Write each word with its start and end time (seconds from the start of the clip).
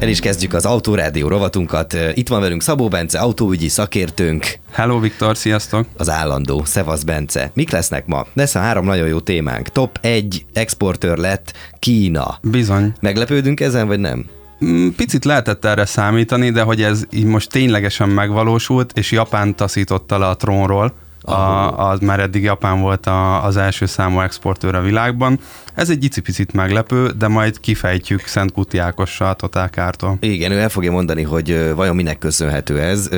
El 0.00 0.08
is 0.08 0.20
kezdjük 0.20 0.52
az 0.52 0.64
Autórádió 0.64 1.28
rovatunkat. 1.28 1.96
Itt 2.14 2.28
van 2.28 2.40
velünk 2.40 2.62
Szabó 2.62 2.88
Bence, 2.88 3.18
autóügyi 3.18 3.68
szakértőnk. 3.68 4.58
Hello 4.70 5.00
Viktor, 5.00 5.36
sziasztok! 5.36 5.86
Az 5.96 6.10
állandó, 6.10 6.64
Szevasz 6.64 7.02
Bence. 7.02 7.50
Mik 7.54 7.70
lesznek 7.70 8.06
ma? 8.06 8.26
Lesz 8.32 8.54
a 8.54 8.58
három 8.58 8.84
nagyon 8.84 9.08
jó 9.08 9.20
témánk. 9.20 9.68
Top 9.68 9.98
1 10.00 10.44
exportőr 10.52 11.16
lett 11.18 11.52
Kína. 11.78 12.38
Bizony. 12.42 12.92
Meglepődünk 13.00 13.60
ezen, 13.60 13.86
vagy 13.86 14.00
nem? 14.00 14.26
Mm, 14.64 14.88
picit 14.96 15.24
lehetett 15.24 15.64
erre 15.64 15.84
számítani, 15.84 16.50
de 16.50 16.62
hogy 16.62 16.82
ez 16.82 17.04
így 17.10 17.24
most 17.24 17.50
ténylegesen 17.50 18.08
megvalósult, 18.08 18.98
és 18.98 19.12
Japán 19.12 19.56
taszította 19.56 20.18
le 20.18 20.26
a 20.26 20.36
trónról, 20.36 20.94
a, 21.22 21.90
az 21.90 22.00
már 22.00 22.20
eddig 22.20 22.42
Japán 22.42 22.80
volt 22.80 23.06
a, 23.06 23.44
az 23.44 23.56
első 23.56 23.86
számú 23.86 24.20
exportőr 24.20 24.74
a 24.74 24.80
világban. 24.80 25.38
Ez 25.74 25.90
egy 25.90 26.04
icipicit 26.04 26.52
meglepő, 26.52 27.10
de 27.18 27.28
majd 27.28 27.60
kifejtjük 27.60 28.26
Szent 28.26 28.52
Kuti 28.52 28.78
Ákossal, 28.78 29.34
Totál 29.34 29.70
Kártól. 29.70 30.16
Igen, 30.20 30.52
ő 30.52 30.58
el 30.58 30.68
fogja 30.68 30.90
mondani, 30.90 31.22
hogy 31.22 31.72
vajon 31.74 31.96
minek 31.96 32.18
köszönhető 32.18 32.80
ez. 32.80 33.08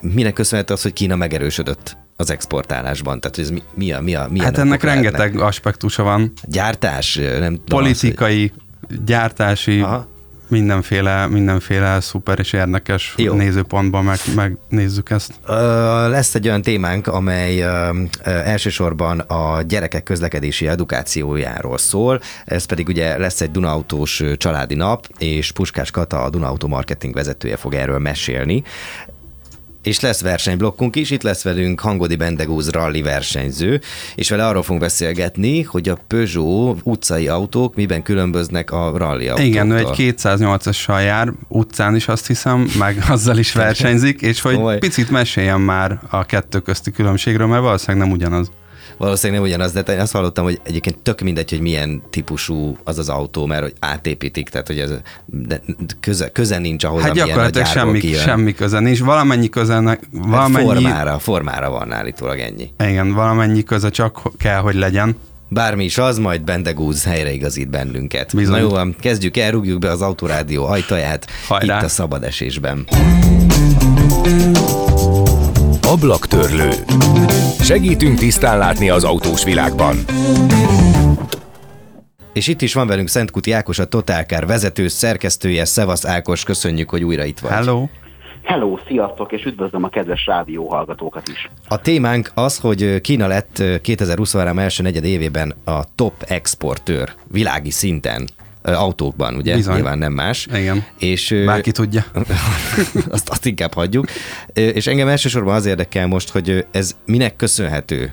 Minek 0.00 0.32
köszönhető 0.32 0.74
az, 0.74 0.82
hogy 0.82 0.92
Kína 0.92 1.16
megerősödött 1.16 1.96
az 2.16 2.30
exportálásban? 2.30 3.20
Tehát 3.20 3.38
ez 3.38 3.50
mi, 3.50 3.62
mi 3.74 3.92
a, 3.92 4.00
mi 4.00 4.14
a, 4.14 4.28
Hát 4.38 4.58
ennek 4.58 4.82
rengeteg 4.82 5.18
lehetnek? 5.18 5.42
aspektusa 5.42 6.02
van. 6.02 6.32
Gyártás? 6.44 7.20
Nem 7.38 7.58
Politikai, 7.66 8.44
az, 8.44 8.50
hogy... 8.88 9.04
gyártási, 9.04 9.80
Aha 9.80 10.08
mindenféle, 10.50 11.26
mindenféle 11.26 12.00
szuper 12.00 12.38
és 12.38 12.52
érdekes 12.52 13.14
Jó. 13.16 13.34
nézőpontban 13.34 14.04
meg, 14.04 14.18
megnézzük 14.34 15.10
ezt. 15.10 15.32
Ö, 15.46 16.08
lesz 16.08 16.34
egy 16.34 16.46
olyan 16.46 16.62
témánk, 16.62 17.06
amely 17.06 17.60
ö, 17.60 17.90
ö, 18.24 18.30
elsősorban 18.30 19.18
a 19.18 19.62
gyerekek 19.62 20.02
közlekedési 20.02 20.68
edukációjáról 20.68 21.78
szól, 21.78 22.20
ez 22.44 22.64
pedig 22.64 22.88
ugye 22.88 23.18
lesz 23.18 23.40
egy 23.40 23.50
Dunautós 23.50 24.22
családi 24.36 24.74
nap, 24.74 25.06
és 25.18 25.52
Puskás 25.52 25.90
Kata, 25.90 26.22
a 26.22 26.30
Dunautó 26.30 26.68
marketing 26.68 27.14
vezetője 27.14 27.56
fog 27.56 27.74
erről 27.74 27.98
mesélni. 27.98 28.62
És 29.82 30.00
lesz 30.00 30.20
versenyblokkunk 30.20 30.96
is, 30.96 31.10
itt 31.10 31.22
lesz 31.22 31.42
velünk 31.42 31.80
Hangodi 31.80 32.16
Bendegúz 32.16 32.70
rally 32.70 33.02
versenyző, 33.02 33.80
és 34.14 34.30
vele 34.30 34.46
arról 34.46 34.62
fogunk 34.62 34.80
beszélgetni, 34.80 35.62
hogy 35.62 35.88
a 35.88 35.98
Peugeot 36.06 36.80
utcai 36.82 37.28
autók 37.28 37.74
miben 37.74 38.02
különböznek 38.02 38.70
a 38.70 38.92
rally 38.96 39.28
autóktól. 39.28 39.44
Igen, 39.44 39.70
ő 39.70 39.76
egy 39.76 39.88
208-assal 39.96 41.04
jár, 41.04 41.32
utcán 41.48 41.94
is 41.94 42.08
azt 42.08 42.26
hiszem, 42.26 42.70
meg 42.78 43.04
azzal 43.08 43.38
is 43.38 43.52
versenyzik, 43.52 44.22
és 44.22 44.40
hogy 44.40 44.78
picit 44.78 45.10
meséljen 45.10 45.60
már 45.60 46.00
a 46.10 46.24
kettő 46.24 46.58
közti 46.58 46.90
különbségről, 46.90 47.46
mert 47.46 47.62
valószínűleg 47.62 48.06
nem 48.06 48.16
ugyanaz 48.16 48.50
valószínűleg 49.00 49.40
nem 49.42 49.50
ugyanaz, 49.50 49.72
de 49.72 49.92
én 49.92 50.00
azt 50.00 50.12
hallottam, 50.12 50.44
hogy 50.44 50.60
egyébként 50.62 50.98
tök 50.98 51.20
mindegy, 51.20 51.50
hogy 51.50 51.60
milyen 51.60 52.02
típusú 52.10 52.76
az 52.84 52.98
az 52.98 53.08
autó, 53.08 53.46
mert 53.46 53.62
hogy 53.62 53.72
átépítik, 53.78 54.48
tehát 54.48 54.66
hogy 54.66 54.78
ez 54.78 54.90
de 55.26 55.60
köze, 56.00 56.28
köze 56.28 56.58
nincs 56.58 56.84
ahhoz, 56.84 57.02
Hát 57.02 57.12
gyakorlatilag 57.12 57.66
semmi, 57.66 57.98
kijön. 57.98 58.22
semmi 58.22 58.54
köze 58.54 58.80
nincs, 58.80 59.00
valamennyi 59.00 59.48
köze, 59.48 59.72
hát 59.82 60.00
valamennyi... 60.12 60.66
Hát 60.66 60.74
formára, 60.82 61.18
formára 61.18 61.70
van 61.70 61.92
állítólag 61.92 62.38
ennyi. 62.38 62.70
Igen, 62.78 63.12
valamennyi 63.12 63.62
köze 63.62 63.90
csak 63.90 64.22
kell, 64.38 64.58
hogy 64.60 64.74
legyen. 64.74 65.16
Bármi 65.48 65.84
is 65.84 65.98
az, 65.98 66.18
majd 66.18 66.42
Bendegúz 66.42 67.04
helyreigazít 67.04 67.70
bennünket. 67.70 68.36
Bizony. 68.36 68.66
Na 68.66 68.82
jó, 68.84 68.90
kezdjük 69.00 69.36
el, 69.36 69.50
rúgjuk 69.50 69.78
be 69.78 69.90
az 69.90 70.02
autorádió 70.02 70.66
ajtaját 70.66 71.26
Hajrá. 71.48 71.76
itt 71.78 71.84
a 71.84 71.88
szabad 71.88 72.22
esésben. 72.24 72.86
Ablaktörlő. 75.90 76.70
Segítünk 77.60 78.18
tisztán 78.18 78.58
látni 78.58 78.90
az 78.90 79.04
autós 79.04 79.44
világban. 79.44 79.96
És 82.32 82.48
itt 82.48 82.60
is 82.60 82.74
van 82.74 82.86
velünk 82.86 83.08
Szent 83.08 83.30
Kuti 83.30 83.52
Ákos, 83.52 83.78
a 83.78 83.84
Totálkár 83.84 84.46
vezető 84.46 84.88
szerkesztője. 84.88 85.64
Szevasz 85.64 86.06
Ákos, 86.06 86.44
köszönjük, 86.44 86.90
hogy 86.90 87.04
újra 87.04 87.24
itt 87.24 87.38
vagy. 87.38 87.50
Hello! 87.50 87.86
Hello, 88.42 88.78
sziasztok, 88.86 89.32
és 89.32 89.44
üdvözlöm 89.44 89.84
a 89.84 89.88
kedves 89.88 90.26
rádió 90.26 90.68
hallgatókat 90.68 91.28
is. 91.28 91.50
A 91.68 91.80
témánk 91.80 92.30
az, 92.34 92.58
hogy 92.58 93.00
Kína 93.00 93.26
lett 93.26 93.62
2023 93.82 94.58
első 94.58 94.82
negyed 94.82 95.04
évében 95.04 95.54
a 95.64 95.94
top 95.94 96.14
exportőr 96.28 97.12
világi 97.30 97.70
szinten 97.70 98.28
autókban, 98.62 99.36
ugye? 99.36 99.54
Bizony. 99.54 99.74
Nyilván 99.74 99.98
nem 99.98 100.12
más. 100.12 100.48
Igen. 100.54 100.84
És, 100.98 101.34
Bárki 101.46 101.72
tudja. 101.72 102.02
azt, 103.10 103.28
azt 103.28 103.46
inkább 103.46 103.74
hagyjuk. 103.74 104.06
És 104.52 104.86
engem 104.86 105.08
elsősorban 105.08 105.54
az 105.54 105.66
érdekel 105.66 106.06
most, 106.06 106.30
hogy 106.30 106.66
ez 106.70 106.96
minek 107.06 107.36
köszönhető? 107.36 108.12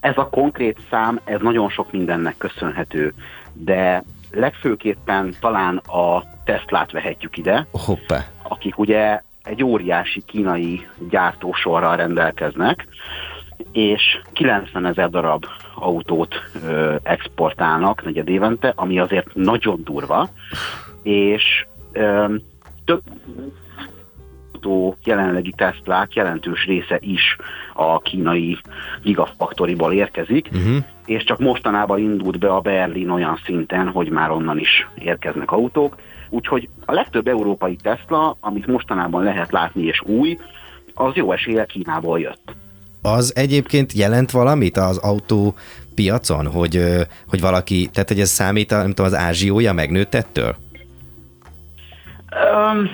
Ez 0.00 0.16
a 0.16 0.28
konkrét 0.28 0.78
szám, 0.90 1.20
ez 1.24 1.40
nagyon 1.40 1.70
sok 1.70 1.92
mindennek 1.92 2.34
köszönhető, 2.38 3.14
de 3.52 4.04
legfőképpen 4.30 5.34
talán 5.40 5.76
a 5.76 6.24
Teslát 6.44 6.92
vehetjük 6.92 7.36
ide, 7.36 7.66
Hoppá. 7.70 8.24
akik 8.42 8.78
ugye 8.78 9.20
egy 9.42 9.62
óriási 9.62 10.22
kínai 10.26 10.86
gyártósorral 11.10 11.96
rendelkeznek, 11.96 12.86
és 13.72 14.20
90 14.32 14.86
ezer 14.86 15.10
darab 15.10 15.44
autót 15.74 16.34
ö, 16.66 16.94
exportálnak 17.02 18.04
negyed 18.04 18.28
évente, 18.28 18.72
ami 18.76 18.98
azért 18.98 19.34
nagyon 19.34 19.80
durva, 19.84 20.28
és 21.02 21.66
ö, 21.92 22.34
több 22.84 23.02
autó 24.66 24.96
jelenlegi 25.04 25.52
Teslák 25.56 26.14
jelentős 26.14 26.66
része 26.66 26.98
is 27.00 27.36
a 27.74 27.98
kínai 27.98 28.58
Gigafactoryból 29.02 29.92
érkezik, 29.92 30.48
uh-huh. 30.52 30.84
és 31.04 31.24
csak 31.24 31.38
mostanában 31.38 31.98
indult 31.98 32.38
be 32.38 32.48
a 32.48 32.60
Berlin 32.60 33.10
olyan 33.10 33.40
szinten, 33.44 33.88
hogy 33.88 34.08
már 34.08 34.30
onnan 34.30 34.58
is 34.58 34.88
érkeznek 34.98 35.50
autók. 35.50 35.96
Úgyhogy 36.28 36.68
a 36.86 36.92
legtöbb 36.92 37.28
európai 37.28 37.76
Tesla, 37.76 38.36
amit 38.40 38.66
mostanában 38.66 39.22
lehet 39.22 39.52
látni 39.52 39.82
és 39.82 40.00
új, 40.00 40.38
az 40.94 41.14
jó 41.14 41.32
esélye 41.32 41.64
Kínából 41.64 42.20
jött 42.20 42.54
az 43.06 43.32
egyébként 43.36 43.92
jelent 43.92 44.30
valamit 44.30 44.76
az 44.76 44.96
autó 44.96 45.54
piacon, 45.94 46.46
hogy, 46.46 46.82
hogy 47.28 47.40
valaki, 47.40 47.88
tehát 47.92 48.08
hogy 48.08 48.20
ez 48.20 48.28
számít, 48.28 48.70
nem 48.70 48.88
tudom, 48.88 49.06
az 49.06 49.14
ázsiója 49.14 49.72
megnőtt 49.72 50.14
ettől? 50.14 50.56
Um, 52.52 52.88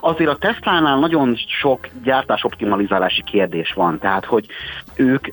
azért 0.00 0.30
a 0.30 0.36
Tesla-nál 0.36 0.98
nagyon 0.98 1.36
sok 1.60 1.88
gyártás 2.04 2.44
optimalizálási 2.44 3.22
kérdés 3.22 3.72
van, 3.72 3.98
tehát 3.98 4.24
hogy 4.24 4.46
ők 4.94 5.26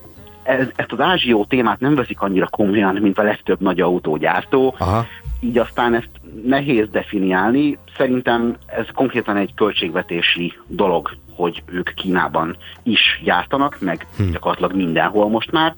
ez, 0.44 0.68
ezt 0.76 0.92
az 0.92 1.00
ázsió 1.00 1.46
témát 1.46 1.80
nem 1.80 1.96
veszik 1.96 2.22
annyira 2.22 2.48
komolyan, 2.48 2.96
mint 2.96 3.20
a 3.20 3.24
legtöbb 3.24 3.62
nagy 3.62 3.80
autógyártó, 3.80 4.76
Aha. 4.78 5.06
így 5.40 5.58
aztán 5.58 5.94
ezt 5.96 6.10
nehéz 6.46 6.90
definiálni. 6.90 7.78
Szerintem 7.98 8.56
ez 8.66 8.86
konkrétan 8.94 9.38
egy 9.38 9.54
költségvetési 9.56 10.54
dolog, 10.68 11.18
hogy 11.38 11.64
ők 11.66 11.94
Kínában 11.94 12.58
is 12.84 13.22
gyártanak, 13.24 13.78
meg 13.80 14.08
hm. 14.18 14.32
gyakorlatilag 14.32 14.76
mindenhol 14.76 15.30
most 15.30 15.52
már. 15.52 15.76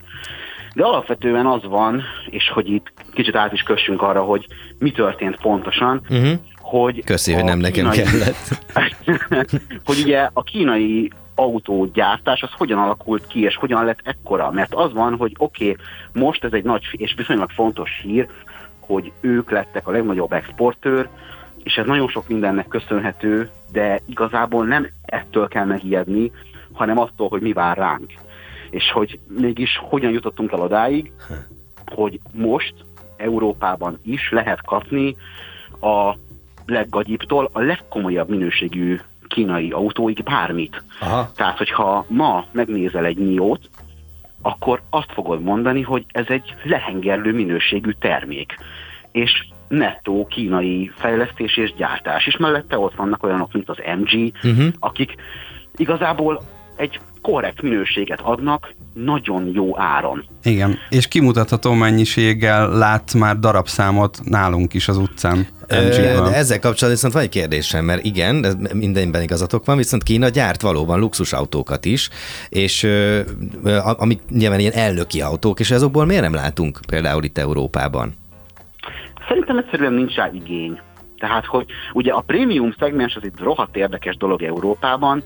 De 0.74 0.84
alapvetően 0.84 1.46
az 1.46 1.64
van, 1.64 2.04
és 2.30 2.50
hogy 2.50 2.70
itt 2.70 2.92
kicsit 3.14 3.36
át 3.36 3.54
is 3.54 3.62
kössünk 3.62 4.02
arra, 4.02 4.22
hogy 4.22 4.48
mi 4.80 4.92
történt 4.92 5.42
pontosan, 5.42 6.02
uh-huh. 6.10 6.40
hogy... 6.60 7.04
Köszi, 7.04 7.34
hogy 7.34 7.44
nem 7.44 7.60
kínai... 7.60 7.72
nekem 7.72 8.06
kellett. 8.06 8.62
hogy 9.86 10.00
ugye 10.04 10.30
a 10.34 10.44
kínai 10.44 11.12
autógyártás 11.36 12.42
az 12.42 12.50
hogyan 12.58 12.80
alakult 12.80 13.28
ki, 13.28 13.44
és 13.44 13.56
hogyan 13.56 13.86
lett 13.86 14.00
ekkora. 14.04 14.52
Mert 14.52 14.74
az 14.74 14.94
van, 14.94 15.16
hogy 15.16 15.36
oké, 15.38 15.70
okay, 15.70 15.86
most 16.14 16.44
ez 16.44 16.54
egy 16.54 16.64
nagy 16.64 16.84
és 16.92 17.14
viszonylag 17.18 17.50
fontos 17.50 17.90
hír, 18.04 18.28
hogy 18.80 19.12
ők 19.22 19.52
lettek 19.52 19.88
a 19.88 19.92
legnagyobb 19.92 20.32
exportőr, 20.32 21.10
és 21.70 21.76
ez 21.76 21.86
nagyon 21.86 22.08
sok 22.08 22.28
mindennek 22.28 22.68
köszönhető, 22.68 23.50
de 23.72 24.02
igazából 24.06 24.66
nem 24.66 24.88
ettől 25.02 25.48
kell 25.48 25.66
megijedni, 25.66 26.32
hanem 26.74 27.00
attól, 27.00 27.30
hogy 27.30 27.42
mi 27.42 27.54
vár 27.54 27.78
ránk. 27.78 28.14
És 28.70 28.92
hogy 28.92 29.20
mégis 29.28 29.80
hogyan 29.82 30.12
jutottunk 30.12 30.52
el 30.52 30.60
odáig, 30.60 31.12
hogy 31.86 32.20
most 32.34 32.74
Európában 33.18 34.00
is 34.04 34.32
lehet 34.32 34.62
kapni 34.66 35.16
a 35.82 36.16
leggagyibbtól 36.66 37.50
a 37.54 37.60
legkomolyabb 37.60 38.30
minőségű 38.30 39.00
kínai 39.28 39.72
autóig 39.72 40.24
bármit. 40.24 40.84
Aha. 41.00 41.32
Tehát, 41.36 41.58
hogyha 41.58 42.06
ma 42.08 42.46
megnézel 42.52 43.06
egy 43.06 43.18
NIO-t, 43.18 43.70
akkor 44.42 44.82
azt 44.90 45.12
fogod 45.14 45.42
mondani, 45.42 45.82
hogy 45.82 46.06
ez 46.12 46.26
egy 46.28 46.56
lehengerlő 46.64 47.34
minőségű 47.34 47.92
termék. 48.00 48.56
És 49.12 49.48
nettó 49.70 50.28
kínai 50.30 50.92
fejlesztés 50.96 51.58
és 51.58 51.74
gyártás. 51.78 52.28
És 52.28 52.38
mellette 52.38 52.78
ott 52.78 52.96
vannak 52.96 53.24
olyanok, 53.24 53.54
mint 53.54 53.70
az 53.70 53.78
MG, 54.00 54.32
uh-huh. 54.44 54.74
akik 54.80 55.16
igazából 55.76 56.42
egy 56.76 57.00
korrekt 57.22 57.62
minőséget 57.62 58.20
adnak 58.22 58.74
nagyon 58.94 59.52
jó 59.54 59.80
áron. 59.80 60.26
Igen, 60.44 60.78
és 60.90 61.08
kimutatható 61.08 61.74
mennyiséggel 61.74 62.70
lát 62.70 63.14
már 63.14 63.40
darabszámot 63.40 64.20
nálunk 64.24 64.74
is 64.74 64.88
az 64.88 64.98
utcán. 64.98 65.48
De 65.68 66.34
ezzel 66.34 66.60
kapcsolatban 66.60 66.90
viszont 66.90 67.14
van 67.14 67.22
egy 67.22 67.30
kérdésem, 67.30 67.86
mert 67.86 68.06
igen, 68.06 68.68
mindenben 68.74 69.22
igazatok 69.22 69.66
van, 69.66 69.78
viszont 69.78 70.04
Kína 70.04 70.30
gyárt 70.30 70.62
valóban 70.62 71.00
luxusautókat 71.00 71.86
is, 71.86 72.10
és 72.50 72.88
amik 73.98 74.20
nyilván 74.30 74.60
ilyen 74.60 74.74
elnöki 74.74 75.22
autók, 75.22 75.60
és 75.60 75.72
azokból 75.72 76.06
miért 76.06 76.22
nem 76.22 76.34
látunk 76.34 76.80
például 76.88 77.24
itt 77.24 77.38
Európában? 77.38 78.14
Szerintem 79.30 79.58
egyszerűen 79.58 79.94
nincs 79.94 80.16
rá 80.16 80.30
igény. 80.34 80.80
Tehát, 81.18 81.46
hogy 81.46 81.66
ugye 81.94 82.12
a 82.12 82.22
prémium 82.22 82.74
szegmens 82.80 83.16
az 83.16 83.22
egy 83.24 83.40
rohadt 83.40 83.76
érdekes 83.76 84.18
dolog 84.18 84.44
Európában, 84.44 85.24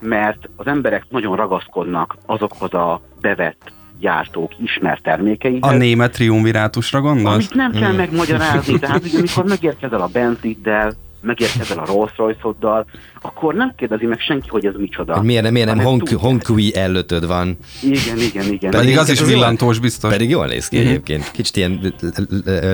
mert 0.00 0.48
az 0.56 0.66
emberek 0.66 1.04
nagyon 1.08 1.36
ragaszkodnak 1.36 2.16
azokhoz 2.26 2.74
a 2.74 3.00
bevett 3.20 3.72
gyártók 3.98 4.52
ismert 4.58 5.02
termékei. 5.02 5.58
A 5.60 5.72
német 5.72 6.12
triumvirátusra 6.12 7.00
gondolsz? 7.00 7.34
Amit 7.34 7.54
nem 7.54 7.72
kell 7.72 7.88
hmm. 7.88 7.96
megmagyarázni, 7.96 8.78
tehát 8.78 9.02
hogy 9.02 9.14
amikor 9.16 9.44
megérkezel 9.54 10.00
a 10.00 10.08
Bentliddel, 10.12 10.92
megérkezel 11.24 11.78
a 11.78 11.86
Rolls 11.86 12.12
royce 12.16 12.84
akkor 13.20 13.54
nem 13.54 13.72
kérdezi 13.76 14.06
meg 14.06 14.20
senki, 14.20 14.48
hogy 14.48 14.66
ez 14.66 14.74
micsoda. 14.76 15.22
Miért, 15.22 15.42
nem, 15.42 15.52
miért 15.52 15.74
nem 15.74 15.84
Honk, 15.84 16.08
Honkui 16.08 16.76
előttöd 16.76 17.26
van? 17.26 17.56
Igen, 17.82 18.18
igen, 18.18 18.52
igen. 18.52 18.70
Pedig 18.70 18.98
az 18.98 19.08
is 19.08 19.20
villantós 19.20 19.78
biztos. 19.78 20.10
Pedig 20.10 20.30
jól 20.30 20.46
néz 20.46 20.68
ki 20.68 20.78
mhm. 20.78 20.86
egyébként. 20.86 21.30
Kicsit 21.30 21.56
ilyen 21.56 21.94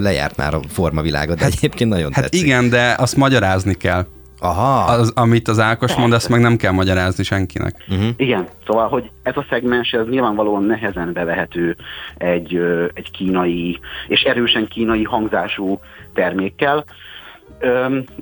lejárt 0.00 0.36
már 0.36 0.54
a 0.54 0.60
formavilága, 0.68 1.34
de 1.34 1.42
hát, 1.42 1.52
egyébként 1.52 1.90
nagyon 1.90 2.12
hát 2.12 2.22
tetszik. 2.22 2.46
igen, 2.46 2.68
de 2.68 2.94
azt 2.98 3.16
magyarázni 3.16 3.74
kell. 3.74 4.06
Aha. 4.40 4.92
Az, 4.92 5.12
amit 5.14 5.48
az 5.48 5.58
Ákos 5.58 5.96
mond, 5.96 6.12
ezt 6.12 6.28
meg 6.28 6.40
nem 6.40 6.56
kell 6.56 6.72
magyarázni 6.72 7.24
senkinek. 7.24 7.84
Uh-huh. 7.88 8.08
Igen, 8.16 8.46
szóval, 8.66 8.88
hogy 8.88 9.10
ez 9.22 9.36
a 9.36 9.46
szegmens, 9.50 9.92
ez 9.92 10.06
nyilvánvalóan 10.06 10.62
nehezen 10.62 11.12
bevehető 11.12 11.76
egy, 12.16 12.60
egy 12.94 13.10
kínai, 13.10 13.78
és 14.08 14.22
erősen 14.22 14.68
kínai 14.68 15.02
hangzású 15.02 15.80
termékkel. 16.14 16.84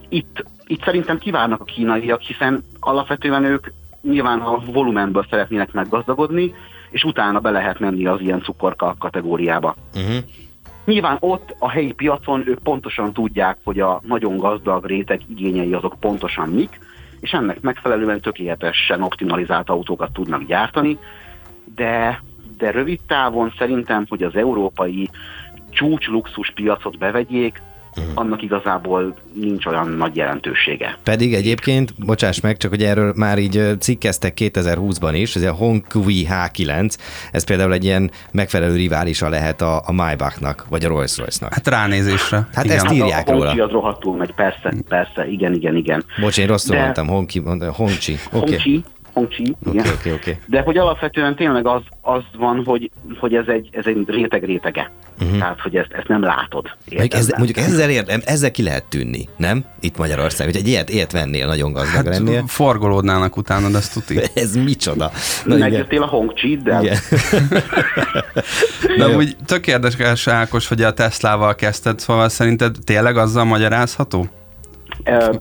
Itt, 0.09 0.45
itt 0.67 0.85
szerintem 0.85 1.19
kivárnak 1.19 1.61
a 1.61 1.65
kínaiak, 1.65 2.21
hiszen 2.21 2.65
alapvetően 2.81 3.45
ők 3.45 3.67
nyilván 4.03 4.41
a 4.41 4.59
volumenből 4.73 5.27
szeretnének 5.31 5.73
meggazdagodni, 5.73 6.55
és 6.91 7.05
utána 7.05 7.39
be 7.39 7.51
lehet 7.51 7.79
menni 7.79 8.07
az 8.07 8.21
ilyen 8.21 8.43
cukorka 8.43 8.95
kategóriába. 8.99 9.75
Uh-huh. 9.95 10.25
Nyilván 10.85 11.17
ott 11.21 11.55
a 11.59 11.71
helyi 11.71 11.93
piacon 11.93 12.49
ők 12.49 12.59
pontosan 12.59 13.13
tudják, 13.13 13.57
hogy 13.65 13.81
a 13.81 14.01
nagyon 14.05 14.37
gazdag 14.37 14.85
réteg 14.85 15.21
igényei 15.29 15.73
azok 15.73 15.97
pontosan 16.01 16.49
mik, 16.49 16.79
és 17.21 17.31
ennek 17.31 17.61
megfelelően 17.61 18.21
tökéletesen 18.21 19.03
optimalizált 19.03 19.69
autókat 19.69 20.13
tudnak 20.13 20.45
gyártani, 20.45 20.99
de, 21.75 22.23
de 22.57 22.71
rövid 22.71 23.01
távon 23.07 23.53
szerintem, 23.59 24.07
hogy 24.09 24.23
az 24.23 24.37
európai 24.37 25.11
csúcs 25.71 26.07
luxus 26.07 26.53
piacot 26.55 26.99
bevegyék. 26.99 27.63
Annak 28.15 28.43
igazából 28.43 29.15
nincs 29.33 29.67
olyan 29.67 29.89
nagy 29.89 30.17
jelentősége. 30.17 30.99
Pedig 31.03 31.35
egyébként, 31.35 31.95
bocsáss 32.07 32.41
meg, 32.41 32.57
csak 32.57 32.71
hogy 32.71 32.83
erről 32.83 33.13
már 33.17 33.39
így 33.39 33.63
cikkeztek 33.79 34.39
2020-ban 34.41 35.11
is, 35.13 35.37
ez 35.37 35.43
a 35.43 35.53
Honkui 35.53 36.27
H9, 36.31 36.97
ez 37.33 37.45
például 37.45 37.73
egy 37.73 37.85
ilyen 37.85 38.11
megfelelő 38.33 38.77
riválisa 38.77 39.29
lehet 39.29 39.61
a, 39.61 39.83
a 39.87 39.93
Maybachnak, 39.93 40.67
vagy 40.69 40.85
a 40.85 40.89
Rolls-Royce-nak. 40.89 41.55
Hát 41.55 41.69
ránézésre. 41.69 42.49
Hát 42.55 42.65
igen. 42.65 42.77
ezt 42.77 42.93
írják 42.93 43.13
hát 43.13 43.29
a, 43.29 43.33
róla. 43.33 43.45
Honki 43.45 43.61
az 43.61 43.71
rohadtul 43.71 44.17
megy, 44.17 44.35
persze, 44.35 44.75
persze, 44.89 45.29
igen, 45.29 45.55
igen, 45.55 45.77
igen. 45.77 46.05
Bocs, 46.21 46.39
én 46.39 46.47
rosszul 46.47 46.77
De... 46.77 46.83
mondtam, 46.83 47.07
Honki, 47.07 47.43
Honcsi. 47.73 48.17
Okay. 48.33 48.85
Hongchi, 49.19 49.57
okay, 49.61 49.73
igen. 49.73 49.93
Okay, 49.93 50.13
okay. 50.13 50.37
De 50.47 50.61
hogy 50.61 50.77
alapvetően 50.77 51.37
tényleg 51.37 51.67
az, 51.67 51.83
az 52.01 52.23
van, 52.37 52.63
hogy, 52.65 52.91
hogy 53.21 53.35
ez, 53.35 53.47
egy, 53.47 53.69
ez 53.73 53.87
egy 53.87 54.05
réteg 54.07 54.45
rétege. 54.45 54.91
Uh-huh. 55.21 55.39
Tehát, 55.39 55.61
hogy 55.61 55.77
ezt, 55.77 55.93
ezt 55.93 56.09
nem 56.09 56.23
látod. 56.23 56.67
Mondjuk, 56.91 57.15
ez, 57.15 57.29
mondjuk 57.37 57.57
ezzel, 57.57 57.91
értem, 57.91 58.21
ezzel 58.25 58.51
ki 58.51 58.63
lehet 58.63 58.85
tűnni, 58.85 59.29
nem? 59.37 59.65
Itt 59.81 59.97
Magyarország, 59.97 60.47
hogy 60.47 60.57
egy 60.57 60.69
ilyet, 60.69 60.91
ilyet 60.91 61.13
vennél, 61.13 61.47
nagyon 61.47 61.73
gazdag 61.73 61.95
hát, 61.95 62.19
lennél. 62.19 62.45
Forgolódnának 62.47 63.37
utána, 63.37 63.69
de 63.69 63.77
ezt 63.77 63.93
tuti. 63.93 64.21
ez 64.41 64.57
micsoda? 64.57 65.11
Megjöttél 65.45 66.03
a 66.03 66.07
Hongchi-del? 66.07 66.83
De 68.99 69.09
úgy 69.17 69.37
tök 69.47 69.67
érdekes, 69.67 70.27
Ákos, 70.27 70.69
hogy 70.69 70.83
a 70.83 70.93
Teslával 70.93 71.55
kezdted, 71.55 71.99
szóval 71.99 72.29
szerinted 72.29 72.77
tényleg 72.85 73.17
azzal 73.17 73.45
magyarázható? 73.45 74.27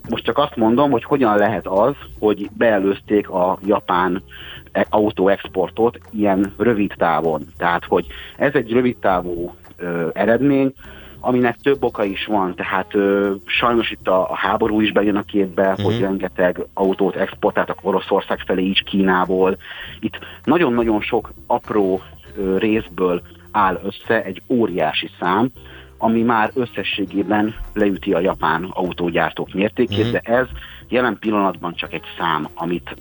Most 0.09 0.23
csak 0.23 0.37
azt 0.37 0.55
mondom, 0.55 0.91
hogy 0.91 1.03
hogyan 1.03 1.37
lehet 1.37 1.67
az, 1.67 1.95
hogy 2.19 2.49
beelőzték 2.57 3.29
a 3.29 3.57
japán 3.65 4.23
e, 4.71 4.85
autóexportot 4.89 5.99
ilyen 6.11 6.53
rövid 6.57 6.93
távon. 6.97 7.41
Tehát, 7.57 7.85
hogy 7.85 8.05
ez 8.37 8.53
egy 8.53 8.71
rövid 8.71 8.97
távú 8.97 9.53
ö, 9.77 10.07
eredmény, 10.13 10.73
aminek 11.19 11.55
több 11.55 11.83
oka 11.83 12.03
is 12.03 12.25
van, 12.25 12.55
tehát 12.55 12.95
ö, 12.95 13.33
sajnos 13.45 13.91
itt 13.91 14.07
a, 14.07 14.31
a 14.31 14.35
háború 14.35 14.81
is 14.81 14.91
bejön 14.91 15.15
a 15.15 15.23
képbe, 15.23 15.69
uh-huh. 15.69 15.85
hogy 15.85 15.99
rengeteg 15.99 16.65
autót 16.73 17.15
exportáltak 17.15 17.79
Oroszország 17.81 18.39
felé 18.39 18.63
is 18.63 18.83
Kínából. 18.85 19.57
Itt 19.99 20.19
nagyon-nagyon 20.43 21.01
sok 21.01 21.31
apró 21.47 22.01
ö, 22.37 22.57
részből 22.57 23.21
áll 23.51 23.79
össze 23.83 24.23
egy 24.23 24.41
óriási 24.47 25.09
szám, 25.19 25.51
ami 25.97 26.21
már 26.21 26.51
összességében 26.53 27.55
leüti 27.73 28.13
a 28.13 28.19
japán 28.19 28.67
autógyártók 28.69 29.53
mértékét, 29.53 30.07
mm. 30.07 30.11
de 30.11 30.19
ez 30.19 30.45
jelen 30.87 31.17
pillanatban 31.19 31.73
csak 31.75 31.93
egy 31.93 32.03
szám, 32.17 32.47
amit, 32.53 32.95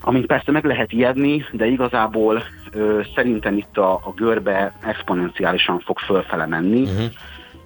amit 0.00 0.26
persze 0.26 0.50
meg 0.50 0.64
lehet 0.64 0.92
ijedni, 0.92 1.44
de 1.52 1.66
igazából 1.66 2.42
ö, 2.72 3.00
szerintem 3.14 3.56
itt 3.56 3.78
a, 3.78 3.92
a 3.92 4.12
görbe 4.16 4.72
exponenciálisan 4.82 5.78
fog 5.78 5.98
fölfele 5.98 6.46
menni, 6.46 6.80
mm. 6.80 7.04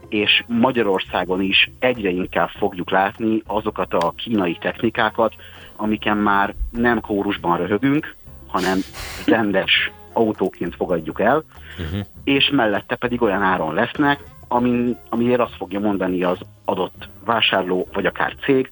és 0.09 0.45
Magyarországon 0.47 1.43
is 1.43 1.71
egyre 1.79 2.11
inkább 2.11 2.49
fogjuk 2.49 2.91
látni 2.91 3.43
azokat 3.47 3.95
a 3.95 4.13
kínai 4.17 4.57
technikákat, 4.61 5.35
amiken 5.77 6.17
már 6.17 6.55
nem 6.71 7.01
kórusban 7.01 7.57
röhögünk, 7.57 8.15
hanem 8.47 8.79
rendes 9.27 9.91
autóként 10.13 10.75
fogadjuk 10.75 11.21
el, 11.21 11.45
uh-huh. 11.79 12.07
és 12.25 12.51
mellette 12.53 12.97
pedig 12.97 13.23
olyan 13.23 13.43
áron 13.43 13.75
lesznek, 13.75 14.21
ami, 14.49 14.97
amiért 15.09 15.41
azt 15.41 15.57
fogja 15.57 15.81
mondani 15.81 16.23
az 16.23 16.39
adott 16.65 17.09
vásárló, 17.25 17.89
vagy 17.93 18.07
akár 18.07 18.35
cég, 18.45 18.71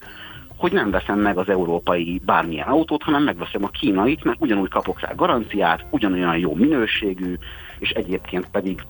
hogy 0.56 0.72
nem 0.72 0.90
veszem 0.90 1.18
meg 1.18 1.38
az 1.38 1.48
európai 1.48 2.20
bármilyen 2.24 2.68
autót, 2.68 3.02
hanem 3.02 3.22
megveszem 3.22 3.64
a 3.64 3.68
kínait, 3.68 4.24
mert 4.24 4.40
ugyanúgy 4.40 4.68
kapok 4.68 5.00
rá 5.00 5.12
garanciát, 5.16 5.84
ugyanolyan 5.90 6.38
jó 6.38 6.54
minőségű, 6.54 7.34
és 7.78 7.90
egyébként 7.90 8.48
pedig 8.50 8.82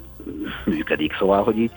működik. 0.64 1.16
Szóval, 1.18 1.42
hogy 1.42 1.58
így 1.58 1.70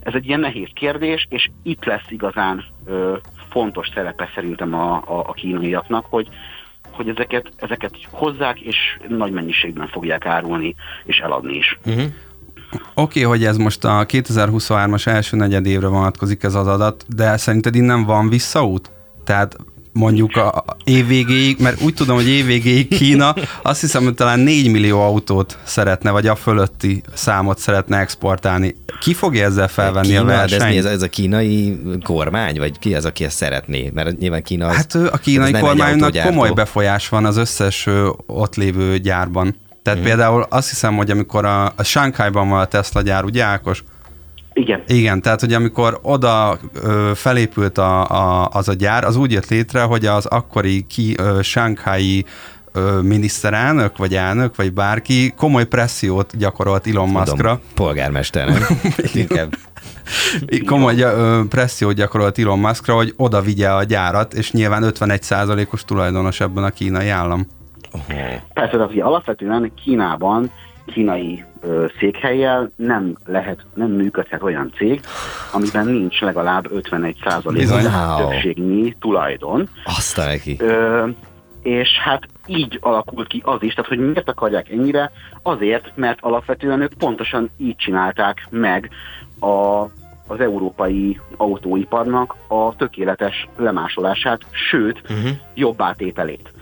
ez 0.00 0.14
egy 0.14 0.26
ilyen 0.26 0.40
nehéz 0.40 0.68
kérdés, 0.74 1.26
és 1.28 1.50
itt 1.62 1.84
lesz 1.84 2.10
igazán 2.10 2.64
ö, 2.86 3.16
fontos 3.48 3.88
szerepe 3.94 4.30
szerintem 4.34 4.74
a, 4.74 4.94
a, 4.94 5.18
a 5.26 5.32
kínaiaknak, 5.32 6.06
hogy, 6.06 6.28
hogy 6.90 7.08
ezeket, 7.08 7.52
ezeket 7.56 7.92
hozzák, 8.10 8.60
és 8.60 8.76
nagy 9.08 9.32
mennyiségben 9.32 9.88
fogják 9.88 10.26
árulni, 10.26 10.74
és 11.04 11.18
eladni 11.18 11.56
is. 11.56 11.78
Uh-huh. 11.86 12.12
Oké, 12.72 12.80
okay, 12.94 13.22
hogy 13.22 13.44
ez 13.44 13.56
most 13.56 13.84
a 13.84 14.06
2023-as 14.06 15.06
első 15.06 15.36
negyed 15.36 15.66
évre 15.66 15.86
vonatkozik 15.86 16.42
ez 16.42 16.54
az 16.54 16.66
adat, 16.66 17.04
de 17.16 17.36
szerinted 17.36 17.74
innen 17.74 18.04
van 18.04 18.28
visszaút? 18.28 18.90
Tehát 19.24 19.56
mondjuk 19.92 20.36
a 20.36 20.64
évvégéig, 20.84 21.58
mert 21.60 21.80
úgy 21.82 21.94
tudom, 21.94 22.16
hogy 22.16 22.28
évvégéig 22.28 22.88
Kína 22.88 23.34
azt 23.62 23.80
hiszem, 23.80 24.04
hogy 24.04 24.14
talán 24.14 24.40
4 24.40 24.70
millió 24.70 25.00
autót 25.00 25.58
szeretne, 25.64 26.10
vagy 26.10 26.26
a 26.26 26.34
fölötti 26.34 27.02
számot 27.14 27.58
szeretne 27.58 27.98
exportálni. 27.98 28.76
Ki 29.00 29.14
fogja 29.14 29.44
ezzel 29.44 29.68
felvenni 29.68 30.06
Kína, 30.06 30.20
a 30.20 30.24
versenyt? 30.24 30.62
Ez, 30.62 30.68
mi, 30.68 30.76
ez, 30.76 30.84
ez 30.84 31.02
a 31.02 31.08
kínai 31.08 31.80
kormány, 32.02 32.58
vagy 32.58 32.78
ki 32.78 32.94
az, 32.94 33.04
aki 33.04 33.24
ezt 33.24 33.36
szeretné? 33.36 33.90
Mert 33.94 34.18
nyilván 34.18 34.42
Kína 34.42 34.66
az, 34.66 34.76
Hát 34.76 34.94
a 34.94 35.16
kínai 35.16 35.52
kormánynak 35.52 36.22
komoly 36.22 36.50
befolyás 36.50 37.08
van 37.08 37.24
az 37.24 37.36
összes 37.36 37.88
ott 38.26 38.54
lévő 38.54 38.98
gyárban. 38.98 39.56
Tehát 39.88 40.02
hmm. 40.02 40.12
például 40.12 40.46
azt 40.48 40.68
hiszem, 40.68 40.96
hogy 40.96 41.10
amikor 41.10 41.44
a, 41.44 41.64
a 41.64 41.82
Shanghai-ban 41.82 42.48
van 42.48 42.60
a 42.60 42.64
Tesla 42.64 43.02
gyár, 43.02 43.24
ugye 43.24 43.44
Ákos? 43.44 43.84
Igen. 44.52 44.82
Igen, 44.86 45.22
tehát 45.22 45.40
hogy 45.40 45.52
amikor 45.52 45.98
oda 46.02 46.58
ö, 46.82 47.10
felépült 47.14 47.78
a, 47.78 48.08
a, 48.08 48.48
az 48.52 48.68
a 48.68 48.72
gyár, 48.72 49.04
az 49.04 49.16
úgy 49.16 49.32
jött 49.32 49.48
létre, 49.48 49.82
hogy 49.82 50.06
az 50.06 50.26
akkori 50.26 50.86
ki, 50.88 51.14
ö, 51.18 51.40
ö, 52.72 53.00
miniszterelnök, 53.00 53.96
vagy 53.96 54.14
elnök, 54.14 54.56
vagy 54.56 54.72
bárki 54.72 55.32
komoly 55.36 55.66
pressziót 55.66 56.36
gyakorolt 56.36 56.86
Elon 56.86 57.08
Muskra. 57.08 57.60
Polgármester, 57.74 58.48
nem? 58.48 58.62
Inkább. 59.12 59.54
komoly 60.66 61.04
pressziót 61.48 61.94
gyakorolt 61.94 62.38
Elon 62.38 62.58
Muskra, 62.58 62.94
hogy 62.94 63.14
oda 63.16 63.40
vigye 63.40 63.68
a 63.68 63.82
gyárat, 63.82 64.34
és 64.34 64.52
nyilván 64.52 64.92
51%-os 64.94 65.84
tulajdonos 65.84 66.40
ebben 66.40 66.64
a 66.64 66.70
kínai 66.70 67.08
állam. 67.08 67.46
Uh-huh. 67.92 68.16
Persze, 68.54 68.70
tehát 68.70 68.86
hogy 68.86 69.00
alapvetően 69.00 69.72
Kínában 69.74 70.50
kínai 70.92 71.44
ö, 71.60 71.86
székhelyjel 71.98 72.70
nem 72.76 73.16
lehet, 73.26 73.66
nem 73.74 73.90
működhet 73.90 74.42
olyan 74.42 74.72
cég, 74.76 75.00
amiben 75.52 75.86
nincs 75.86 76.20
legalább 76.20 76.72
51 76.72 77.16
százalék 77.24 77.68
többségnyi 78.16 78.96
tulajdon. 79.00 79.68
Azt 79.84 80.16
neki. 80.16 80.56
Ö, 80.58 81.06
és 81.62 81.88
hát 82.04 82.26
így 82.46 82.78
alakult 82.82 83.26
ki 83.26 83.42
az 83.44 83.62
is, 83.62 83.74
tehát 83.74 83.90
hogy 83.90 83.98
miért 83.98 84.28
akarják 84.28 84.70
ennyire? 84.70 85.10
Azért, 85.42 85.92
mert 85.94 86.18
alapvetően 86.20 86.80
ők 86.80 86.92
pontosan 86.98 87.50
így 87.56 87.76
csinálták 87.76 88.46
meg 88.50 88.90
a, 89.40 89.82
az 90.26 90.40
európai 90.40 91.20
autóiparnak 91.36 92.34
a 92.48 92.76
tökéletes 92.76 93.48
lemásolását, 93.56 94.40
sőt, 94.70 95.00
uh-huh. 95.02 95.30
jobb 95.54 95.82
átételét. 95.82 96.52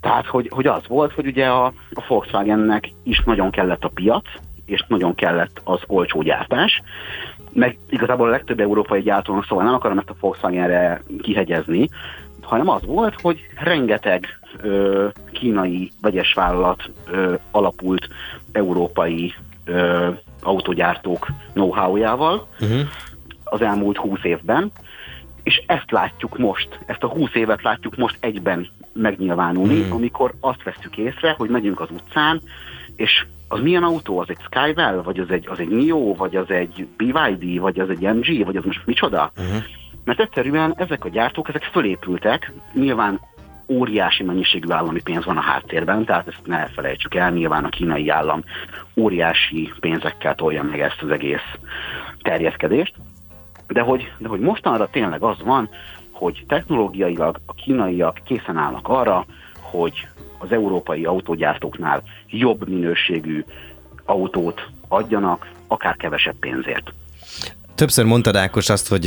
Tehát, 0.00 0.26
hogy, 0.26 0.48
hogy 0.54 0.66
az 0.66 0.82
volt, 0.86 1.12
hogy 1.12 1.26
ugye 1.26 1.46
a, 1.46 1.64
a 1.90 2.04
Volkswagennek 2.08 2.92
is 3.02 3.22
nagyon 3.24 3.50
kellett 3.50 3.84
a 3.84 3.90
piac, 3.94 4.24
és 4.64 4.84
nagyon 4.88 5.14
kellett 5.14 5.60
az 5.64 5.80
olcsó 5.86 6.22
gyártás, 6.22 6.82
meg 7.52 7.78
igazából 7.88 8.28
a 8.28 8.30
legtöbb 8.30 8.60
európai 8.60 9.02
gyártónak, 9.02 9.44
szóval 9.44 9.64
nem 9.64 9.74
akarom 9.74 9.98
ezt 9.98 10.10
a 10.10 10.16
Volkswagenre 10.20 11.02
kihegyezni, 11.22 11.88
hanem 12.42 12.68
az 12.68 12.86
volt, 12.86 13.20
hogy 13.20 13.40
rengeteg 13.56 14.26
ö, 14.62 15.08
kínai 15.32 15.90
vegyes 16.00 16.32
vállalat 16.32 16.90
ö, 17.10 17.34
alapult 17.50 18.08
európai 18.52 19.34
ö, 19.64 20.08
autogyártók 20.42 21.26
know-how-jával 21.52 22.46
uh-huh. 22.60 22.80
az 23.44 23.62
elmúlt 23.62 23.96
húsz 23.96 24.24
évben, 24.24 24.72
és 25.42 25.62
ezt 25.66 25.90
látjuk 25.90 26.38
most, 26.38 26.78
ezt 26.86 27.02
a 27.02 27.08
húsz 27.08 27.34
évet 27.34 27.62
látjuk 27.62 27.96
most 27.96 28.16
egyben 28.20 28.68
megnyilvánulni, 28.92 29.78
uh-huh. 29.78 29.94
amikor 29.94 30.34
azt 30.40 30.62
vesztük 30.62 30.96
észre, 30.96 31.34
hogy 31.38 31.50
megyünk 31.50 31.80
az 31.80 31.88
utcán, 31.90 32.40
és 32.96 33.26
az 33.48 33.60
milyen 33.60 33.82
autó? 33.82 34.18
Az 34.18 34.28
egy 34.28 34.38
Skywell, 34.50 35.02
vagy 35.02 35.18
az 35.18 35.30
egy, 35.30 35.48
az 35.48 35.58
egy 35.58 35.68
Nio, 35.68 36.14
vagy 36.14 36.36
az 36.36 36.50
egy 36.50 36.86
BYD, 36.96 37.60
vagy 37.60 37.80
az 37.80 37.90
egy 37.90 38.00
MG, 38.00 38.44
vagy 38.44 38.56
az 38.56 38.64
most 38.64 38.86
micsoda? 38.86 39.32
Uh-huh. 39.38 39.62
Mert 40.04 40.20
egyszerűen 40.20 40.74
ezek 40.76 41.04
a 41.04 41.08
gyártók, 41.08 41.48
ezek 41.48 41.62
fölépültek, 41.62 42.52
nyilván 42.72 43.20
óriási 43.68 44.22
mennyiségű 44.22 44.72
állami 44.72 45.00
pénz 45.02 45.24
van 45.24 45.36
a 45.36 45.40
háttérben, 45.40 46.04
tehát 46.04 46.28
ezt 46.28 46.46
ne 46.46 46.66
felejtsük 46.66 47.14
el, 47.14 47.30
nyilván 47.30 47.64
a 47.64 47.68
kínai 47.68 48.08
állam 48.08 48.44
óriási 48.96 49.72
pénzekkel 49.80 50.34
tolja 50.34 50.62
meg 50.62 50.80
ezt 50.80 51.02
az 51.02 51.10
egész 51.10 51.54
terjeszkedést, 52.22 52.94
de 53.66 53.80
hogy, 53.80 54.12
de 54.18 54.28
hogy 54.28 54.40
mostanra 54.40 54.88
tényleg 54.90 55.22
az 55.22 55.36
van, 55.44 55.68
hogy 56.20 56.44
technológiailag 56.48 57.40
a 57.46 57.54
kínaiak 57.54 58.20
készen 58.24 58.56
állnak 58.56 58.88
arra, 58.88 59.26
hogy 59.60 60.08
az 60.38 60.52
európai 60.52 61.04
autógyártóknál 61.04 62.02
jobb 62.26 62.68
minőségű 62.68 63.44
autót 64.04 64.68
adjanak, 64.88 65.50
akár 65.66 65.96
kevesebb 65.96 66.34
pénzért. 66.40 66.92
Többször 67.74 68.04
mondtad 68.04 68.36
Ákos 68.36 68.68
azt, 68.68 68.88
hogy 68.88 69.06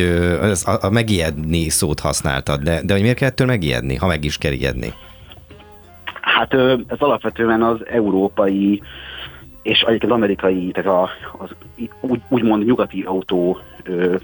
a, 0.81 0.89
megijedni 0.89 1.69
szót 1.69 1.99
használtad, 1.99 2.61
de, 2.61 2.81
de 2.83 2.93
hogy 2.93 3.01
miért 3.01 3.17
kell 3.17 3.29
ettől 3.29 3.47
megijedni, 3.47 3.95
ha 3.95 4.07
meg 4.07 4.23
is 4.23 4.37
kell 4.37 4.51
ijedni? 4.51 4.93
Hát 6.21 6.53
ez 6.87 6.97
alapvetően 6.97 7.63
az 7.63 7.77
európai 7.87 8.81
és 9.63 9.81
egyébként 9.81 10.11
amerikai, 10.11 10.71
tehát 10.71 10.89
a, 10.89 11.09
az 11.37 11.49
úgy, 11.99 12.21
úgymond 12.27 12.65
nyugati 12.65 13.01
autó 13.01 13.59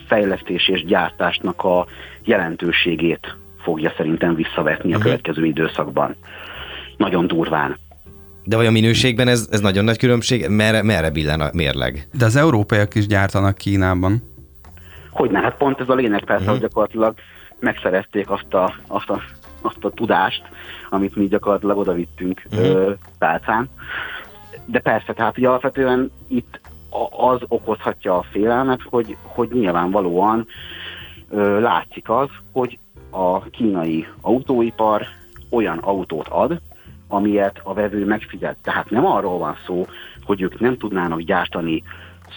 fejlesztés 0.07 0.67
és 0.67 0.85
gyártásnak 0.85 1.63
a 1.63 1.85
jelentőségét 2.23 3.35
fogja 3.61 3.93
szerintem 3.97 4.35
visszavetni 4.35 4.89
uh-huh. 4.89 4.93
a 4.93 4.97
mhm. 4.97 5.03
következő 5.03 5.45
időszakban. 5.45 6.15
Nagyon 6.97 7.27
durván. 7.27 7.77
De 8.43 8.55
vagy 8.55 8.65
a 8.65 8.71
minőségben 8.71 9.27
ez, 9.27 9.47
ez 9.51 9.59
nagyon 9.59 9.83
nagy 9.83 9.97
különbség? 9.97 10.47
Merre, 10.49 10.83
merre 10.83 11.09
billen 11.09 11.41
a 11.41 11.49
mérleg? 11.53 12.07
De 12.13 12.25
az 12.25 12.35
európaiak 12.35 12.95
is 12.95 13.07
gyártanak 13.07 13.57
Kínában. 13.57 14.23
Hogyne, 15.09 15.39
hát 15.39 15.57
pont 15.57 15.79
ez 15.79 15.89
a 15.89 15.93
lényeg 15.93 16.23
persze, 16.23 16.33
uh-huh. 16.33 16.49
hogy 16.49 16.59
gyakorlatilag 16.59 17.13
megszerezték 17.59 18.29
azt 18.29 18.53
a, 18.53 18.73
azt, 18.87 19.09
a, 19.09 19.21
azt 19.61 19.83
a 19.83 19.89
tudást, 19.89 20.41
amit 20.89 21.15
mi 21.15 21.27
gyakorlatilag 21.27 21.77
odavittünk 21.77 22.41
uh-huh. 22.51 22.67
ö, 22.67 22.91
pálcán. 23.17 23.69
De 24.71 24.79
persze, 24.79 25.13
tehát 25.13 25.35
hogy 25.35 25.45
alapvetően 25.45 26.11
itt 26.27 26.59
az 27.17 27.39
okozhatja 27.47 28.17
a 28.17 28.25
félelmet, 28.31 28.81
hogy, 28.81 29.17
hogy 29.21 29.49
nyilvánvalóan 29.51 30.47
ö, 31.29 31.59
látszik 31.59 32.09
az, 32.09 32.27
hogy 32.51 32.79
a 33.09 33.41
kínai 33.41 34.07
autóipar 34.21 35.05
olyan 35.49 35.77
autót 35.77 36.27
ad, 36.27 36.61
amilyet 37.07 37.59
a 37.63 37.73
vevő 37.73 38.05
megfizet. 38.05 38.57
Tehát 38.61 38.89
nem 38.89 39.05
arról 39.05 39.37
van 39.37 39.55
szó, 39.65 39.85
hogy 40.23 40.41
ők 40.41 40.59
nem 40.59 40.77
tudnának 40.77 41.19
gyártani 41.19 41.83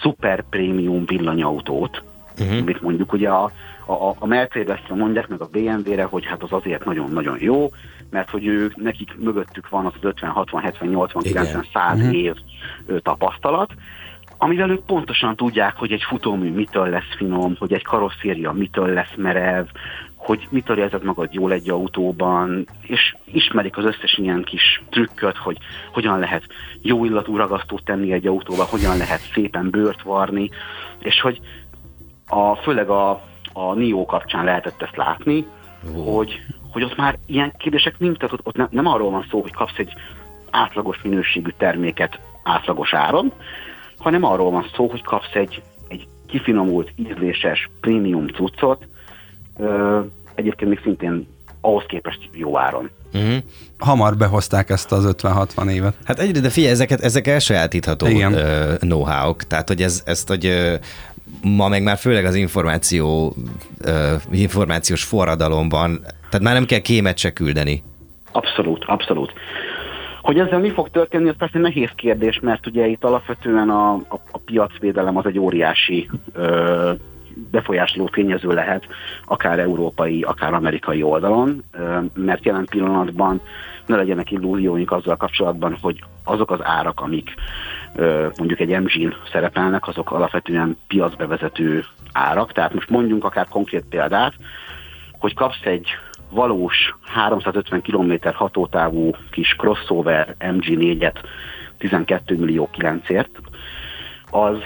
szuper 0.01 0.43
prémium 0.49 1.05
villanyautót, 1.05 2.03
uh-huh. 2.39 2.57
amit 2.57 2.81
mondjuk 2.81 3.13
ugye 3.13 3.29
a, 3.29 3.51
a, 3.85 4.15
a 4.19 4.25
Mercedes-re 4.25 4.95
mondják 4.95 5.27
meg 5.27 5.41
a 5.41 5.49
BMW-re, 5.51 6.03
hogy 6.03 6.25
hát 6.25 6.43
az 6.43 6.51
azért 6.51 6.85
nagyon-nagyon 6.85 7.37
jó, 7.39 7.69
mert 8.13 8.29
hogy 8.29 8.45
ők, 8.45 8.75
nekik 8.75 9.15
mögöttük 9.19 9.69
van 9.69 9.85
az 9.85 9.93
50, 10.01 10.29
60, 10.29 10.61
70, 10.61 10.89
80, 10.89 11.23
Igen. 11.25 11.43
90, 11.43 11.65
100 11.73 11.99
uh-huh. 11.99 12.15
év 12.15 12.35
tapasztalat, 13.01 13.73
amivel 14.37 14.69
ők 14.69 14.85
pontosan 14.85 15.35
tudják, 15.35 15.75
hogy 15.75 15.91
egy 15.91 16.03
futómű 16.03 16.51
mitől 16.51 16.89
lesz 16.89 17.15
finom, 17.17 17.55
hogy 17.59 17.73
egy 17.73 17.83
karosszéria 17.83 18.51
mitől 18.51 18.87
lesz 18.87 19.13
merev, 19.15 19.65
hogy 20.15 20.47
mitől 20.49 20.77
érzed 20.77 21.03
magad 21.03 21.33
jól 21.33 21.51
egy 21.51 21.69
autóban, 21.69 22.67
és 22.81 23.15
ismerik 23.25 23.77
az 23.77 23.85
összes 23.85 24.17
ilyen 24.17 24.43
kis 24.43 24.83
trükköt, 24.89 25.37
hogy 25.37 25.57
hogyan 25.91 26.19
lehet 26.19 26.43
jó 26.81 27.05
illatú 27.05 27.37
ragasztót 27.37 27.83
tenni 27.83 28.11
egy 28.11 28.27
autóba, 28.27 28.63
hogyan 28.63 28.97
lehet 28.97 29.31
szépen 29.33 29.69
bőrt 29.69 30.01
varni, 30.01 30.49
és 30.99 31.21
hogy 31.21 31.39
a, 32.27 32.55
főleg 32.55 32.89
a, 32.89 33.09
a 33.53 33.73
NIO 33.73 34.05
kapcsán 34.05 34.43
lehetett 34.43 34.81
ezt 34.81 34.97
látni, 34.97 35.45
oh. 35.95 36.15
hogy, 36.15 36.41
hogy 36.73 36.83
ott 36.83 36.95
már 36.95 37.17
ilyen 37.25 37.53
kérdések 37.57 37.99
nincs, 37.99 38.17
tehát 38.17 38.33
ott, 38.33 38.39
ott 38.43 38.55
nem, 38.55 38.67
nem 38.71 38.85
arról 38.87 39.11
van 39.11 39.25
szó, 39.29 39.41
hogy 39.41 39.53
kapsz 39.53 39.77
egy 39.77 39.93
átlagos 40.49 41.01
minőségű 41.01 41.49
terméket 41.57 42.19
átlagos 42.43 42.93
áron, 42.93 43.31
hanem 43.97 44.23
arról 44.23 44.51
van 44.51 44.65
szó, 44.75 44.87
hogy 44.87 45.01
kapsz 45.03 45.33
egy, 45.33 45.61
egy 45.87 46.07
kifinomult, 46.27 46.91
ízléses, 46.95 47.69
prémium 47.81 48.27
cuccot, 48.27 48.87
ö, 49.57 49.99
egyébként 50.35 50.69
még 50.69 50.79
szintén 50.83 51.27
ahhoz 51.61 51.83
képest 51.87 52.29
jó 52.31 52.57
áron. 52.57 52.89
Uh-huh. 53.13 53.37
Hamar 53.79 54.17
behozták 54.17 54.69
ezt 54.69 54.91
az 54.91 55.15
50-60 55.17 55.69
évet. 55.69 55.95
Hát 56.05 56.19
egyre, 56.19 56.39
de 56.39 56.49
figyelj, 56.49 56.73
ezeket, 56.73 57.01
ezek 57.01 57.27
elsajátítható 57.27 58.07
Igen. 58.07 58.33
know-how-k, 58.77 59.43
tehát 59.43 59.67
hogy 59.67 59.81
ez, 59.81 60.01
ezt, 60.05 60.27
hogy 60.27 60.53
ma 61.41 61.67
meg 61.67 61.83
már 61.83 61.97
főleg 61.97 62.25
az 62.25 62.35
információ, 62.35 63.35
információs 64.31 65.03
forradalomban, 65.03 66.05
tehát 66.33 66.47
már 66.47 66.55
nem 66.57 66.65
kell 66.65 66.79
kémet 66.79 67.17
se 67.17 67.33
küldeni. 67.33 67.83
Abszolút, 68.31 68.83
abszolút. 68.83 69.33
Hogy 70.21 70.39
ezzel 70.39 70.59
mi 70.59 70.69
fog 70.69 70.89
történni, 70.89 71.29
az 71.29 71.35
persze 71.37 71.59
nehéz 71.59 71.89
kérdés, 71.95 72.39
mert 72.41 72.67
ugye 72.67 72.87
itt 72.87 73.03
alapvetően 73.03 73.69
a, 73.69 73.93
a, 73.93 74.19
a 74.31 74.37
piacvédelem 74.37 75.17
az 75.17 75.25
egy 75.25 75.39
óriási 75.39 76.09
ö, 76.33 76.91
befolyásoló 77.51 78.07
tényező 78.07 78.53
lehet, 78.53 78.87
akár 79.25 79.59
európai, 79.59 80.21
akár 80.21 80.53
amerikai 80.53 81.03
oldalon, 81.03 81.63
ö, 81.71 81.99
mert 82.15 82.45
jelen 82.45 82.65
pillanatban 82.65 83.41
ne 83.85 83.95
legyenek 83.95 84.31
illúzióink 84.31 84.91
azzal 84.91 85.17
kapcsolatban, 85.17 85.77
hogy 85.81 86.03
azok 86.23 86.51
az 86.51 86.59
árak, 86.63 87.01
amik 87.01 87.33
ö, 87.95 88.27
mondjuk 88.37 88.59
egy 88.59 88.79
mg 88.79 89.15
szerepelnek, 89.31 89.87
azok 89.87 90.11
alapvetően 90.11 90.77
piacbevezető 90.87 91.85
árak, 92.11 92.51
tehát 92.51 92.73
most 92.73 92.89
mondjunk 92.89 93.23
akár 93.23 93.47
konkrét 93.47 93.85
példát, 93.89 94.33
hogy 95.23 95.33
kapsz 95.33 95.65
egy 95.65 95.87
valós 96.33 96.95
350 97.01 97.81
km 97.81 98.13
hatótávú 98.33 99.11
kis 99.31 99.55
crossover 99.55 100.35
MG4-et 100.39 101.15
12 101.77 102.37
millió 102.37 102.69
9-ért, 102.77 103.29
az, 104.29 104.57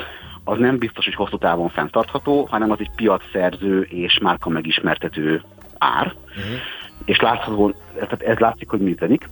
az 0.44 0.58
nem 0.58 0.78
biztos, 0.78 1.06
hogy 1.06 1.16
hosszú 1.16 1.38
távon 1.38 1.70
fenntartható, 1.70 2.48
hanem 2.50 2.72
az 2.72 2.78
egy 2.80 2.92
piacszerző 2.96 3.82
és 3.82 4.20
márka 4.22 4.50
megismertető 4.50 5.42
ár, 5.78 6.16
uh-huh. 6.28 6.60
és 7.06 7.20
látható, 7.20 7.74
tehát 7.94 8.22
ez 8.22 8.38
látszik, 8.38 8.70
hogy 8.70 8.80
működik. 8.80 9.30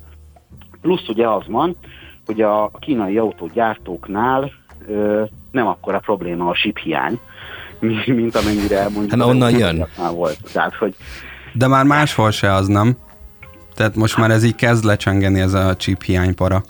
Plusz 0.82 1.08
ugye 1.08 1.28
az 1.28 1.48
van, 1.48 1.76
hogy 2.26 2.42
a 2.42 2.72
kínai 2.80 3.18
autógyártóknál 3.18 4.52
ö, 4.88 5.24
nem 5.52 5.68
akkora 5.68 6.00
probléma 6.00 6.50
a 6.50 6.54
chip 6.54 6.78
hiány, 6.78 7.20
mint 8.06 8.36
amennyire 8.36 8.84
mondjuk 8.84 9.12
hát 9.12 9.30
onnan 9.30 9.58
jön. 9.58 9.86
volt. 10.14 10.52
Tehát, 10.54 10.76
hogy 10.76 10.96
de 11.58 11.68
már 11.68 11.86
máshol 11.86 12.32
se 12.32 12.54
az, 12.54 12.68
nem? 12.68 12.98
Tehát 13.76 13.96
most 13.96 14.18
már 14.18 14.32
ez 14.32 14.44
így 14.44 14.56
kezd 14.56 14.84
lecsengeni 14.84 15.40
ez 15.40 15.54
a 15.54 15.76
chip 15.76 16.02
hiánypara. 16.04 16.64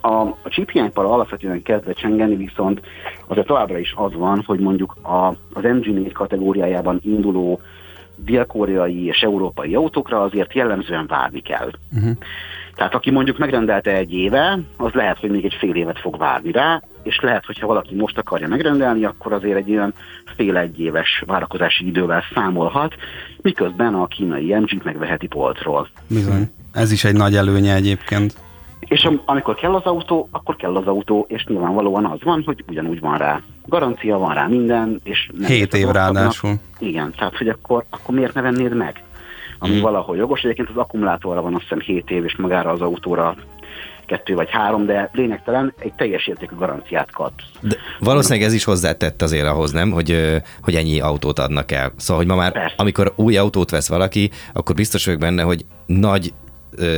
A, 0.00 0.08
a 0.42 0.48
chip 0.48 0.70
hiánypara 0.70 1.12
alapvetően 1.12 1.62
kezd 1.62 1.86
lecsengeni, 1.86 2.36
viszont 2.36 2.80
azért 3.26 3.46
továbbra 3.46 3.78
is 3.78 3.94
az 3.96 4.12
van, 4.14 4.42
hogy 4.46 4.60
mondjuk 4.60 4.96
a, 5.02 5.26
az 5.28 5.62
MG4 5.62 6.10
kategóriájában 6.12 7.00
induló 7.04 7.60
dél-koreai 8.16 9.06
és 9.06 9.20
európai 9.20 9.74
autókra 9.74 10.22
azért 10.22 10.54
jellemzően 10.54 11.06
várni 11.06 11.40
kell. 11.40 11.70
Uh-huh. 11.92 12.16
Tehát 12.74 12.94
aki 12.94 13.10
mondjuk 13.10 13.38
megrendelte 13.38 13.90
egy 13.96 14.12
éve, 14.12 14.58
az 14.76 14.92
lehet, 14.92 15.18
hogy 15.18 15.30
még 15.30 15.44
egy 15.44 15.56
fél 15.58 15.74
évet 15.74 15.98
fog 15.98 16.18
várni 16.18 16.52
rá, 16.52 16.82
és 17.02 17.20
lehet, 17.20 17.46
hogyha 17.46 17.66
valaki 17.66 17.94
most 17.94 18.18
akarja 18.18 18.48
megrendelni, 18.48 19.04
akkor 19.04 19.32
azért 19.32 19.56
egy 19.56 19.68
ilyen 19.68 19.94
fél 20.36 20.56
egy 20.56 20.80
éves 20.80 21.22
várakozási 21.26 21.86
idővel 21.86 22.22
számolhat, 22.34 22.94
miközben 23.42 23.94
a 23.94 24.06
kínai 24.06 24.54
MG-t 24.54 24.84
megveheti 24.84 25.26
polcról. 25.26 25.88
Bizony. 26.08 26.50
Ez 26.72 26.92
is 26.92 27.04
egy 27.04 27.14
nagy 27.14 27.36
előnye 27.36 27.74
egyébként. 27.74 28.34
És 28.80 29.04
am- 29.04 29.22
amikor 29.24 29.54
kell 29.54 29.74
az 29.74 29.84
autó, 29.84 30.28
akkor 30.30 30.56
kell 30.56 30.76
az 30.76 30.86
autó, 30.86 31.24
és 31.28 31.44
nyilvánvalóan 31.44 32.04
az 32.04 32.18
van, 32.22 32.42
hogy 32.46 32.64
ugyanúgy 32.68 33.00
van 33.00 33.18
rá 33.18 33.40
garancia, 33.66 34.18
van 34.18 34.34
rá 34.34 34.46
minden, 34.46 35.00
és 35.04 35.30
nem 35.32 35.50
7 35.50 35.60
lesz 35.60 35.72
az 35.72 35.88
év 35.88 35.94
ráadásul. 35.94 36.54
Igen, 36.78 37.12
tehát 37.16 37.36
hogy 37.36 37.48
akkor, 37.48 37.84
akkor 37.90 38.14
miért 38.14 38.34
ne 38.34 38.40
vennéd 38.40 38.74
meg? 38.74 39.02
Ami 39.62 39.72
Mhm. 39.74 39.82
valahol 39.82 40.16
jogos. 40.16 40.40
Egyébként 40.42 40.68
az 40.68 40.76
akkumulátorra 40.76 41.40
van 41.42 41.52
azt 41.54 41.62
hiszem 41.62 41.80
7 41.80 42.10
év, 42.10 42.24
és 42.24 42.36
magára 42.36 42.70
az 42.70 42.80
autóra 42.80 43.34
kettő 44.06 44.34
vagy 44.34 44.50
három, 44.50 44.86
de 44.86 45.10
lényegtelen 45.12 45.74
egy 45.78 45.92
teljes 45.92 46.26
értékű 46.26 46.54
garanciát 46.56 47.10
kapsz. 47.10 47.44
De 47.60 47.76
valószínűleg 48.00 48.46
ez 48.48 48.54
is 48.54 48.64
hozzátett 48.64 49.22
azért 49.22 49.46
ahhoz, 49.46 49.72
nem, 49.72 49.90
hogy, 49.90 50.40
hogy 50.62 50.74
ennyi 50.74 51.00
autót 51.00 51.38
adnak 51.38 51.72
el. 51.72 51.92
Szóval, 51.96 52.16
hogy 52.22 52.26
ma 52.32 52.38
már, 52.38 52.52
Persze. 52.52 52.74
amikor 52.76 53.12
új 53.16 53.36
autót 53.36 53.70
vesz 53.70 53.88
valaki, 53.88 54.30
akkor 54.52 54.74
biztos 54.74 55.04
vagyok 55.04 55.20
benne, 55.20 55.42
hogy 55.42 55.64
nagy 55.86 56.32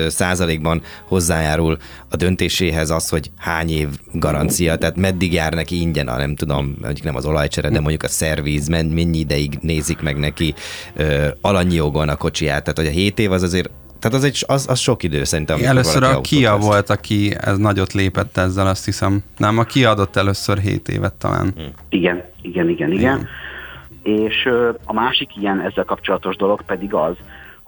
százalékban 0.08 0.82
hozzájárul 1.04 1.76
a 2.10 2.16
döntéséhez 2.16 2.90
az, 2.90 3.08
hogy 3.08 3.30
hány 3.38 3.70
év 3.70 3.88
garancia, 4.12 4.76
tehát 4.76 4.96
meddig 4.96 5.32
jár 5.32 5.52
neki 5.52 5.80
ingyen, 5.80 6.08
a, 6.08 6.16
nem 6.16 6.34
tudom, 6.34 6.76
mondjuk 6.80 7.04
nem 7.04 7.16
az 7.16 7.26
olajcsere, 7.26 7.68
de 7.68 7.80
mondjuk 7.80 8.02
a 8.02 8.08
szerviz, 8.08 8.68
men- 8.68 8.86
mennyi 8.86 9.18
ideig 9.18 9.58
nézik 9.60 10.00
meg 10.00 10.18
neki 10.18 10.54
ö, 10.94 11.26
alanyi 11.40 11.74
jogon 11.74 12.08
a 12.08 12.16
kocsiját, 12.16 12.62
tehát 12.62 12.78
hogy 12.78 12.86
a 12.86 13.00
7 13.00 13.18
év 13.18 13.32
az 13.32 13.42
azért 13.42 13.70
tehát 14.04 14.18
az, 14.18 14.24
egy, 14.24 14.44
az, 14.46 14.68
az 14.68 14.78
sok 14.78 15.02
idő 15.02 15.24
szerintem. 15.24 15.58
Először 15.62 16.02
a 16.02 16.20
Kia 16.20 16.56
vesz. 16.56 16.64
volt, 16.66 16.90
aki 16.90 17.34
ez 17.40 17.58
nagyot 17.58 17.92
lépett 17.92 18.36
ezzel, 18.36 18.66
azt 18.66 18.84
hiszem. 18.84 19.22
Nem, 19.36 19.58
a 19.58 19.62
Kia 19.62 19.90
adott 19.90 20.16
először 20.16 20.58
7 20.58 20.88
évet 20.88 21.14
talán. 21.14 21.54
Igen, 21.88 22.24
igen, 22.42 22.68
igen, 22.68 22.92
igen. 22.92 23.28
És 24.02 24.34
ö, 24.44 24.70
a 24.84 24.92
másik 24.92 25.36
ilyen 25.36 25.60
ezzel 25.60 25.84
kapcsolatos 25.84 26.36
dolog 26.36 26.62
pedig 26.62 26.94
az, 26.94 27.16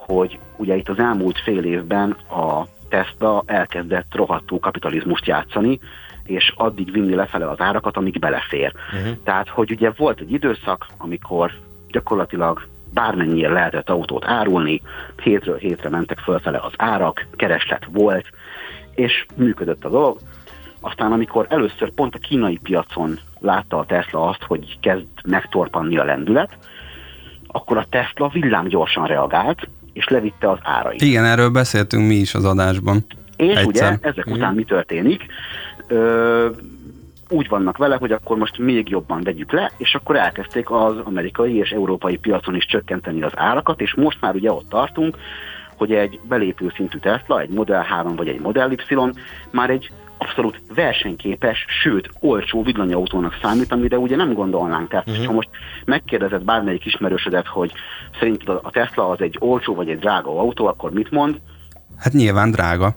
hogy 0.06 0.38
ugye 0.56 0.76
itt 0.76 0.88
az 0.88 0.98
elmúlt 0.98 1.38
fél 1.38 1.64
évben 1.64 2.10
a 2.10 2.66
Tesla 2.88 3.42
elkezdett 3.46 4.14
rohadtú 4.14 4.58
kapitalizmust 4.58 5.26
játszani, 5.26 5.80
és 6.24 6.52
addig 6.56 6.92
vinni 6.92 7.14
lefele 7.14 7.50
az 7.50 7.60
árakat, 7.60 7.96
amíg 7.96 8.18
belefér. 8.18 8.72
Uh-huh. 8.74 9.16
Tehát, 9.24 9.48
hogy 9.48 9.70
ugye 9.70 9.90
volt 9.96 10.20
egy 10.20 10.32
időszak, 10.32 10.86
amikor 10.98 11.52
gyakorlatilag 11.90 12.66
bármennyire 12.92 13.48
lehetett 13.48 13.90
autót 13.90 14.24
árulni, 14.24 14.82
hétről 15.22 15.56
hétre 15.56 15.88
mentek 15.88 16.18
fölfele 16.18 16.58
az 16.58 16.72
árak, 16.76 17.26
kereslet 17.36 17.86
volt, 17.92 18.26
és 18.94 19.26
működött 19.34 19.84
a 19.84 19.88
dolog. 19.88 20.18
Aztán 20.80 21.12
amikor 21.12 21.46
először 21.48 21.90
pont 21.90 22.14
a 22.14 22.18
kínai 22.18 22.58
piacon 22.62 23.18
látta 23.38 23.78
a 23.78 23.86
Tesla 23.86 24.28
azt, 24.28 24.42
hogy 24.42 24.78
kezd 24.80 25.06
megtorpanni 25.24 25.98
a 25.98 26.04
lendület, 26.04 26.58
akkor 27.46 27.76
a 27.76 27.86
Tesla 27.90 28.28
villámgyorsan 28.28 29.06
reagált, 29.06 29.68
és 29.96 30.08
levitte 30.08 30.50
az 30.50 30.58
árait. 30.62 31.00
Igen, 31.00 31.24
erről 31.24 31.48
beszéltünk 31.48 32.06
mi 32.06 32.14
is 32.14 32.34
az 32.34 32.44
adásban. 32.44 33.06
És 33.36 33.56
Egyszer. 33.56 33.66
ugye 33.66 34.08
ezek 34.08 34.26
után 34.26 34.54
mi 34.54 34.64
történik? 34.64 35.26
Ö, 35.86 36.48
úgy 37.28 37.48
vannak 37.48 37.76
vele, 37.76 37.96
hogy 37.96 38.12
akkor 38.12 38.36
most 38.36 38.58
még 38.58 38.88
jobban 38.88 39.22
vegyük 39.22 39.52
le, 39.52 39.72
és 39.76 39.94
akkor 39.94 40.16
elkezdték 40.16 40.70
az 40.70 40.96
amerikai 41.04 41.56
és 41.56 41.70
európai 41.70 42.16
piacon 42.16 42.54
is 42.54 42.66
csökkenteni 42.66 43.22
az 43.22 43.32
árakat, 43.34 43.80
és 43.80 43.94
most 43.94 44.20
már 44.20 44.34
ugye 44.34 44.52
ott 44.52 44.68
tartunk, 44.68 45.16
hogy 45.76 45.92
egy 45.92 46.20
belépő 46.28 46.72
szintű 46.76 46.98
Tesla, 46.98 47.40
egy 47.40 47.50
Model 47.50 47.82
3 47.82 48.16
vagy 48.16 48.28
egy 48.28 48.40
Model 48.40 48.70
Y 48.70 48.96
már 49.50 49.70
egy 49.70 49.90
abszolút 50.18 50.60
versenyképes, 50.74 51.66
sőt, 51.82 52.10
olcsó 52.20 52.62
villanyautónak 52.62 53.38
számít, 53.42 53.72
amire 53.72 53.98
ugye 53.98 54.16
nem 54.16 54.32
gondolnánk. 54.32 54.88
Tehát, 54.88 55.08
uh-huh. 55.08 55.26
ha 55.26 55.32
most 55.32 55.48
megkérdezed 55.84 56.44
bármelyik 56.44 56.86
ismerősödet, 56.86 57.46
hogy 57.46 57.72
szerinted 58.18 58.48
a 58.48 58.70
Tesla 58.70 59.08
az 59.08 59.20
egy 59.20 59.36
olcsó 59.38 59.74
vagy 59.74 59.88
egy 59.88 59.98
drága 59.98 60.38
autó, 60.38 60.66
akkor 60.66 60.92
mit 60.92 61.10
mond? 61.10 61.40
Hát 61.98 62.12
nyilván 62.12 62.50
drága. 62.50 62.94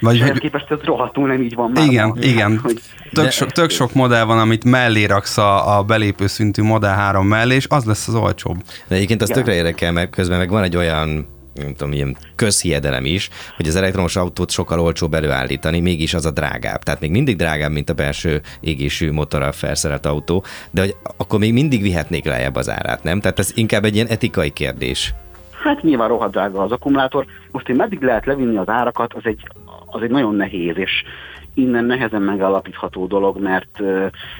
Vagy, 0.00 0.20
hogy, 0.20 0.38
képest 0.38 0.70
ez 0.70 0.80
rohadtul 0.82 1.26
nem 1.26 1.42
így 1.42 1.54
van 1.54 1.70
már. 1.70 1.84
igen, 1.84 2.08
ma. 2.08 2.14
igen. 2.20 2.58
Hogy, 2.58 2.80
Tök, 3.12 3.30
sok, 3.30 3.50
tök 3.50 3.70
sok 3.70 3.92
modell 3.94 4.24
van, 4.24 4.38
amit 4.38 4.64
mellé 4.64 5.04
raksz 5.04 5.38
a, 5.38 5.78
a 5.78 5.82
belépő 5.82 6.26
szintű 6.26 6.62
Model 6.62 6.94
3 6.94 7.26
mellé, 7.26 7.54
és 7.54 7.66
az 7.68 7.84
lesz 7.84 8.08
az 8.08 8.14
olcsóbb. 8.14 8.56
De 8.88 8.94
egyébként 8.94 9.22
az 9.22 9.30
Igen. 9.30 9.42
tökre 9.42 9.58
érdekel, 9.58 9.92
meg 9.92 10.10
közben 10.10 10.38
meg 10.38 10.50
van 10.50 10.62
egy 10.62 10.76
olyan 10.76 11.26
nem 11.54 11.74
tudom, 11.74 11.92
ilyen 11.92 12.16
közhiedelem 12.34 13.04
is, 13.04 13.30
hogy 13.56 13.66
az 13.66 13.76
elektromos 13.76 14.16
autót 14.16 14.50
sokkal 14.50 14.80
olcsóbb 14.80 15.14
előállítani, 15.14 15.80
mégis 15.80 16.14
az 16.14 16.26
a 16.26 16.30
drágább. 16.30 16.82
Tehát 16.82 17.00
még 17.00 17.10
mindig 17.10 17.36
drágább, 17.36 17.70
mint 17.70 17.90
a 17.90 17.94
belső 17.94 18.40
égésű 18.60 19.12
motorral 19.12 19.52
felszerelt 19.52 20.06
autó, 20.06 20.44
de 20.70 20.80
hogy 20.80 20.96
akkor 21.16 21.38
még 21.38 21.52
mindig 21.52 21.82
vihetnék 21.82 22.24
lejjebb 22.24 22.54
az 22.54 22.70
árát, 22.70 23.02
nem? 23.02 23.20
Tehát 23.20 23.38
ez 23.38 23.52
inkább 23.54 23.84
egy 23.84 23.94
ilyen 23.94 24.06
etikai 24.06 24.50
kérdés. 24.50 25.14
hát 25.62 25.82
nyilván 25.82 26.08
rohadt 26.08 26.32
drága 26.32 26.62
az 26.62 26.72
akkumulátor. 26.72 27.26
Most, 27.50 27.66
hogy 27.66 27.76
meddig 27.76 28.02
lehet 28.02 28.26
levinni 28.26 28.56
az 28.56 28.68
árakat, 28.68 29.14
az 29.14 29.22
egy, 29.24 29.46
az 29.86 30.02
egy 30.02 30.10
nagyon 30.10 30.34
nehéz, 30.34 30.76
és 30.76 30.90
innen 31.54 31.84
nehezen 31.84 32.22
megállapítható 32.22 33.06
dolog, 33.06 33.40
mert 33.40 33.82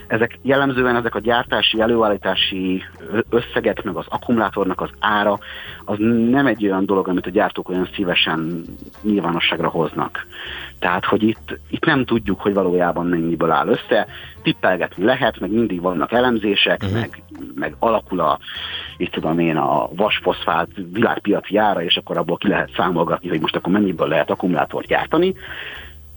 ezek 0.07 0.39
jellemzően 0.43 0.97
ezek 0.97 1.15
a 1.15 1.21
gyártási, 1.21 1.81
előállítási 1.81 2.83
ö, 3.11 3.19
összegek, 3.31 3.83
meg 3.83 3.97
az 3.97 4.07
akkumulátornak 4.09 4.81
az 4.81 4.91
ára, 5.01 5.39
az 5.85 5.97
nem 6.31 6.47
egy 6.47 6.65
olyan 6.65 6.87
dolog, 6.87 7.09
amit 7.09 7.27
a 7.27 7.31
gyártók 7.31 7.69
olyan 7.69 7.89
szívesen 7.95 8.63
nyilvánosságra 9.03 9.69
hoznak. 9.69 10.27
Tehát, 10.79 11.05
hogy 11.05 11.23
itt, 11.23 11.59
itt 11.71 11.85
nem 11.85 12.05
tudjuk, 12.05 12.41
hogy 12.41 12.55
valójában 12.55 13.07
mennyiből 13.07 13.51
áll 13.51 13.69
össze, 13.69 14.07
tippelgetni 14.43 15.05
lehet, 15.05 15.41
meg 15.41 15.51
mindig 15.51 15.81
vannak 15.81 16.13
elemzések, 16.13 16.83
uh-huh. 16.83 17.01
meg, 17.01 17.23
meg 17.55 17.75
alakul 17.79 18.21
a, 18.21 18.39
itt 18.97 19.13
tudom 19.13 19.39
én, 19.39 19.57
a 19.57 19.89
vasfoszfát 19.95 20.69
világpiaci 20.93 21.57
ára, 21.57 21.83
és 21.83 21.97
akkor 21.97 22.17
abból 22.17 22.37
ki 22.37 22.49
lehet 22.49 22.73
számolgatni, 22.77 23.29
hogy 23.29 23.41
most 23.41 23.57
akkor 23.57 23.73
mennyiből 23.73 24.09
lehet 24.09 24.31
akkumulátort 24.31 24.87
gyártani, 24.87 25.35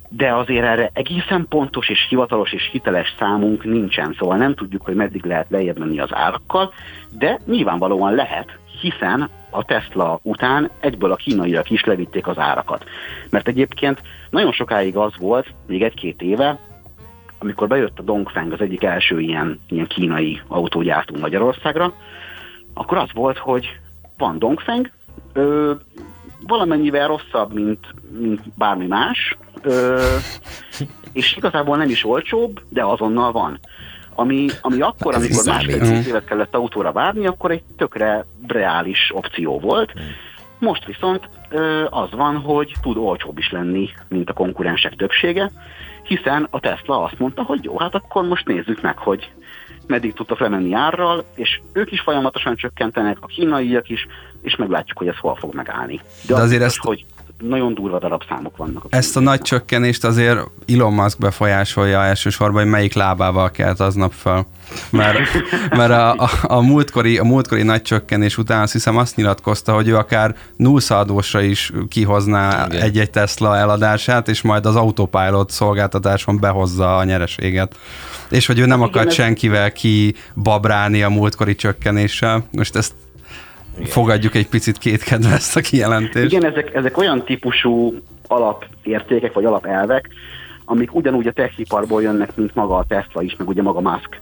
de 0.10 0.34
azért 0.34 0.66
erre 0.66 0.90
egészen 0.94 1.46
pontos 1.50 1.90
és 1.90 2.06
hivatalos 2.10 2.54
és 2.54 2.70
hiteles 2.72 3.16
számunk 3.20 3.64
nincsen, 3.64 4.16
szóval 4.20 4.38
nem 4.38 4.54
tudjuk, 4.54 4.86
hogy 4.86 4.96
meddig 4.96 5.26
lehet 5.26 5.50
lejjebb 5.50 5.80
menni 5.80 6.00
az 6.00 6.14
árakkal, 6.14 6.74
de 7.18 7.40
nyilvánvalóan 7.46 8.14
lehet, 8.14 8.58
hiszen 8.82 9.30
a 9.50 9.64
Tesla 9.64 10.20
után 10.22 10.70
egyből 10.80 11.12
a 11.12 11.16
kínaiak 11.16 11.70
is 11.70 11.84
levitték 11.84 12.28
az 12.28 12.38
árakat. 12.38 12.84
Mert 13.30 13.48
egyébként 13.48 14.02
nagyon 14.30 14.52
sokáig 14.52 14.98
az 14.98 15.18
volt, 15.18 15.54
még 15.68 15.84
egy-két 15.84 16.22
éve, 16.22 16.60
amikor 17.40 17.68
bejött 17.68 18.00
a 18.00 18.04
Dongfeng, 18.04 18.52
az 18.52 18.62
egyik 18.62 18.84
első 18.84 19.20
ilyen, 19.20 19.60
ilyen 19.70 19.88
kínai 19.88 20.42
autógyártó 20.48 21.20
Magyarországra, 21.20 21.94
akkor 22.74 22.98
az 22.98 23.10
volt, 23.14 23.38
hogy 23.38 23.80
van 24.18 24.40
Dongfeng, 24.40 24.92
ö, 25.34 25.74
valamennyivel 26.48 27.08
rosszabb, 27.08 27.54
mint, 27.54 27.86
mint 28.20 28.42
bármi 28.58 28.88
más, 28.88 29.38
ö, 29.62 30.02
és 31.14 31.36
igazából 31.36 31.78
nem 31.78 31.90
is 31.90 32.06
olcsóbb, 32.06 32.62
de 32.70 32.84
azonnal 32.84 33.32
van. 33.32 33.60
Ami, 34.16 34.48
ami 34.62 34.82
akkor, 34.82 35.14
Ez 35.14 35.20
amikor 35.22 35.46
másfél 35.46 35.84
évet 36.08 36.26
kellett 36.26 36.56
autóra 36.56 36.92
várni, 36.92 37.28
akkor 37.28 37.52
egy 37.52 37.64
tökre 37.78 38.26
reális 38.48 39.12
opció 39.14 39.60
volt. 39.60 39.94
Most 40.60 40.86
viszont 40.86 41.30
ö, 41.50 41.86
az 41.90 42.12
van, 42.12 42.38
hogy 42.38 42.74
tud 42.82 42.98
olcsóbb 42.98 43.38
is 43.38 43.52
lenni, 43.52 43.90
mint 44.08 44.30
a 44.30 44.34
konkurensek 44.34 44.96
többsége, 44.96 45.52
hiszen 46.04 46.48
a 46.50 46.60
Tesla 46.60 47.04
azt 47.04 47.20
mondta, 47.20 47.44
hogy 47.44 47.64
jó, 47.64 47.80
hát 47.80 47.96
akkor 47.96 48.24
most 48.24 48.48
nézzük 48.48 48.82
meg, 48.82 48.98
hogy 48.98 49.32
meddig 49.88 50.14
tudtak 50.14 50.40
lemenni 50.40 50.74
árral, 50.74 51.24
és 51.36 51.62
ők 51.74 51.92
is 51.92 52.02
folyamatosan 52.02 52.56
csökkentenek, 52.56 53.18
a 53.22 53.26
kínaiak 53.26 53.90
is, 53.90 54.08
és 54.42 54.56
meglátjuk, 54.56 54.98
hogy 54.98 55.08
ez 55.08 55.18
hol 55.18 55.36
fog 55.36 55.54
megállni. 55.54 56.00
De 56.28 56.34
az 56.34 56.40
azért 56.42 56.64
biztos, 56.64 56.78
ezt- 56.78 56.88
hogy 56.88 57.06
nagyon 57.40 57.74
durva 57.74 58.00
darabszámok 58.00 58.58
vannak. 58.58 58.84
a 58.84 58.88
Ezt 58.90 59.18
a 59.18 59.20
nagy 59.20 59.42
csökkenést 59.42 60.04
azért 60.04 60.40
Elon 60.68 60.94
Musk 60.94 61.18
befolyásolja 61.18 62.04
elsősorban, 62.04 62.62
hogy 62.62 62.72
melyik 62.72 62.94
lábával 62.94 63.52
kelt 63.52 63.80
aznap 63.80 64.12
fel. 64.12 64.48
Mert, 64.90 65.18
mert 65.78 65.92
a, 65.92 66.12
a, 66.12 66.30
a, 66.42 66.62
múltkori, 66.62 67.18
a 67.18 67.24
múltkori 67.24 67.64
nagy 67.64 67.82
csökkenés 67.82 68.38
után 68.38 68.62
azt 68.62 68.72
hiszem 68.72 68.98
azt 68.98 69.16
nyilatkozta, 69.16 69.74
hogy 69.74 69.88
ő 69.88 69.96
akár 69.96 70.36
nullszaldósra 70.56 71.42
is 71.42 71.72
kihozná 71.90 72.66
Igen. 72.66 72.82
egy-egy 72.82 73.10
Tesla 73.10 73.58
eladását, 73.58 74.28
és 74.28 74.42
majd 74.42 74.66
az 74.66 74.76
autopilot 74.76 75.50
szolgáltatáson 75.50 76.40
behozza 76.40 76.98
a 76.98 77.04
nyereséget. 77.04 77.78
És 78.30 78.46
hogy 78.46 78.60
ő 78.60 78.66
nem 78.66 78.82
akart 78.82 79.12
senkivel 79.12 79.72
kibabrálni 79.72 81.04
a 81.04 81.10
múltkori 81.10 81.56
csökkenéssel. 81.56 82.48
Most 82.52 82.76
ezt 82.76 82.94
fogadjuk 83.84 84.36
egy 84.36 84.48
picit 84.48 84.78
kétkedve 84.78 85.32
ezt 85.32 85.56
a 85.56 85.62
kijelentést. 85.62 86.32
Igen, 86.32 86.52
ezek, 86.52 86.74
ezek 86.74 86.98
olyan 86.98 87.24
típusú 87.24 87.94
alapértékek 88.28 89.34
vagy 89.34 89.46
alapelvek, 89.46 90.10
amik 90.66 90.96
ugyanúgy 90.96 91.28
a 91.28 91.32
techiparból 91.32 92.02
jönnek, 92.02 92.36
mint 92.36 92.56
maga 92.56 92.76
a 92.76 92.86
Tesla 92.88 93.22
is, 93.22 93.36
meg 93.36 93.48
ugye 93.48 93.62
maga 93.62 93.82
Musk, 93.82 94.22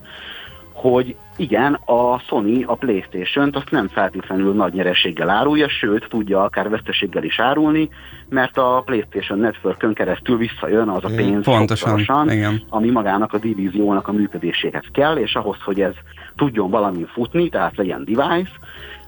hogy 0.74 1.16
igen, 1.38 1.74
a 1.74 2.20
Sony 2.20 2.64
a 2.64 2.76
Playstation-t 2.76 3.56
azt 3.56 3.72
nem 3.72 3.88
feltétlenül 3.88 4.54
nagy 4.54 4.74
nyereséggel 4.74 5.30
árulja, 5.30 5.70
sőt, 5.70 6.08
tudja 6.10 6.44
akár 6.44 6.70
veszteséggel 6.70 7.24
is 7.24 7.40
árulni, 7.40 7.90
mert 8.30 8.58
a 8.58 8.82
Playstation 8.86 9.40
Networkön 9.40 9.94
keresztül 9.94 10.38
visszajön 10.38 10.90
az 10.90 11.04
a 11.04 11.10
pénz 11.16 11.44
pontosan, 11.44 12.32
igen. 12.32 12.62
ami 12.70 12.90
magának 12.90 13.34
a 13.34 13.38
divíziónak 13.38 14.08
a 14.08 14.12
működéséhez 14.12 14.86
kell, 14.92 15.16
és 15.16 15.36
ahhoz, 15.36 15.58
hogy 15.66 15.82
ez 15.82 15.94
tudjon 16.36 16.70
valamin 16.70 17.08
futni, 17.14 17.50
tehát 17.50 17.78
legyen 17.78 18.04
device, 18.06 18.52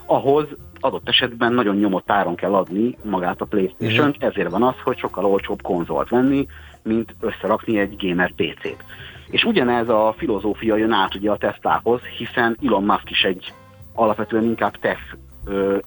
ahhoz 0.05 0.47
adott 0.79 1.09
esetben 1.09 1.53
nagyon 1.53 1.75
nyomott 1.75 2.11
áron 2.11 2.35
kell 2.35 2.53
adni 2.53 2.97
magát 3.03 3.41
a 3.41 3.45
playstation 3.45 4.09
uh-huh. 4.09 4.29
ezért 4.29 4.49
van 4.49 4.63
az, 4.63 4.75
hogy 4.83 4.97
sokkal 4.97 5.25
olcsóbb 5.25 5.61
konzolt 5.61 6.09
venni, 6.09 6.47
mint 6.83 7.15
összerakni 7.19 7.79
egy 7.79 7.95
gamer 7.99 8.31
PC-t. 8.31 8.83
És 9.29 9.43
ugyanez 9.43 9.89
a 9.89 10.13
filozófia 10.17 10.75
jön 10.75 10.91
át 10.91 11.15
ugye 11.15 11.31
a 11.31 11.37
Teslához, 11.37 12.01
hiszen 12.01 12.57
Elon 12.65 12.83
Musk 12.83 13.09
is 13.09 13.23
egy 13.23 13.53
alapvetően 13.93 14.43
inkább 14.43 14.77
tech 14.79 15.01
ö, 15.45 15.77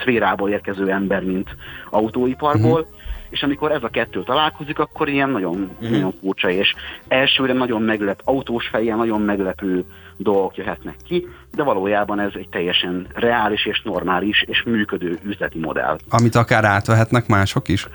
szférából 0.00 0.50
érkező 0.50 0.90
ember, 0.90 1.24
mint 1.24 1.56
autóiparból, 1.90 2.80
uh-huh. 2.80 2.96
és 3.30 3.42
amikor 3.42 3.72
ez 3.72 3.82
a 3.82 3.88
kettő 3.88 4.22
találkozik, 4.22 4.78
akkor 4.78 5.08
ilyen 5.08 5.30
nagyon, 5.30 5.70
uh-huh. 5.72 5.90
nagyon 5.90 6.12
furcsa, 6.20 6.50
és 6.50 6.74
elsőre 7.08 7.52
nagyon 7.52 7.82
meglep, 7.82 8.20
autós 8.24 8.66
fejjel 8.66 8.96
nagyon 8.96 9.20
meglepő 9.20 9.84
dolgok 10.22 10.56
jöhetnek 10.56 10.96
ki, 11.04 11.26
de 11.54 11.62
valójában 11.62 12.20
ez 12.20 12.30
egy 12.34 12.48
teljesen 12.48 13.06
reális 13.14 13.66
és 13.66 13.82
normális 13.82 14.42
és 14.42 14.62
működő 14.62 15.18
üzleti 15.22 15.58
modell. 15.58 15.98
Amit 16.10 16.34
akár 16.34 16.64
átvehetnek 16.64 17.26
mások 17.26 17.68
is? 17.68 17.88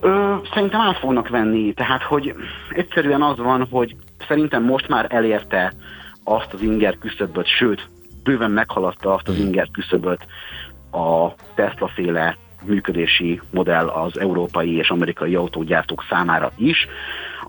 Ö, 0.00 0.36
szerintem 0.54 0.80
át 0.80 0.98
fognak 0.98 1.28
venni, 1.28 1.72
tehát 1.72 2.02
hogy 2.02 2.34
egyszerűen 2.70 3.22
az 3.22 3.36
van, 3.36 3.66
hogy 3.70 3.96
szerintem 4.28 4.64
most 4.64 4.88
már 4.88 5.06
elérte 5.08 5.72
azt 6.24 6.52
az 6.52 6.60
inger 6.62 6.98
küszöböt, 6.98 7.46
sőt, 7.46 7.88
bőven 8.22 8.50
meghaladta 8.50 9.14
azt 9.14 9.28
az 9.28 9.38
inger 9.38 9.68
küszöböt 9.72 10.26
a 10.90 11.34
Tesla 11.54 11.88
féle 11.88 12.36
működési 12.64 13.40
modell 13.50 13.88
az 13.88 14.18
európai 14.18 14.76
és 14.76 14.90
amerikai 14.90 15.34
autógyártók 15.34 16.04
számára 16.08 16.52
is, 16.56 16.86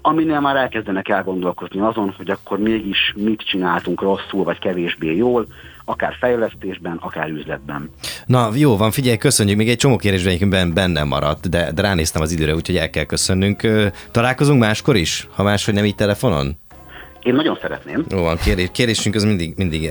aminél 0.01 0.39
már 0.39 0.55
elkezdenek 0.55 1.09
elgondolkozni 1.09 1.79
azon, 1.79 2.13
hogy 2.17 2.29
akkor 2.29 2.59
mégis 2.59 3.13
mit 3.15 3.41
csináltunk 3.41 4.01
rosszul, 4.01 4.43
vagy 4.43 4.59
kevésbé 4.59 5.15
jól, 5.15 5.47
akár 5.85 6.15
fejlesztésben, 6.19 6.97
akár 7.01 7.29
üzletben. 7.29 7.89
Na 8.25 8.49
jó 8.55 8.77
van, 8.77 8.91
figyelj, 8.91 9.17
köszönjük. 9.17 9.57
Még 9.57 9.69
egy 9.69 9.77
csomó 9.77 9.95
kérdésben 9.95 10.73
bennem 10.73 11.07
maradt, 11.07 11.49
de 11.49 11.71
ránéztem 11.75 12.21
az 12.21 12.31
időre, 12.31 12.55
úgyhogy 12.55 12.77
el 12.77 12.89
kell 12.89 13.03
köszönnünk. 13.03 13.67
Találkozunk 14.11 14.59
máskor 14.59 14.95
is, 14.95 15.27
ha 15.35 15.43
máshogy 15.43 15.73
nem 15.73 15.85
így 15.85 15.95
telefonon? 15.95 16.57
Én 17.23 17.33
nagyon 17.33 17.57
szeretném. 17.61 18.05
Jó 18.09 18.21
van, 18.21 18.37
kérdés, 18.37 18.67
kérdésünk 18.71 19.15
az 19.15 19.23
mindig, 19.23 19.53
mindig 19.57 19.89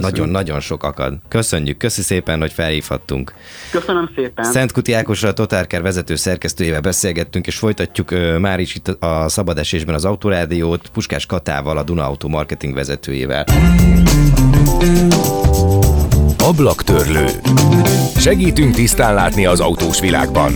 nagyon, 0.00 0.28
nagyon 0.28 0.60
sok 0.60 0.84
akad. 0.84 1.14
Köszönjük, 1.28 1.76
köszi 1.76 2.02
szépen, 2.02 2.40
hogy 2.40 2.52
felhívhattunk. 2.52 3.34
Köszönöm 3.70 4.10
szépen. 4.14 4.44
Szent 4.44 4.72
Kuti 4.72 4.92
Ákosra, 4.92 5.28
a 5.28 5.32
Totárker 5.32 5.82
vezető 5.82 6.14
szerkesztőjével 6.14 6.80
beszélgettünk, 6.80 7.46
és 7.46 7.56
folytatjuk 7.56 8.10
uh, 8.10 8.38
már 8.38 8.60
is 8.60 8.74
itt 8.74 8.88
a 8.88 9.28
Szabad 9.28 9.58
Esésben 9.58 9.94
az 9.94 10.04
Autorádiót, 10.04 10.88
Puskás 10.92 11.26
Katával, 11.26 11.76
a 11.76 11.82
Duna 11.82 12.06
Auto 12.06 12.28
marketing 12.28 12.74
vezetőjével. 12.74 13.44
Ablaktörlő. 16.38 17.26
Segítünk 18.16 18.74
tisztán 18.74 19.14
látni 19.14 19.46
az 19.46 19.60
autós 19.60 20.00
világban. 20.00 20.52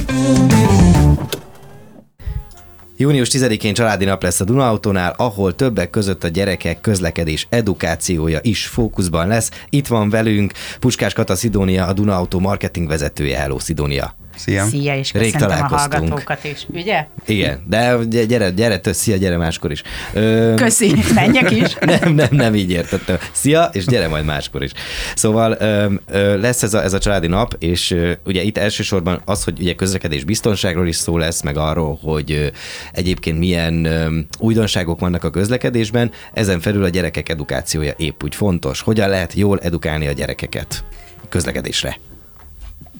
Június 2.99 3.29
10-én 3.33 3.75
családi 3.75 4.05
nap 4.05 4.23
lesz 4.23 4.41
a 4.41 4.45
Dunautónál, 4.45 5.15
ahol 5.17 5.55
többek 5.55 5.91
között 5.91 6.25
a 6.25 6.29
gyerekek 6.29 6.81
közlekedés 6.81 7.47
edukációja 7.51 8.39
is 8.43 8.67
fókuszban 8.67 9.29
lesz. 9.29 9.51
Itt 9.71 9.87
van 9.87 10.11
velünk 10.11 10.53
Puskás 10.81 11.13
Kata 11.13 11.35
Szidónia, 11.35 11.87
a 11.87 11.93
Dunautó 11.93 12.39
marketing 12.39 12.89
vezetője. 12.89 13.39
Hello, 13.39 13.59
Szidónia! 13.59 14.26
Szia! 14.37 14.65
Szia, 14.65 14.97
és 14.97 15.13
Rég 15.13 15.33
köszöntöm 15.33 15.59
a 15.59 15.67
hallgatókat 15.67 16.45
is, 16.45 16.67
ugye? 16.73 17.07
Igen, 17.27 17.63
de 17.69 18.05
gyere, 18.05 18.51
gyere, 18.51 18.79
tő, 18.79 18.93
szia, 18.93 19.17
gyere 19.17 19.37
máskor 19.37 19.71
is. 19.71 19.83
Ö... 20.13 20.53
Köszi, 20.57 20.95
menjek 21.15 21.51
is. 21.51 21.75
nem, 21.81 22.15
nem, 22.15 22.29
nem 22.31 22.55
így 22.55 22.71
értettem. 22.71 23.17
Szia, 23.33 23.71
és 23.73 23.85
gyere 23.87 24.09
majd 24.09 24.25
máskor 24.25 24.63
is. 24.63 24.71
Szóval 25.15 25.57
ö, 25.61 25.93
ö, 26.07 26.41
lesz 26.41 26.63
ez 26.63 26.75
a, 26.75 26.83
ez 26.83 26.93
a 26.93 26.99
családi 26.99 27.27
nap, 27.27 27.57
és 27.59 27.91
ö, 27.91 28.13
ugye 28.25 28.43
itt 28.43 28.59
elsősorban 28.59 29.21
az, 29.25 29.45
hogy 29.45 29.61
ugye 29.61 29.75
közlekedés 29.75 30.25
biztonságról 30.25 30.87
is 30.87 30.97
szó 30.97 31.19
lesz, 31.19 31.43
meg 31.43 31.57
arról, 31.57 31.99
hogy 32.03 32.33
ö, 32.33 32.47
egyébként 32.93 33.39
milyen 33.39 33.85
ö, 33.85 34.19
újdonságok 34.39 35.01
vannak 35.01 35.25
a 35.25 35.31
közlekedésben, 35.31 36.11
ezen 36.33 36.61
felül 36.61 36.85
a 36.85 36.89
gyerekek 36.89 37.29
edukációja 37.29 37.95
épp 37.97 38.23
úgy 38.23 38.35
fontos. 38.35 38.81
Hogyan 38.81 39.09
lehet 39.09 39.33
jól 39.33 39.59
edukálni 39.59 40.07
a 40.07 40.13
gyerekeket 40.13 40.85
közlekedésre? 41.29 41.99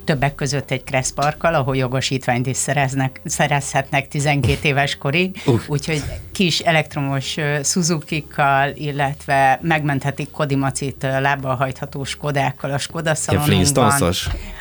Többek 0.07 0.35
között 0.35 0.71
egy 0.71 0.85
kresszparkkal, 0.85 1.55
ahol 1.55 1.77
jogosítványt 1.77 2.47
is 2.47 2.57
szereznek, 2.57 3.21
szerezhetnek 3.25 4.09
12 4.09 4.69
éves 4.69 4.97
korig, 4.97 5.43
uh. 5.47 5.61
úgyhogy 5.67 6.03
kis 6.33 6.59
elektromos 6.59 7.37
Suzuki-kkal, 7.63 8.71
illetve 8.75 9.59
megmenthetik 9.63 10.31
Kodimacit 10.31 11.03
lábbal 11.03 11.55
hajtható 11.55 12.05
Skodákkal 12.05 12.71
a 12.71 12.79
Skoda 12.79 13.15
szalonunkban. 13.15 14.03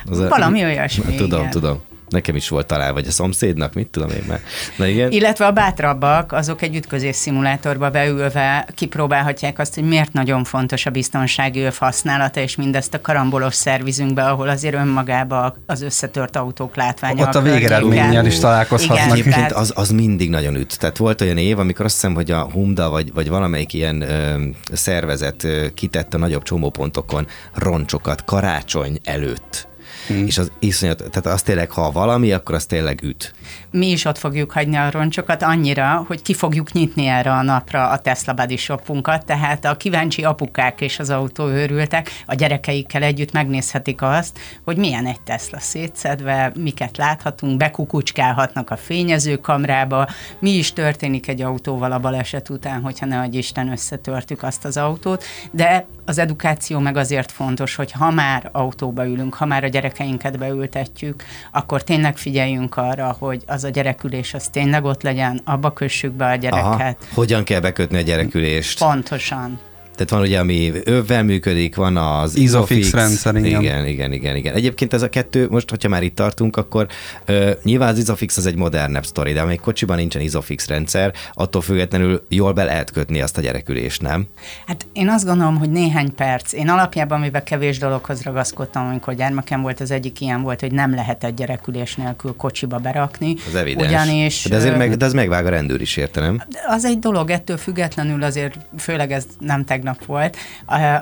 Valami 0.04 0.64
olyasmi. 0.64 1.14
Tudom, 1.14 1.40
igen. 1.40 1.50
tudom. 1.50 1.80
Nekem 2.08 2.36
is 2.36 2.48
volt 2.48 2.66
talán, 2.66 2.92
vagy 2.92 3.06
a 3.06 3.10
szomszédnak, 3.10 3.74
mit 3.74 3.88
tudom 3.88 4.10
én 4.10 4.24
már. 4.28 4.40
Na 4.76 4.86
igen. 4.86 5.10
Illetve 5.10 5.46
a 5.46 5.50
bátrabbak, 5.52 6.32
azok 6.32 6.62
egy 6.62 6.76
ütközés 6.76 7.16
szimulátorba 7.16 7.90
beülve 7.90 8.66
kipróbálhatják 8.74 9.58
azt, 9.58 9.74
hogy 9.74 9.84
miért 9.84 10.12
nagyon 10.12 10.44
fontos 10.44 10.86
a 10.86 10.90
biztonsági 10.90 11.60
öv 11.60 11.76
használata, 11.78 12.40
és 12.40 12.56
mindezt 12.56 12.94
a 12.94 13.00
karambolos 13.00 13.54
szervizünkbe, 13.54 14.22
ahol 14.22 14.48
azért 14.48 14.74
önmagában 14.74 15.54
az 15.66 15.82
összetört 15.82 16.36
autók 16.36 16.76
látványa. 16.76 17.26
Ott 17.26 17.34
a, 17.34 17.38
a 17.38 17.42
végeredménnyel 17.42 18.26
is 18.26 18.38
találkozhatnak. 18.38 19.06
Igen, 19.06 19.10
Egyébként 19.10 19.52
az, 19.52 19.72
az 19.74 19.90
mindig 19.90 20.30
nagyon 20.30 20.54
üt. 20.54 20.78
Tehát 20.78 20.96
volt 20.96 21.20
olyan 21.20 21.38
év, 21.38 21.58
amikor 21.58 21.84
azt 21.84 21.94
hiszem, 21.94 22.14
hogy 22.14 22.30
a 22.30 22.50
Humda 22.50 22.90
vagy, 22.90 23.12
vagy 23.12 23.28
valamelyik 23.28 23.72
ilyen 23.72 24.00
ö, 24.00 24.42
szervezet 24.72 25.44
ö, 25.44 25.66
kitette 25.74 26.16
a 26.16 26.20
nagyobb 26.20 26.42
csomópontokon 26.42 27.26
roncsokat 27.54 28.24
karácsony 28.24 28.98
előtt 29.04 29.68
hmm. 30.06 30.26
és 30.26 30.38
az 30.38 30.50
iszonyat, 30.58 30.96
tehát 30.96 31.26
az 31.26 31.42
tényleg, 31.42 31.70
ha 31.70 31.90
valami, 31.90 32.32
akkor 32.32 32.54
az 32.54 32.66
tényleg 32.66 33.02
üt. 33.02 33.34
Mi 33.70 33.90
is 33.90 34.04
ott 34.04 34.18
fogjuk 34.18 34.50
hagyni 34.50 34.76
a 34.76 34.90
roncsokat 34.90 35.42
annyira, 35.42 36.04
hogy 36.06 36.22
ki 36.22 36.34
fogjuk 36.34 36.72
nyitni 36.72 37.06
erre 37.06 37.32
a 37.32 37.42
napra 37.42 37.88
a 37.88 37.98
Tesla 37.98 38.32
Buddy 38.32 38.56
shopunkat, 38.56 39.24
tehát 39.24 39.64
a 39.64 39.76
kíváncsi 39.76 40.24
apukák 40.24 40.80
és 40.80 40.98
az 40.98 41.10
autóőrültek 41.10 42.10
a 42.26 42.34
gyerekeikkel 42.34 43.02
együtt 43.02 43.32
megnézhetik 43.32 44.02
azt, 44.02 44.38
hogy 44.64 44.76
milyen 44.76 45.06
egy 45.06 45.20
Tesla 45.20 45.58
szétszedve, 45.58 46.52
miket 46.54 46.96
láthatunk, 46.96 47.56
bekukucskálhatnak 47.56 48.70
a 48.70 48.76
fényezőkamrába, 48.76 50.08
mi 50.38 50.50
is 50.50 50.72
történik 50.72 51.28
egy 51.28 51.42
autóval 51.42 51.92
a 51.92 51.98
baleset 51.98 52.48
után, 52.48 52.80
hogyha 52.80 53.06
ne 53.06 53.24
Isten 53.36 53.72
összetörtük 53.72 54.42
azt 54.42 54.64
az 54.64 54.76
autót, 54.76 55.24
de 55.50 55.86
az 56.04 56.18
edukáció 56.18 56.78
meg 56.78 56.96
azért 56.96 57.32
fontos, 57.32 57.74
hogy 57.74 57.92
ha 57.92 58.10
már 58.10 58.48
autóba 58.52 59.06
ülünk, 59.06 59.34
ha 59.34 59.44
már 59.44 59.64
a 59.64 59.68
gyerekeinket 59.96 60.38
beültetjük, 60.38 61.24
akkor 61.52 61.82
tényleg 61.82 62.16
figyeljünk 62.16 62.76
arra, 62.76 63.16
hogy 63.18 63.42
az 63.46 63.64
a 63.64 63.68
gyerekülés 63.68 64.34
az 64.34 64.48
tényleg 64.48 64.84
ott 64.84 65.02
legyen, 65.02 65.40
abba 65.44 65.72
kössük 65.72 66.12
be 66.12 66.26
a 66.26 66.34
gyereket. 66.34 66.96
Aha. 67.00 67.14
Hogyan 67.14 67.44
kell 67.44 67.60
bekötni 67.60 67.98
a 67.98 68.00
gyerekülést? 68.00 68.78
Pontosan. 68.78 69.60
Tehát 69.96 70.10
van 70.10 70.20
ugye, 70.20 70.38
ami 70.38 70.72
övvel 70.84 71.22
működik, 71.22 71.76
van 71.76 71.96
az 71.96 72.36
Isofix, 72.36 72.70
Isofix 72.70 72.92
rendszer, 72.92 73.34
igen. 73.34 73.60
igen. 73.60 73.86
Igen, 73.86 74.12
igen, 74.12 74.36
igen. 74.36 74.54
Egyébként 74.54 74.92
ez 74.92 75.02
a 75.02 75.08
kettő, 75.08 75.46
most, 75.50 75.70
hogyha 75.70 75.88
már 75.88 76.02
itt 76.02 76.14
tartunk, 76.14 76.56
akkor 76.56 76.86
ö, 77.24 77.50
nyilván 77.62 77.88
az 77.88 77.98
Isofix 77.98 78.36
az 78.36 78.46
egy 78.46 78.56
modernebb 78.56 79.06
sztori, 79.06 79.32
de 79.32 79.40
amíg 79.40 79.60
kocsiban 79.60 79.96
nincsen 79.96 80.22
Isofix 80.22 80.66
rendszer, 80.66 81.12
attól 81.34 81.62
függetlenül 81.62 82.26
jól 82.28 82.52
be 82.52 82.64
lehet 82.64 82.90
kötni 82.90 83.20
azt 83.20 83.38
a 83.38 83.40
gyerekülést, 83.40 84.02
nem? 84.02 84.26
Hát 84.66 84.86
én 84.92 85.08
azt 85.08 85.24
gondolom, 85.24 85.58
hogy 85.58 85.70
néhány 85.70 86.14
perc. 86.14 86.52
Én 86.52 86.68
alapjában, 86.68 87.20
mivel 87.20 87.42
kevés 87.42 87.78
dologhoz 87.78 88.22
ragaszkodtam, 88.22 88.86
amikor 88.86 89.14
gyermekem 89.14 89.62
volt, 89.62 89.80
az 89.80 89.90
egyik 89.90 90.20
ilyen 90.20 90.42
volt, 90.42 90.60
hogy 90.60 90.72
nem 90.72 90.94
lehet 90.94 91.24
egy 91.24 91.34
gyerekülés 91.34 91.94
nélkül 91.94 92.34
kocsiba 92.36 92.78
berakni. 92.78 93.34
Az 93.46 93.54
evidens. 93.54 93.88
Ugyanis, 93.88 94.44
de, 94.48 94.56
azért 94.56 94.76
meg, 94.76 94.96
de 94.96 95.04
az 95.04 95.12
megvág 95.12 95.46
a 95.46 95.48
rendőr 95.48 95.80
is, 95.80 95.96
érte, 95.96 96.46
Az 96.68 96.84
egy 96.84 96.98
dolog, 96.98 97.30
ettől 97.30 97.56
függetlenül 97.56 98.22
azért, 98.22 98.58
főleg 98.78 99.12
ez 99.12 99.24
nem 99.38 99.64
tegnap 99.64 99.85
tegnap 99.86 100.04
volt, 100.04 100.36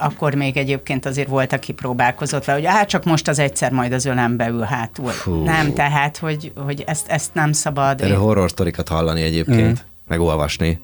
akkor 0.00 0.34
még 0.34 0.56
egyébként 0.56 1.06
azért 1.06 1.28
volt, 1.28 1.52
aki 1.52 1.72
próbálkozott 1.72 2.44
vele, 2.44 2.58
hogy 2.58 2.68
hát 2.68 2.88
csak 2.88 3.04
most 3.04 3.28
az 3.28 3.38
egyszer 3.38 3.72
majd 3.72 3.92
az 3.92 4.04
ölembe 4.04 4.48
ül 4.48 4.60
hátul. 4.60 5.10
Fú. 5.10 5.44
Nem, 5.44 5.74
tehát, 5.74 6.16
hogy, 6.16 6.52
hogy 6.56 6.84
ezt, 6.86 7.08
ezt 7.08 7.34
nem 7.34 7.52
szabad. 7.52 8.00
Erről 8.00 8.18
horror 8.18 8.50
sztorikat 8.50 8.88
hallani 8.88 9.22
egyébként, 9.22 9.78
mm. 9.80 9.86
meg 10.08 10.20
olvasni. 10.20 10.80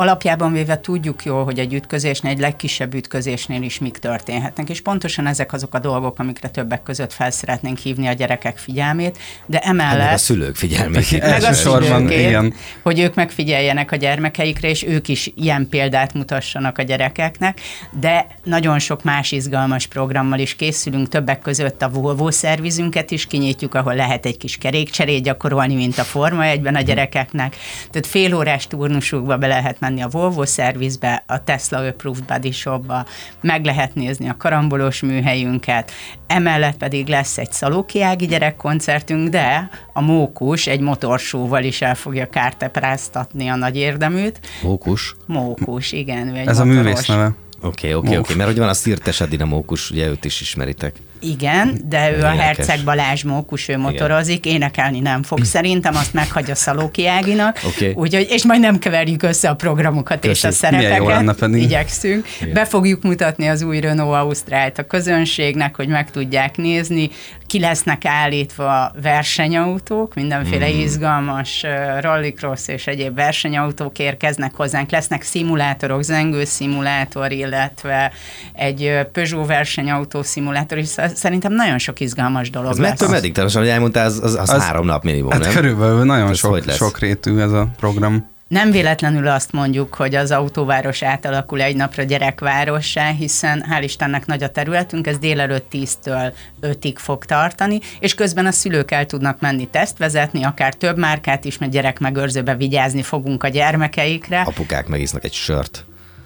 Hát 0.00 0.08
alapjában 0.08 0.52
véve 0.52 0.80
tudjuk 0.80 1.24
jól, 1.24 1.44
hogy 1.44 1.58
egy 1.58 1.74
ütközésnél, 1.74 2.32
egy 2.32 2.38
legkisebb 2.38 2.94
ütközésnél 2.94 3.62
is 3.62 3.78
mik 3.78 3.98
történhetnek, 3.98 4.68
és 4.68 4.80
pontosan 4.80 5.26
ezek 5.26 5.52
azok 5.52 5.74
a 5.74 5.78
dolgok, 5.78 6.18
amikre 6.18 6.48
többek 6.48 6.82
között 6.82 7.12
fel 7.12 7.30
szeretnénk 7.30 7.78
hívni 7.78 8.06
a 8.06 8.12
gyerekek 8.12 8.58
figyelmét, 8.58 9.18
de 9.46 9.58
emellett... 9.58 10.04
Meg 10.04 10.14
a 10.14 10.18
szülők 10.18 10.56
figyelmét. 10.56 11.20
Meg 11.20 11.42
a 11.42 11.52
szülők, 11.52 12.54
hogy 12.82 13.00
ők 13.00 13.14
megfigyeljenek 13.14 13.92
a 13.92 13.96
gyermekeikre, 13.96 14.68
és 14.68 14.86
ők 14.86 15.08
is 15.08 15.32
ilyen 15.36 15.66
példát 15.70 16.14
mutassanak 16.14 16.78
a 16.78 16.82
gyerekeknek, 16.82 17.60
de 18.00 18.26
nagyon 18.44 18.78
sok 18.78 19.02
más 19.02 19.32
izgalmas 19.32 19.86
programmal 19.86 20.38
is 20.38 20.56
készülünk, 20.56 21.08
többek 21.08 21.40
között 21.40 21.82
a 21.82 21.88
Volvo 21.88 22.30
szervizünket 22.30 23.10
is 23.10 23.26
kinyitjuk, 23.26 23.74
ahol 23.74 23.94
lehet 23.94 24.26
egy 24.26 24.36
kis 24.36 24.56
kerékcserét 24.56 25.22
gyakorolni, 25.22 25.74
mint 25.74 25.98
a 25.98 26.04
Forma 26.04 26.44
egyben 26.44 26.74
a 26.74 26.80
gyerekeknek. 26.80 27.56
Tehát 27.90 28.06
fél 28.06 28.34
órás 28.34 28.66
turnusukba 28.66 29.36
be 29.36 29.46
lehet 29.46 29.80
menni 29.80 29.88
menni 29.90 30.02
a 30.02 30.08
Volvo 30.08 30.46
szervizbe, 30.46 31.24
a 31.26 31.44
Tesla 31.44 31.78
Approved 31.78 32.24
Body 32.24 32.50
Shopba, 32.50 33.06
meg 33.40 33.64
lehet 33.64 33.94
nézni 33.94 34.28
a 34.28 34.36
karambolos 34.36 35.00
műhelyünket, 35.00 35.90
emellett 36.26 36.76
pedig 36.76 37.08
lesz 37.08 37.38
egy 37.38 37.52
szalókiági 37.52 38.26
gyerekkoncertünk, 38.26 39.28
de 39.28 39.68
a 39.92 40.00
Mókus 40.00 40.66
egy 40.66 40.80
motorsóval 40.80 41.64
is 41.64 41.82
el 41.82 41.94
fogja 41.94 42.26
kártepráztatni 42.26 43.48
a 43.48 43.56
nagy 43.56 43.76
érdeműt. 43.76 44.40
Mókus? 44.62 45.16
Mókus, 45.26 45.92
igen. 45.92 46.34
Ez 46.34 46.58
motoros. 46.58 46.58
a 46.58 46.64
művész 46.64 47.06
neve. 47.06 47.34
Oké, 47.62 47.92
oké, 47.92 48.16
oké, 48.16 48.34
mert 48.34 48.48
hogy 48.48 48.58
van 48.58 48.68
a 48.68 48.74
Szirtes 48.74 49.20
Edina 49.20 49.44
Mókus, 49.44 49.90
ugye 49.90 50.08
őt 50.08 50.24
is 50.24 50.40
ismeritek. 50.40 50.96
Igen, 51.20 51.80
de 51.88 52.10
ő 52.10 52.16
Énekes. 52.16 52.38
a 52.38 52.40
Herceg 52.40 52.84
Balázs 52.84 53.22
Mókus, 53.22 53.68
ő 53.68 53.78
motorozik, 53.78 54.46
Igen. 54.46 54.56
énekelni 54.56 55.00
nem 55.00 55.22
fog. 55.22 55.44
Szerintem 55.54 55.96
azt 55.96 56.12
meghagyja 56.12 56.54
Szalóki 56.54 57.06
Áginak, 57.06 57.60
okay. 57.64 57.92
úgyhogy, 57.94 58.26
és 58.30 58.44
majd 58.44 58.60
nem 58.60 58.78
keverjük 58.78 59.22
össze 59.22 59.48
a 59.48 59.54
programokat 59.54 60.20
Köszönjük. 60.20 60.36
és 60.36 60.44
a 60.44 60.50
szerepeket. 60.50 61.54
Igyekszünk. 61.54 62.26
Igen. 62.40 62.54
Be 62.54 62.64
fogjuk 62.64 63.02
mutatni 63.02 63.46
az 63.48 63.62
új 63.62 63.80
Renault 63.80 64.14
Ausztrált 64.14 64.78
a 64.78 64.86
közönségnek, 64.86 65.76
hogy 65.76 65.88
meg 65.88 66.10
tudják 66.10 66.56
nézni. 66.56 67.10
Ki 67.46 67.60
lesznek 67.60 68.04
állítva 68.04 68.92
versenyautók, 69.02 70.14
mindenféle 70.14 70.68
mm. 70.68 70.78
izgalmas 70.78 71.64
rallycross 72.00 72.68
és 72.68 72.86
egyéb 72.86 73.14
versenyautók 73.14 73.98
érkeznek 73.98 74.54
hozzánk. 74.54 74.90
Lesznek 74.90 75.22
szimulátorok, 75.22 76.02
zengő 76.02 76.44
szimulátor, 76.44 77.32
illetve 77.32 78.12
egy 78.52 78.98
Peugeot 79.12 79.46
versenyautó 79.46 80.22
szimulátor, 80.22 80.78
és 80.78 80.88
szerintem 81.14 81.52
nagyon 81.52 81.78
sok 81.78 82.00
izgalmas 82.00 82.50
dolog 82.50 82.70
ez 82.70 82.78
lesz. 82.78 82.88
Mettől 82.88 83.08
meddig? 83.08 83.32
Tehát, 83.32 83.52
hogy 83.52 83.68
elmondtál, 83.68 84.06
az, 84.06 84.20
az, 84.22 84.34
az, 84.34 84.50
az 84.50 84.62
három 84.62 84.86
nap 84.86 85.02
minimum, 85.04 85.30
hát 85.30 85.40
nem? 85.40 85.52
körülbelül 85.52 86.04
nagyon 86.04 86.34
sok, 86.34 86.70
sok 86.70 86.98
rétű 86.98 87.38
ez 87.38 87.52
a 87.52 87.68
program. 87.76 88.28
Nem 88.50 88.70
véletlenül 88.70 89.28
azt 89.28 89.52
mondjuk, 89.52 89.94
hogy 89.94 90.14
az 90.14 90.30
autóváros 90.30 91.02
átalakul 91.02 91.60
egy 91.60 91.76
napra 91.76 92.02
gyerekvárossá, 92.02 93.10
hiszen 93.10 93.64
hál' 93.70 93.82
Istennek 93.82 94.26
nagy 94.26 94.42
a 94.42 94.48
területünk, 94.48 95.06
ez 95.06 95.18
délelőtt 95.18 95.66
10-től 95.72 96.32
5-ig 96.62 96.94
fog 96.96 97.24
tartani, 97.24 97.80
és 98.00 98.14
közben 98.14 98.46
a 98.46 98.50
szülők 98.50 98.90
el 98.90 99.06
tudnak 99.06 99.40
menni 99.40 99.68
tesztvezetni, 99.68 100.44
akár 100.44 100.74
több 100.74 100.98
márkát 100.98 101.44
is, 101.44 101.58
mert 101.58 101.72
gyerekmegőrzőbe 101.72 102.56
vigyázni 102.56 103.02
fogunk 103.02 103.42
a 103.42 103.48
gyermekeikre. 103.48 104.40
Apukák 104.40 104.86
megisznak 104.86 105.24
egy 105.24 105.32
sört. 105.32 105.84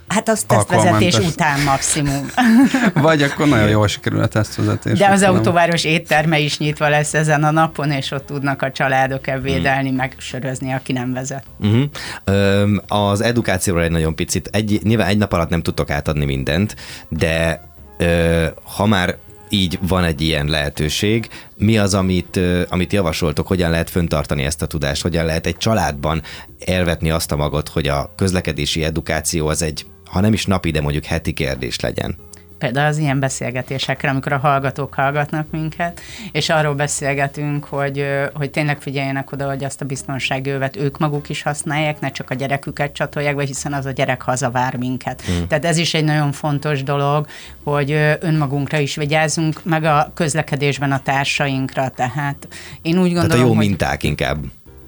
Hát 0.08 0.28
az 0.28 0.42
tesztvezetés 0.42 1.18
után 1.18 1.60
maximum. 1.60 2.26
Vagy 2.94 3.22
akkor 3.22 3.48
nagyon 3.48 3.68
jól 3.68 3.88
sikerül 3.88 4.20
a 4.22 4.26
tesztvezetés. 4.26 4.98
De 4.98 5.08
az 5.08 5.20
nem. 5.20 5.34
autóváros 5.34 5.84
étterme 5.84 6.38
is 6.38 6.58
nyitva 6.58 6.88
lesz 6.88 7.14
ezen 7.14 7.44
a 7.44 7.50
napon, 7.50 7.90
és 7.90 8.10
ott 8.10 8.26
tudnak 8.26 8.62
a 8.62 8.70
családok 8.70 9.26
ebédelni, 9.26 9.90
mm. 9.90 9.94
meg 9.94 10.14
sörözni, 10.18 10.72
aki 10.72 10.92
nem 10.92 11.12
vezet. 11.12 11.44
Uh-huh. 11.60 13.10
Az 13.10 13.20
edukációról 13.20 13.82
egy 13.82 13.90
nagyon 13.90 14.14
picit, 14.14 14.48
egy, 14.52 14.80
nyilván 14.82 15.08
egy 15.08 15.18
nap 15.18 15.32
alatt 15.32 15.48
nem 15.48 15.62
tudtok 15.62 15.90
átadni 15.90 16.24
mindent, 16.24 16.76
de 17.08 17.60
ö, 17.98 18.46
ha 18.62 18.86
már 18.86 19.16
így 19.48 19.78
van 19.88 20.04
egy 20.04 20.20
ilyen 20.20 20.46
lehetőség. 20.46 21.28
Mi 21.56 21.78
az, 21.78 21.94
amit, 21.94 22.40
amit 22.68 22.92
javasoltok, 22.92 23.46
hogyan 23.46 23.70
lehet 23.70 23.90
föntartani 23.90 24.44
ezt 24.44 24.62
a 24.62 24.66
tudást, 24.66 25.02
hogyan 25.02 25.24
lehet 25.24 25.46
egy 25.46 25.56
családban 25.56 26.22
elvetni 26.66 27.10
azt 27.10 27.32
a 27.32 27.36
magot, 27.36 27.68
hogy 27.68 27.88
a 27.88 28.12
közlekedési 28.16 28.84
edukáció 28.84 29.46
az 29.46 29.62
egy 29.62 29.86
ha 30.14 30.20
nem 30.20 30.32
is 30.32 30.46
napi, 30.46 30.70
de 30.70 30.80
mondjuk 30.80 31.04
heti 31.04 31.32
kérdés 31.32 31.80
legyen 31.80 32.16
például 32.58 32.86
az 32.86 32.98
ilyen 32.98 33.20
beszélgetésekre, 33.20 34.10
amikor 34.10 34.32
a 34.32 34.38
hallgatók 34.38 34.94
hallgatnak 34.94 35.50
minket, 35.50 36.00
és 36.32 36.48
arról 36.48 36.74
beszélgetünk, 36.74 37.64
hogy, 37.64 38.06
hogy 38.34 38.50
tényleg 38.50 38.80
figyeljenek 38.80 39.32
oda, 39.32 39.48
hogy 39.48 39.64
azt 39.64 39.80
a 39.80 39.84
biztonsági 39.84 40.50
övet 40.50 40.76
ők 40.76 40.98
maguk 40.98 41.28
is 41.28 41.42
használják, 41.42 42.00
ne 42.00 42.10
csak 42.10 42.30
a 42.30 42.34
gyereküket 42.34 42.92
csatolják 42.92 43.36
be, 43.36 43.44
hiszen 43.44 43.72
az 43.72 43.86
a 43.86 43.90
gyerek 43.90 44.22
hazavár 44.22 44.76
minket. 44.76 45.22
Hmm. 45.22 45.46
Tehát 45.48 45.64
ez 45.64 45.76
is 45.76 45.94
egy 45.94 46.04
nagyon 46.04 46.32
fontos 46.32 46.82
dolog, 46.82 47.26
hogy 47.62 47.90
önmagunkra 48.20 48.78
is 48.78 48.96
vigyázzunk, 48.96 49.64
meg 49.64 49.84
a 49.84 50.10
közlekedésben 50.14 50.92
a 50.92 51.02
társainkra, 51.02 51.88
tehát 51.88 52.48
én 52.82 52.98
úgy 52.98 53.12
gondolom, 53.12 53.28
Tehát 53.28 53.44
a 53.44 53.46
jó 53.46 53.54
hogy... 53.54 53.66
minták 53.66 54.02
inkább. 54.02 54.38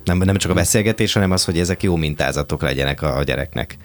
Nem, 0.05 0.19
nem 0.19 0.37
csak 0.37 0.51
a 0.51 0.55
beszélgetés, 0.55 1.13
hanem 1.13 1.31
az, 1.31 1.45
hogy 1.45 1.59
ezek 1.59 1.83
jó 1.83 1.97
mintázatok 1.97 2.63
legyenek 2.63 3.03
a, 3.03 3.17
a 3.17 3.23
gyereknek. 3.23 3.77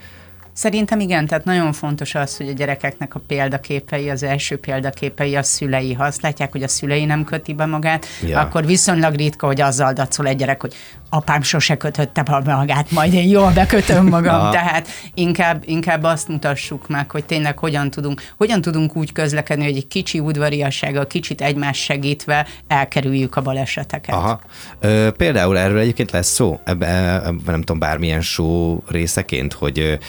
Szerintem 0.54 1.00
igen, 1.00 1.26
tehát 1.28 1.46
nagyon 1.46 1.74
fontos 1.74 2.16
az, 2.16 2.38
hogy 2.38 2.48
a 2.48 2.52
gyerekeknek 2.54 3.16
a 3.16 3.22
példaképei, 3.28 4.10
az 4.10 4.24
első 4.24 4.58
példaképei 4.58 5.36
a 5.36 5.44
szülei. 5.44 5.94
Ha 5.94 6.04
azt 6.04 6.22
látják, 6.22 6.52
hogy 6.52 6.64
a 6.64 6.68
szülei 6.68 7.06
nem 7.06 7.24
köti 7.24 7.54
be 7.54 7.66
magát, 7.66 8.06
ja. 8.28 8.40
akkor 8.40 8.66
viszonylag 8.66 9.16
ritka, 9.16 9.46
hogy 9.46 9.62
azzal 9.62 9.94
dacol 9.94 10.28
egy 10.28 10.38
gyerek, 10.38 10.62
hogy 10.62 10.76
apám 11.14 11.42
sose 11.42 11.78
kötötte 11.78 12.24
be 12.24 12.56
magát, 12.56 12.92
majd 12.92 13.14
én 13.14 13.28
jól 13.28 13.52
bekötöm 13.52 14.08
magam. 14.08 14.52
Tehát 14.52 14.88
inkább, 15.14 15.64
inkább 15.66 16.04
azt 16.04 16.28
mutassuk 16.28 16.88
meg, 16.88 17.12
hogy 17.12 17.26
tényleg 17.26 17.58
hogyan 17.58 17.90
tudunk, 17.90 18.22
hogyan 18.38 18.62
tudunk 18.62 18.96
úgy 18.96 19.12
közlekedni, 19.12 19.64
hogy 19.64 19.76
egy 19.76 19.88
kicsi 19.88 20.20
udvariassággal, 20.20 21.08
kicsit 21.08 21.42
egymás 21.42 21.78
segítve 21.78 22.48
elkerüljük 22.68 23.36
a 23.36 23.42
baleseteket. 23.42 24.16
Aha. 24.16 24.42
Ö, 24.80 25.12
például 25.18 25.58
erről 25.58 25.80
egyébként 25.80 26.12
lesz 26.12 26.30
szó, 26.30 26.60
ebben, 26.64 27.42
nem 27.46 27.60
tudom, 27.60 27.80
bármilyen 27.80 28.22
show 28.22 28.80
részeként, 28.88 29.54
hogy 29.54 30.00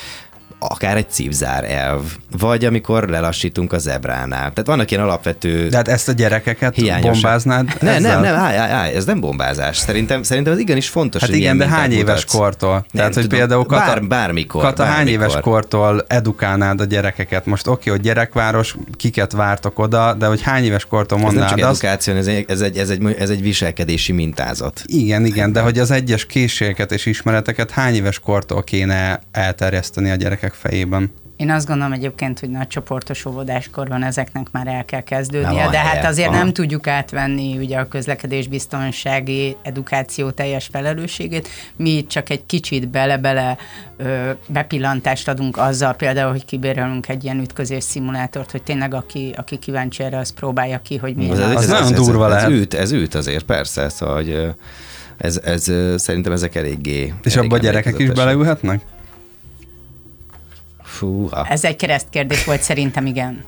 akár 0.68 0.96
egy 0.96 1.10
cívzár 1.10 1.64
elv, 1.70 2.02
vagy 2.38 2.64
amikor 2.64 3.08
lelassítunk 3.08 3.72
a 3.72 3.78
zebránál. 3.78 4.38
Tehát 4.40 4.66
vannak 4.66 4.90
ilyen 4.90 5.02
alapvető 5.02 5.68
De 5.68 5.76
hát 5.76 5.88
ezt 5.88 6.08
a 6.08 6.12
gyerekeket 6.12 6.74
hiányos. 6.74 7.20
bombáznád? 7.20 7.76
Ne, 7.80 7.98
nem, 7.98 8.20
nem, 8.20 8.34
állj, 8.34 8.56
állj, 8.56 8.94
ez 8.94 9.04
nem 9.04 9.20
bombázás. 9.20 9.76
Szerintem, 9.76 10.22
szerintem 10.22 10.52
ez 10.52 10.58
igenis 10.58 10.88
fontos. 10.88 11.20
Hát 11.20 11.30
igen, 11.30 11.56
de 11.58 11.68
hány 11.68 11.92
éves 11.92 12.06
mutatsz. 12.24 12.34
kortól? 12.36 12.70
Nem, 12.72 12.82
Tehát, 12.92 13.14
hogy 13.14 13.22
tudom, 13.22 13.38
például 13.38 13.64
Kata, 13.64 13.84
bár, 13.84 14.02
bármikor. 14.04 14.62
Kata 14.62 14.74
bármikor. 14.82 14.96
hány 14.98 15.08
éves 15.08 15.40
kortól 15.40 16.04
edukálnád 16.08 16.80
a 16.80 16.84
gyerekeket? 16.84 17.46
Most 17.46 17.66
oké, 17.66 17.90
hogy 17.90 18.00
gyerekváros, 18.00 18.76
kiket 18.96 19.32
vártok 19.32 19.78
oda, 19.78 20.14
de 20.14 20.26
hogy 20.26 20.42
hány 20.42 20.64
éves 20.64 20.84
kortól 20.84 21.18
mondnád 21.18 21.42
Ez 21.44 21.50
nem 21.50 21.58
csak 21.58 21.68
azt? 21.68 21.82
edukáció, 21.84 22.14
ez 22.14 22.26
egy, 22.26 22.44
ez, 22.48 22.60
egy, 22.60 22.76
ez, 22.78 22.90
egy, 22.90 23.16
ez 23.18 23.30
egy 23.30 23.42
viselkedési 23.42 24.12
mintázat. 24.12 24.82
Igen, 24.86 25.24
igen, 25.24 25.52
de 25.52 25.60
hogy 25.60 25.78
az 25.78 25.90
egyes 25.90 26.26
készségeket 26.26 26.92
és 26.92 27.06
ismereteket 27.06 27.70
hány 27.70 27.94
éves 27.94 28.18
kortól 28.18 28.62
kéne 28.64 29.20
elterjeszteni 29.32 30.10
a 30.10 30.14
gyerekek 30.14 30.51
gyerekek 30.52 30.70
fejében. 30.70 31.10
Én 31.36 31.50
azt 31.50 31.66
gondolom 31.66 31.92
egyébként, 31.92 32.38
hogy 32.38 32.50
nagy 32.50 32.66
csoportos 32.66 33.24
óvodáskorban 33.24 34.02
ezeknek 34.02 34.46
már 34.52 34.66
el 34.66 34.84
kell 34.84 35.00
kezdődnie, 35.00 35.68
de 35.68 35.78
hát 35.78 36.04
azért 36.04 36.28
Aha. 36.28 36.36
nem 36.36 36.52
tudjuk 36.52 36.86
átvenni 36.86 37.56
ugye 37.56 37.78
a 37.78 37.88
közlekedésbiztonsági 37.88 39.56
edukáció 39.62 40.30
teljes 40.30 40.68
felelősségét. 40.72 41.48
Mi 41.76 42.06
csak 42.06 42.30
egy 42.30 42.46
kicsit 42.46 42.88
bele-bele 42.88 43.56
ö, 43.96 44.30
bepillantást 44.48 45.28
adunk 45.28 45.56
azzal 45.56 45.94
például, 45.94 46.30
hogy 46.30 46.44
kibérelünk 46.44 47.08
egy 47.08 47.24
ilyen 47.24 47.40
ütközés 47.40 47.84
szimulátort, 47.84 48.50
hogy 48.50 48.62
tényleg 48.62 48.94
aki, 48.94 49.34
aki 49.36 49.58
kíváncsi 49.58 50.02
erre, 50.02 50.18
az 50.18 50.32
próbálja 50.32 50.78
ki, 50.78 50.96
hogy 50.96 51.14
mi 51.14 51.30
ez, 51.30 51.38
ez, 51.38 51.50
ez, 51.50 51.68
nagyon 51.68 51.94
durva 51.94 52.24
ez, 52.24 52.30
lehet. 52.30 52.50
Ez 52.50 52.56
üt, 52.58 52.74
ez 52.74 52.92
üt 52.92 53.14
azért, 53.14 53.44
persze, 53.44 53.88
szóval, 53.88 54.14
hogy 54.14 54.54
ez, 55.16 55.40
ez, 55.44 55.72
szerintem 55.96 56.32
ezek 56.32 56.54
eléggé... 56.54 57.12
És 57.22 57.36
elég 57.36 57.46
abban 57.48 57.58
a 57.58 57.62
gyerekek 57.62 57.98
is 57.98 58.10
beleülhetnek? 58.10 58.80
Fúha. 60.92 61.46
Ez 61.48 61.64
egy 61.64 61.76
keresztkérdés 61.76 62.44
volt, 62.44 62.62
szerintem 62.62 63.06
igen. 63.06 63.44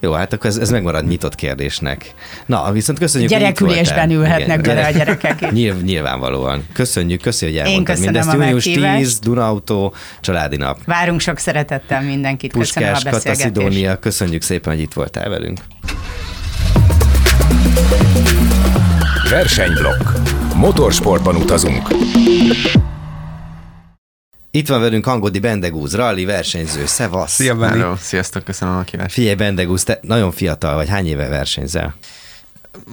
Jó, 0.00 0.12
hát 0.12 0.32
akkor 0.32 0.46
ez, 0.46 0.56
ez 0.56 0.70
megmarad 0.70 1.06
nyitott 1.06 1.34
kérdésnek. 1.34 2.14
Na, 2.46 2.72
viszont 2.72 2.98
köszönjük, 2.98 3.30
Gyerekülésben 3.30 4.10
ülhetnek 4.10 4.60
bele 4.60 4.86
a 4.86 4.90
gyerekek. 4.90 5.50
Nyilv, 5.52 5.82
nyilvánvalóan. 5.82 6.66
Köszönjük, 6.72 7.20
köszönjük, 7.20 7.58
hogy 7.58 7.66
elmondtad 7.66 7.98
mindezt. 7.98 8.32
Június 8.32 8.64
10, 8.64 9.18
Dunautó, 9.18 9.94
családi 10.20 10.56
nap. 10.56 10.78
Várunk 10.84 11.20
sok 11.20 11.38
szeretettel 11.38 12.02
mindenkit. 12.02 12.52
Puskás, 12.52 13.02
köszönöm 13.02 13.14
a 13.14 13.16
Kata 13.16 13.34
Szidónia, 13.34 13.98
köszönjük 13.98 14.42
szépen, 14.42 14.72
hogy 14.72 14.82
itt 14.82 14.92
voltál 14.92 15.28
velünk. 15.28 15.60
Versenyblokk. 19.30 20.08
Motorsportban 20.54 21.36
utazunk. 21.36 21.88
Itt 24.56 24.68
van 24.68 24.80
velünk 24.80 25.04
Hangodi 25.04 25.38
Bendegúz, 25.38 25.94
rally 25.94 26.24
versenyző. 26.24 26.86
Szevasz! 26.86 27.32
Szia! 27.32 27.68
Hello, 27.68 27.96
sziasztok, 27.96 28.44
köszönöm 28.44 28.76
a 28.76 28.82
kívást. 28.82 29.12
Figyelj, 29.12 29.34
Bendegúz, 29.34 29.82
te 29.82 29.98
nagyon 30.02 30.30
fiatal 30.30 30.74
vagy, 30.74 30.88
hány 30.88 31.06
éve 31.06 31.28
versenyzel? 31.28 31.94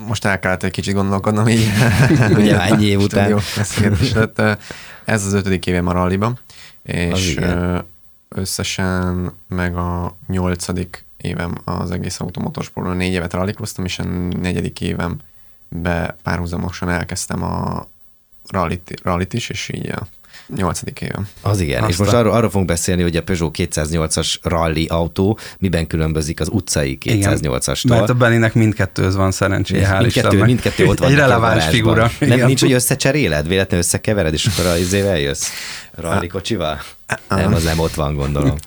Most 0.08 0.26
el 0.26 0.40
kellett 0.40 0.64
egy 0.64 0.72
kicsit 0.72 0.94
gondolkodnom 0.94 1.48
így. 1.48 1.68
Ugye 2.38 2.62
ennyi 2.62 2.86
év 2.86 3.00
után. 3.08 3.30
Jó, 3.30 3.38
ez 5.06 5.26
az 5.26 5.34
ötödik 5.34 5.66
évem 5.66 5.88
a 5.88 5.92
ralliban, 5.92 6.40
és 6.84 7.40
összesen 8.30 9.32
meg 9.48 9.78
a 9.78 10.18
nyolcadik 10.28 11.06
évem 11.18 11.58
az 11.64 11.92
egész 11.92 12.20
automotorsportban. 12.20 12.98
Négy 12.98 13.14
évet 13.14 13.34
rallikoztam, 13.34 13.86
és 13.86 14.00
a 14.00 14.04
negyedik 14.42 14.82
évem 14.82 15.20
be 15.70 16.16
párhuzamosan 16.24 16.90
elkezdtem 16.90 17.44
a 17.44 17.88
rallit, 18.50 19.00
rallit 19.04 19.34
is, 19.34 19.50
és 19.50 19.70
így 19.74 19.90
a 19.90 20.08
Nyolcadik 20.56 21.02
éve. 21.02 21.20
Az 21.42 21.60
igen, 21.60 21.76
Aztán. 21.76 21.90
és 21.90 21.98
most 21.98 22.14
arról, 22.14 22.34
arról 22.34 22.50
fogunk 22.50 22.68
beszélni, 22.68 23.02
hogy 23.02 23.16
a 23.16 23.24
Peugeot 23.24 23.56
208-as 23.58 24.36
rally 24.42 24.86
autó 24.86 25.40
miben 25.60 25.88
különbözik 25.88 26.40
az 26.40 26.50
utcai 26.52 26.98
208-astól. 27.06 27.88
Mert 27.88 28.10
a 28.10 28.14
Beninek 28.14 28.54
mindkettőhöz 28.54 29.16
van 29.16 29.32
szerencséje, 29.32 29.90
hál' 29.94 30.00
mindkettő, 30.00 30.44
mindkettő 30.44 30.86
ott 30.86 31.00
van. 31.00 31.10
Egy 31.10 31.16
releváns 31.16 31.66
figura. 31.66 32.12
Nem, 32.20 32.32
igen. 32.32 32.46
nincs, 32.46 32.62
hogy 32.62 32.72
összecseréled, 32.72 33.48
véletlenül 33.48 33.86
összekevered, 33.86 34.34
és 34.34 34.46
akkor 34.46 34.66
az 34.66 34.80
izével 34.80 35.20
jössz? 35.20 35.48
Rally 35.96 36.28
kocsival? 36.28 36.82
Nem, 37.30 37.54
az 37.54 37.64
nem 37.64 37.80
ott 37.80 37.94
van, 37.94 38.16
gondolom. 38.16 38.56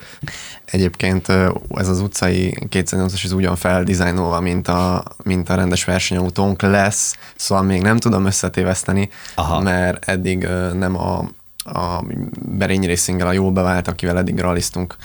Egyébként 0.65 1.29
ez 1.75 1.89
az 1.89 2.01
utcai 2.01 2.57
208-as 2.71 3.25
az 3.25 3.33
ugyan 3.33 3.57
feldizájnolva, 3.57 4.41
mint 4.41 4.69
a, 4.69 5.05
mint 5.23 5.49
a 5.49 5.55
rendes 5.55 5.85
versenyautónk 5.85 6.63
lesz, 6.63 7.17
szóval 7.37 7.65
még 7.65 7.83
nem 7.83 7.97
tudom 7.97 8.27
összetéveszteni, 8.27 9.09
Aha. 9.35 9.61
mert 9.61 10.09
eddig 10.09 10.49
nem 10.73 10.97
a, 10.97 11.25
a 11.67 12.05
Berényi 12.41 12.87
racing 12.87 13.21
a 13.21 13.33
jól 13.33 13.53
bevált, 13.53 13.89
akivel 13.89 14.19
eddig 14.19 14.39
ralliztunk, 14.39 14.97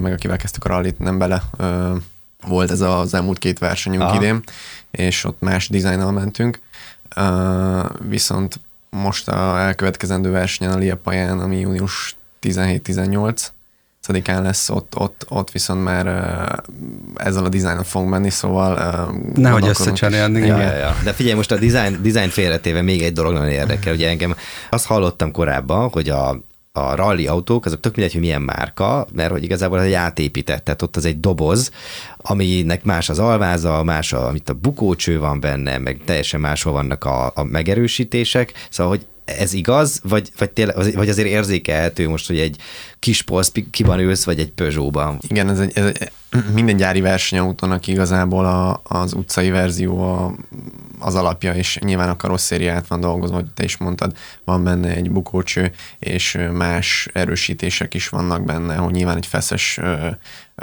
meg 0.00 0.12
akivel 0.12 0.36
kezdtük 0.36 0.64
a 0.64 0.68
rallit, 0.68 0.98
nem 0.98 1.18
bele 1.18 1.42
volt 2.46 2.70
ez 2.70 2.80
az 2.80 3.14
elmúlt 3.14 3.38
két 3.38 3.58
versenyünk 3.58 4.02
Aha. 4.02 4.16
idén, 4.16 4.42
és 4.90 5.24
ott 5.24 5.40
más 5.40 5.68
dizájnnal 5.68 6.12
mentünk. 6.12 6.60
Viszont 8.08 8.60
most 8.90 9.28
a 9.28 9.60
elkövetkezendő 9.60 10.30
versenyen 10.30 10.72
a 10.72 10.76
Liepaján, 10.76 11.38
ami 11.38 11.58
június 11.58 12.16
17-18, 12.42 13.46
án 14.24 14.42
lesz, 14.42 14.68
ott, 14.68 14.92
ott, 14.96 15.26
ott 15.28 15.50
viszont 15.50 15.84
már 15.84 16.06
ezzel 17.14 17.44
a 17.44 17.48
dizájnnal 17.48 17.84
fogunk 17.84 18.10
menni, 18.10 18.30
szóval... 18.30 19.12
Nehogy 19.34 19.66
összecserélni. 19.66 20.46
Ja, 20.46 20.60
ja, 20.60 20.76
ja. 20.76 20.96
De 21.04 21.12
figyelj, 21.12 21.36
most 21.36 21.52
a 21.52 21.56
design, 21.56 22.02
design 22.02 22.28
félretéve 22.28 22.82
még 22.82 23.02
egy 23.02 23.12
dolog 23.12 23.32
nagyon 23.32 23.48
érdekel. 23.48 23.94
Ugye 23.94 24.08
engem 24.08 24.34
azt 24.70 24.86
hallottam 24.86 25.30
korábban, 25.30 25.88
hogy 25.88 26.08
a, 26.08 26.28
a 26.72 26.94
rally 26.94 27.26
autók, 27.26 27.66
azok 27.66 27.80
tök 27.80 27.94
mindegy, 27.94 28.12
hogy 28.12 28.22
milyen 28.22 28.42
márka, 28.42 29.06
mert 29.12 29.30
hogy 29.30 29.42
igazából 29.42 29.80
egy 29.80 29.92
átépített, 29.92 30.64
tehát 30.64 30.82
ott 30.82 30.96
az 30.96 31.04
egy 31.04 31.20
doboz, 31.20 31.70
aminek 32.16 32.84
más 32.84 33.08
az 33.08 33.18
alváza, 33.18 33.82
más 33.82 34.12
a, 34.12 34.26
amit 34.26 34.48
a 34.48 34.54
bukócső 34.54 35.18
van 35.18 35.40
benne, 35.40 35.78
meg 35.78 36.00
teljesen 36.04 36.40
máshol 36.40 36.72
vannak 36.72 37.04
a, 37.04 37.32
a 37.34 37.42
megerősítések, 37.42 38.52
szóval, 38.70 38.96
hogy 38.96 39.06
ez 39.26 39.52
igaz, 39.52 40.00
vagy, 40.02 40.30
vagy, 40.38 40.50
tényleg, 40.50 40.94
vagy 40.94 41.08
azért 41.08 41.28
érzékelhető 41.28 42.08
most, 42.08 42.26
hogy 42.26 42.38
egy 42.38 42.56
kis 42.98 43.22
polsz 43.22 43.52
kiban 43.70 43.98
ülsz, 43.98 44.24
vagy 44.24 44.40
egy 44.40 44.50
Peugeot-ban? 44.50 45.18
Igen, 45.28 45.48
ez 45.48 45.58
egy, 45.58 45.72
ez 45.74 45.84
egy 45.84 46.10
minden 46.52 46.76
gyári 46.76 47.00
versenyautónak 47.00 47.86
igazából 47.86 48.44
a, 48.44 48.80
az 48.84 49.12
utcai 49.12 49.50
verzió 49.50 50.02
a, 50.02 50.34
az 50.98 51.14
alapja, 51.14 51.54
és 51.54 51.78
nyilván 51.80 52.08
a 52.08 52.16
karosszériát 52.16 52.86
van 52.86 53.00
dolgozva, 53.00 53.34
hogy 53.34 53.50
te 53.54 53.64
is 53.64 53.76
mondtad, 53.76 54.16
van 54.44 54.64
benne 54.64 54.94
egy 54.94 55.10
bukócső, 55.10 55.72
és 55.98 56.38
más 56.52 57.08
erősítések 57.12 57.94
is 57.94 58.08
vannak 58.08 58.44
benne, 58.44 58.74
hogy 58.74 58.92
nyilván 58.92 59.16
egy 59.16 59.26
feszes 59.26 59.80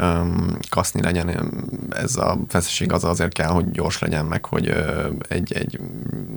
um, 0.01 0.57
kaszni 0.69 1.01
legyen. 1.01 1.51
Ez 1.89 2.15
a 2.15 2.37
feszesség 2.47 2.91
az 2.91 3.03
azért 3.03 3.33
kell, 3.33 3.49
hogy 3.49 3.71
gyors 3.71 3.99
legyen, 3.99 4.25
meg 4.25 4.45
hogy 4.45 4.69
uh, 4.69 5.05
egy, 5.27 5.53
egy 5.53 5.79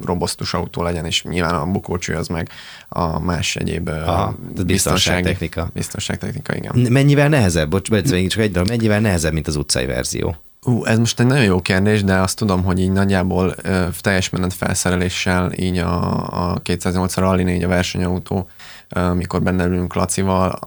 robosztus 0.04 0.54
autó 0.54 0.82
legyen, 0.82 1.04
és 1.04 1.22
nyilván 1.22 1.54
a 1.54 1.66
bukócső 1.66 2.14
az 2.14 2.28
meg 2.28 2.48
a 2.88 3.18
más 3.18 3.56
egyéb 3.56 3.88
Aha, 3.88 4.34
biztonságtechnika. 4.66 5.70
Biztonságtechnika, 5.72 6.54
igen. 6.54 6.92
Mennyivel 6.92 7.28
nehezebb, 7.28 7.70
bocs, 7.70 7.88
csak 8.28 8.38
egy 8.38 8.50
darab, 8.50 8.68
mennyivel 8.68 9.00
nehezebb, 9.00 9.32
mint 9.32 9.46
az 9.46 9.56
utcai 9.56 9.86
verzió? 9.86 10.36
Ú, 10.66 10.84
ez 10.84 10.98
most 10.98 11.20
egy 11.20 11.26
nagyon 11.26 11.44
jó 11.44 11.60
kérdés, 11.60 12.04
de 12.04 12.14
azt 12.14 12.36
tudom, 12.36 12.64
hogy 12.64 12.80
így 12.80 12.92
nagyjából 12.92 13.54
ö, 13.62 13.86
teljes 14.00 14.30
menet 14.30 14.54
felszereléssel 14.54 15.52
így 15.52 15.78
a, 15.78 16.50
a 16.50 16.60
208 16.62 17.14
Rally 17.16 17.42
4 17.42 17.64
a 17.64 17.68
versenyautó 17.68 18.48
amikor 18.88 19.42
benne 19.42 19.64
ülünk 19.64 19.94
Lacival, 19.94 20.58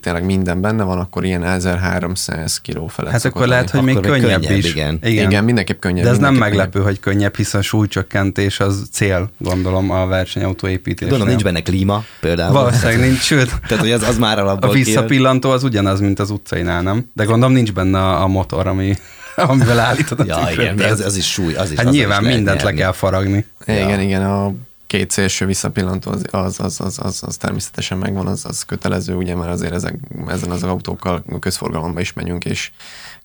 tényleg 0.00 0.24
minden 0.24 0.60
benne 0.60 0.82
van, 0.82 0.98
akkor 0.98 1.24
ilyen 1.24 1.44
1300 1.44 2.60
kiló 2.60 2.86
felett 2.86 3.12
Hát 3.12 3.24
akkor 3.24 3.46
lehet, 3.46 3.70
hogy 3.70 3.82
még 3.82 4.00
könnyebb, 4.00 4.20
könnyebb 4.20 4.56
is. 4.56 4.70
Igen. 4.70 4.98
igen. 5.02 5.30
igen, 5.30 5.44
mindenképp 5.44 5.80
könnyebb. 5.80 6.04
De 6.04 6.10
ez 6.10 6.18
nem 6.18 6.34
meglepő, 6.34 6.70
könnyebb. 6.70 6.88
hogy 6.88 7.00
könnyebb, 7.00 7.36
hiszen 7.36 7.60
a 7.60 7.62
súlycsökkentés 7.62 8.60
az 8.60 8.88
cél, 8.92 9.30
gondolom, 9.38 9.90
a 9.90 10.06
versenyautó 10.06 10.68
építésnél. 10.68 11.08
Gondolom, 11.08 11.28
nincs 11.28 11.42
benne 11.42 11.62
klíma 11.62 12.04
például. 12.20 12.52
Valószínűleg 12.52 13.00
nincs, 13.00 13.20
sőt. 13.30 13.60
Tehát, 13.66 13.82
hogy 13.82 13.92
az, 13.92 14.02
az 14.02 14.18
már 14.18 14.38
alapból 14.38 14.70
A 14.70 14.72
visszapillantó 14.72 15.50
az 15.50 15.64
ugyanaz, 15.64 16.00
mint 16.00 16.18
az 16.18 16.30
utcainál, 16.30 16.82
nem? 16.82 17.10
De 17.12 17.24
gondolom 17.24 17.54
nincs 17.54 17.72
benne 17.72 18.14
a 18.14 18.26
motor, 18.26 18.66
ami 18.66 18.96
amivel 19.36 19.78
állítod 19.78 20.20
a 20.20 20.24
ja, 20.26 20.48
igen, 20.52 20.78
az, 20.78 21.00
az, 21.00 21.16
is 21.16 21.32
súly. 21.32 21.54
Az 21.54 21.70
is, 21.70 21.78
hát 21.78 21.86
az 21.86 21.94
nyilván 21.94 22.24
is 22.26 22.34
mindent 22.34 22.62
le 22.62 22.72
kell 22.72 22.92
faragni. 22.92 23.46
Igen, 23.66 23.88
ja. 23.88 24.00
igen, 24.00 24.22
a 24.22 24.52
két 24.86 25.10
szélső 25.10 25.46
visszapillantó 25.46 26.10
az, 26.10 26.24
az, 26.30 26.60
az, 26.60 26.80
az, 26.80 26.98
az, 27.02 27.22
az 27.26 27.36
természetesen 27.36 27.98
megvan, 27.98 28.26
az, 28.26 28.44
az 28.44 28.62
kötelező, 28.62 29.14
ugye, 29.14 29.34
mert 29.34 29.50
azért 29.50 29.72
ezek, 29.72 29.94
ezen 30.28 30.50
az 30.50 30.62
autókkal 30.62 31.24
közforgalomba 31.40 32.00
is 32.00 32.12
megyünk, 32.12 32.44
és 32.44 32.70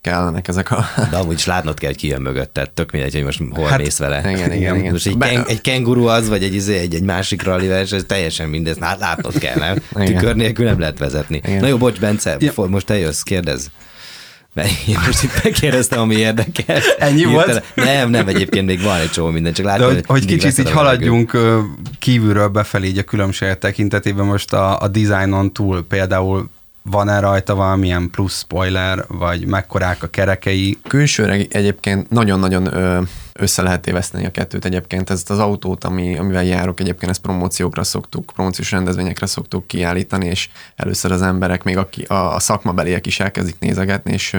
kellenek 0.02 0.48
ezek 0.48 0.72
a... 0.72 0.86
De 1.10 1.18
amúgy 1.18 1.34
is 1.34 1.46
látnod 1.46 1.80
kell, 1.80 1.90
hogy 1.90 2.00
ki 2.00 2.08
jön 2.08 2.22
mögött, 2.22 2.54
tehát 2.54 2.72
tök 2.72 2.92
mindegy, 2.92 3.14
hogy 3.14 3.24
most 3.24 3.42
hol 3.50 3.68
hát, 3.68 3.78
mész 3.78 3.98
vele. 3.98 4.32
Igen, 4.32 4.52
igen, 4.52 4.76
igen. 4.76 4.92
Most 4.92 5.08
egy, 5.08 5.18
ken, 5.18 5.46
egy 5.48 5.62
kenguru 5.62 6.06
az, 6.06 6.30
vagy 6.30 6.44
egy, 6.44 6.54
izé, 6.54 6.78
egy, 6.78 6.96
egy 6.96 7.04
másik 7.04 7.44
rally 7.44 7.68
vers, 7.68 7.92
ez 7.92 8.04
teljesen 8.08 8.50
mindez, 8.50 8.78
hát 8.78 9.00
látnod 9.00 9.38
kell, 9.38 9.58
nem? 9.58 10.06
Tükör 10.06 10.36
nélkül 10.36 10.66
nem 10.66 10.80
lehet 10.80 11.00
vezetni. 11.00 11.42
Igen. 11.46 11.60
Na 11.60 11.68
jó, 11.68 11.78
bocs, 11.78 12.00
Bence, 12.00 12.38
ja. 12.40 12.52
most 12.68 12.86
te 12.86 12.98
jössz, 12.98 13.22
kérdezz. 13.22 13.66
Mert 14.54 14.70
én 14.88 14.98
most 15.06 15.24
itt 15.24 15.44
megkérdeztem, 15.44 16.00
ami 16.00 16.16
érdekel. 16.16 16.82
Ennyi 16.98 17.24
volt? 17.24 17.64
Nem, 17.76 18.10
nem, 18.10 18.28
egyébként 18.28 18.66
még 18.66 18.82
van 18.82 19.00
egy 19.00 19.12
csomó 19.12 19.30
minden, 19.30 19.54
csak 19.54 19.66
látom, 19.66 19.86
hogy, 19.86 19.96
hogy, 19.96 20.06
hogy 20.06 20.26
kicsit 20.26 20.58
így 20.58 20.72
haladjunk 20.72 21.38
kívülről 22.00 22.48
befelé 22.48 22.88
így 22.88 22.98
a 22.98 23.04
különbségek 23.04 23.58
tekintetében 23.58 24.26
most 24.26 24.54
a, 24.54 24.80
a 24.80 24.88
designon 24.88 25.54
túl 25.54 25.86
például 25.88 26.50
van-e 26.84 27.20
rajta 27.20 27.56
valamilyen 27.56 28.10
plusz 28.10 28.38
spoiler, 28.38 29.06
vagy 29.08 29.46
mekkorák 29.46 30.04
a 30.04 30.08
kerekei? 30.08 30.78
Külsőre 30.88 31.34
egyébként 31.34 32.10
nagyon-nagyon 32.10 32.70
össze 33.34 33.62
lehet 33.62 33.82
téveszteni 33.82 34.26
a 34.26 34.32
kettőt 34.32 34.66
egyébként. 34.66 35.10
Ezt 35.10 35.30
az 35.30 35.40
autót, 35.40 35.84
ami, 35.84 36.18
amivel 36.18 36.44
járok, 36.44 36.80
egyébként 36.80 37.12
ezt 37.12 37.22
promóciókra 37.22 37.84
szoktuk, 37.84 38.32
promóciós 38.36 38.72
rendezvényekre 38.72 39.26
szoktuk 39.26 39.68
kiállítani, 39.68 40.26
és 40.26 40.50
először 40.76 41.12
az 41.12 41.22
emberek, 41.22 41.64
még 41.64 41.78
aki, 41.78 42.02
a, 42.02 42.36
a 42.36 42.40
szakmabeliek 42.40 43.06
is 43.06 43.20
elkezdik 43.20 43.60
nézegetni, 43.60 44.14
és 44.14 44.38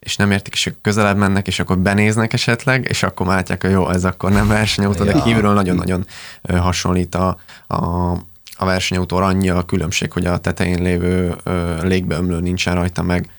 és 0.00 0.16
nem 0.16 0.30
értik, 0.30 0.54
és 0.54 0.72
közelebb 0.82 1.16
mennek, 1.16 1.46
és 1.46 1.58
akkor 1.58 1.78
benéznek 1.78 2.32
esetleg, 2.32 2.86
és 2.88 3.02
akkor 3.02 3.26
látják, 3.26 3.62
hogy 3.62 3.70
jó, 3.70 3.90
ez 3.90 4.04
akkor 4.04 4.30
nem 4.30 4.48
versenyautó, 4.48 5.04
de 5.04 5.12
kívülről 5.12 5.52
nagyon-nagyon 5.52 6.06
hasonlít 6.48 7.14
a, 7.14 7.38
a, 7.66 8.12
a 8.56 8.64
versenyautó 8.64 9.16
annyi 9.16 9.48
a 9.48 9.62
különbség, 9.62 10.12
hogy 10.12 10.26
a 10.26 10.38
tetején 10.38 10.82
lévő 10.82 11.34
légbeömlő 11.82 12.40
nincsen 12.40 12.74
rajta 12.74 13.02
meg, 13.02 13.30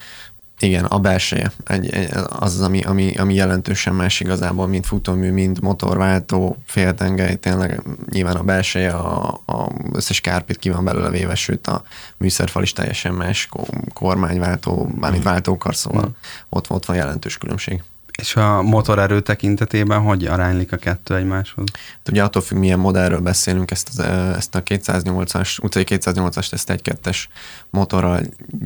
igen, 0.59 0.85
a 0.85 0.99
belseje 0.99 1.51
egy, 1.65 1.89
egy, 1.89 2.09
az, 2.13 2.53
az 2.53 2.61
ami, 2.61 2.81
ami, 2.81 3.15
ami 3.15 3.33
jelentősen 3.33 3.95
más 3.95 4.19
igazából, 4.19 4.67
mint 4.67 4.85
futómű, 4.85 5.31
mint 5.31 5.61
motorváltó, 5.61 6.57
féltengely, 6.65 7.35
tényleg 7.35 7.81
nyilván 8.09 8.35
a 8.35 8.43
belseje, 8.43 8.91
a, 8.91 9.27
a 9.45 9.71
összes 9.93 10.21
kárpit 10.21 10.57
ki 10.57 10.69
van 10.69 10.83
belőle 10.83 11.09
véve, 11.09 11.35
sőt 11.35 11.67
a 11.67 11.83
műszerfal 12.17 12.63
is 12.63 12.73
teljesen 12.73 13.13
más, 13.13 13.49
kormányváltó, 13.93 14.91
mármint 14.99 15.23
mm. 15.23 15.27
váltókar, 15.27 15.75
szóval 15.75 16.05
mm. 16.05 16.11
ott, 16.49 16.69
ott 16.69 16.85
van 16.85 16.95
jelentős 16.95 17.37
különbség. 17.37 17.83
És 18.17 18.35
a 18.35 18.61
motorerő 18.61 19.21
tekintetében 19.21 19.99
hogy 20.01 20.25
aránylik 20.25 20.71
a 20.71 20.77
kettő 20.77 21.15
egymáshoz? 21.15 21.65
Hát 21.73 22.09
ugye 22.09 22.23
attól 22.23 22.41
függ, 22.41 22.57
milyen 22.57 22.79
modellről 22.79 23.19
beszélünk, 23.19 23.71
ezt, 23.71 23.89
az, 23.89 23.99
ezt 24.35 24.55
a 24.55 24.63
208-as, 24.63 25.63
utcai 25.63 25.83
208-as, 25.87 26.53
ezt 26.53 26.69
egy 26.69 26.81
kettes 26.81 27.29
motorral 27.69 28.21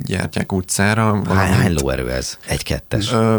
gyártják 0.05 0.51
utcára. 0.51 1.21
Hány, 1.25 1.53
hány 1.53 1.73
lóerő 1.73 2.11
ez? 2.11 2.37
Egy 2.47 2.63
kettes? 2.63 3.11
Ö, 3.11 3.37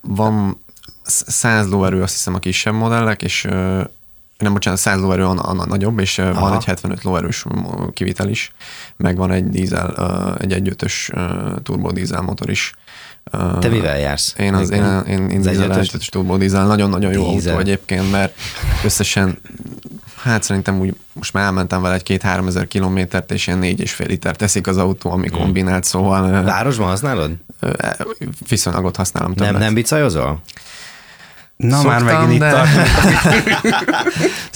van 0.00 0.60
100 1.04 1.68
lóerő, 1.68 2.02
azt 2.02 2.12
hiszem 2.12 2.34
a 2.34 2.38
kisebb 2.38 2.74
modellek, 2.74 3.22
és 3.22 3.42
nem 4.38 4.52
bocsánat, 4.52 4.80
100 4.80 5.00
lóerő 5.00 5.24
a, 5.24 5.30
a, 5.30 5.60
a 5.60 5.66
nagyobb, 5.66 5.98
és 5.98 6.18
Aha. 6.18 6.40
van 6.40 6.54
egy 6.54 6.64
75 6.64 7.02
lóerős 7.02 7.44
kivitel 7.92 8.28
is, 8.28 8.52
meg 8.96 9.16
van 9.16 9.30
egy 9.30 9.48
dízel, 9.48 9.88
egy 10.38 10.52
1.5-ös 10.52 11.62
turbodízel 11.62 12.20
motor 12.20 12.50
is, 12.50 12.74
te 13.30 13.68
mivel 13.68 13.98
jársz? 13.98 14.34
Én 14.38 14.54
az, 14.54 14.70
én, 14.70 14.82
én, 14.82 15.02
én, 15.06 15.30
én 15.30 15.40
dízel 15.40 15.84
turbo 16.10 16.36
dízel, 16.36 16.66
nagyon-nagyon 16.66 17.12
jó 17.12 17.32
dízel. 17.32 17.52
autó 17.52 17.60
egyébként, 17.60 18.10
mert 18.10 18.34
összesen, 18.84 19.38
hát 20.22 20.42
szerintem 20.42 20.78
úgy 20.80 20.94
most 21.12 21.32
már 21.32 21.44
elmentem 21.44 21.82
vele 21.82 21.94
egy 21.94 22.02
két-három 22.02 22.46
ezer 22.46 22.66
kilométert, 22.66 23.30
és 23.30 23.46
ilyen 23.46 23.58
négy 23.58 23.80
és 23.80 23.92
fél 23.92 24.06
liter 24.06 24.36
teszik 24.36 24.66
az 24.66 24.76
autó, 24.76 25.10
ami 25.10 25.28
hmm. 25.28 25.38
kombinált, 25.38 25.84
szóval... 25.84 26.42
Városban 26.42 26.88
használod? 26.88 27.30
Viszonylag 28.48 28.84
ott 28.84 28.96
használom 28.96 29.34
többet. 29.34 29.52
Nem, 29.52 29.60
nem 29.60 29.74
bicajozol? 29.74 30.40
Na 31.56 31.76
Szoktam, 31.80 32.04
már 32.04 32.20
megint 32.20 32.40
de- 32.40 32.62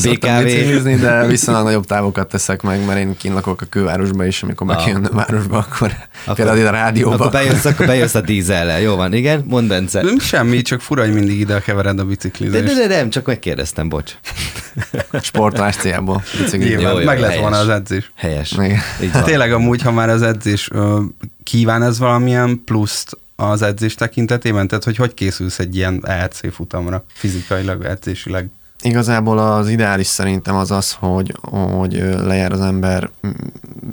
itt 0.05 0.20
BKV. 0.20 0.42
biciklizni, 0.44 0.94
de 0.96 1.26
viszonylag 1.26 1.64
nagyobb 1.64 1.84
távokat 1.86 2.28
teszek 2.28 2.62
meg, 2.62 2.84
mert 2.86 2.98
én 2.98 3.16
kint 3.16 3.34
lakok 3.34 3.61
a 3.61 3.64
kővárosba 3.64 4.24
is, 4.26 4.42
amikor 4.42 4.70
Ah. 4.70 4.76
kell 4.76 4.86
jönnöm 4.92 5.11
a 5.12 5.14
városba, 5.16 5.59
akkor, 5.59 5.92
Akkor- 6.22 6.34
például 6.36 6.59
ide 6.59 6.68
a 6.68 6.70
rádióba. 6.70 7.14
Akkor 7.14 7.30
bejössz, 7.30 7.64
akkor 7.64 7.86
bejössz 7.86 8.14
a 8.14 8.20
dízellel. 8.20 8.80
Jó 8.80 8.96
van, 8.96 9.12
igen? 9.12 9.44
Mondd, 9.48 9.68
Bence. 9.68 10.03
Semmi, 10.20 10.62
csak 10.62 10.80
fura, 10.80 11.03
hogy 11.03 11.12
mindig 11.12 11.40
ide 11.40 11.61
kevered 11.61 11.98
a 11.98 12.03
De, 12.03 12.09
biciklizést. 12.09 12.64
de, 12.74 12.86
de 12.86 12.96
nem, 12.96 13.11
csak 13.11 13.26
megkérdeztem, 13.26 13.88
bocs. 13.88 14.12
sportolás. 15.22 15.76
Nyilván, 15.82 16.80
Jó, 16.92 16.98
jó, 16.98 17.05
meg 17.05 17.18
lett 17.18 17.28
helyes. 17.28 17.40
volna 17.40 17.57
az 17.59 17.68
edzés. 17.68 18.11
Helyes. 18.16 18.53
Igen. 18.53 18.78
Így 19.03 19.12
van. 19.12 19.22
Tényleg 19.24 19.53
amúgy, 19.53 19.82
ha 19.82 19.90
már 19.90 20.09
az 20.09 20.22
edzés, 20.22 20.70
kíván 21.44 21.82
ez 21.82 21.98
valamilyen 21.98 22.62
pluszt 22.64 23.16
az 23.41 23.62
edzés 23.62 23.95
tekintetében? 23.95 24.68
Tehát, 24.68 24.84
hogy 24.84 24.97
hogy 24.97 25.14
készülsz 25.14 25.59
egy 25.59 25.76
ilyen 25.76 26.07
ERC 26.07 26.53
futamra 26.53 27.05
fizikailag, 27.12 27.84
edzésileg? 27.84 28.51
Igazából 28.82 29.38
az 29.38 29.68
ideális 29.68 30.07
szerintem 30.07 30.55
az 30.55 30.70
az, 30.70 30.93
hogy, 30.93 31.34
hogy 31.51 31.93
lejár 32.03 32.53
az 32.53 32.61
ember 32.61 33.11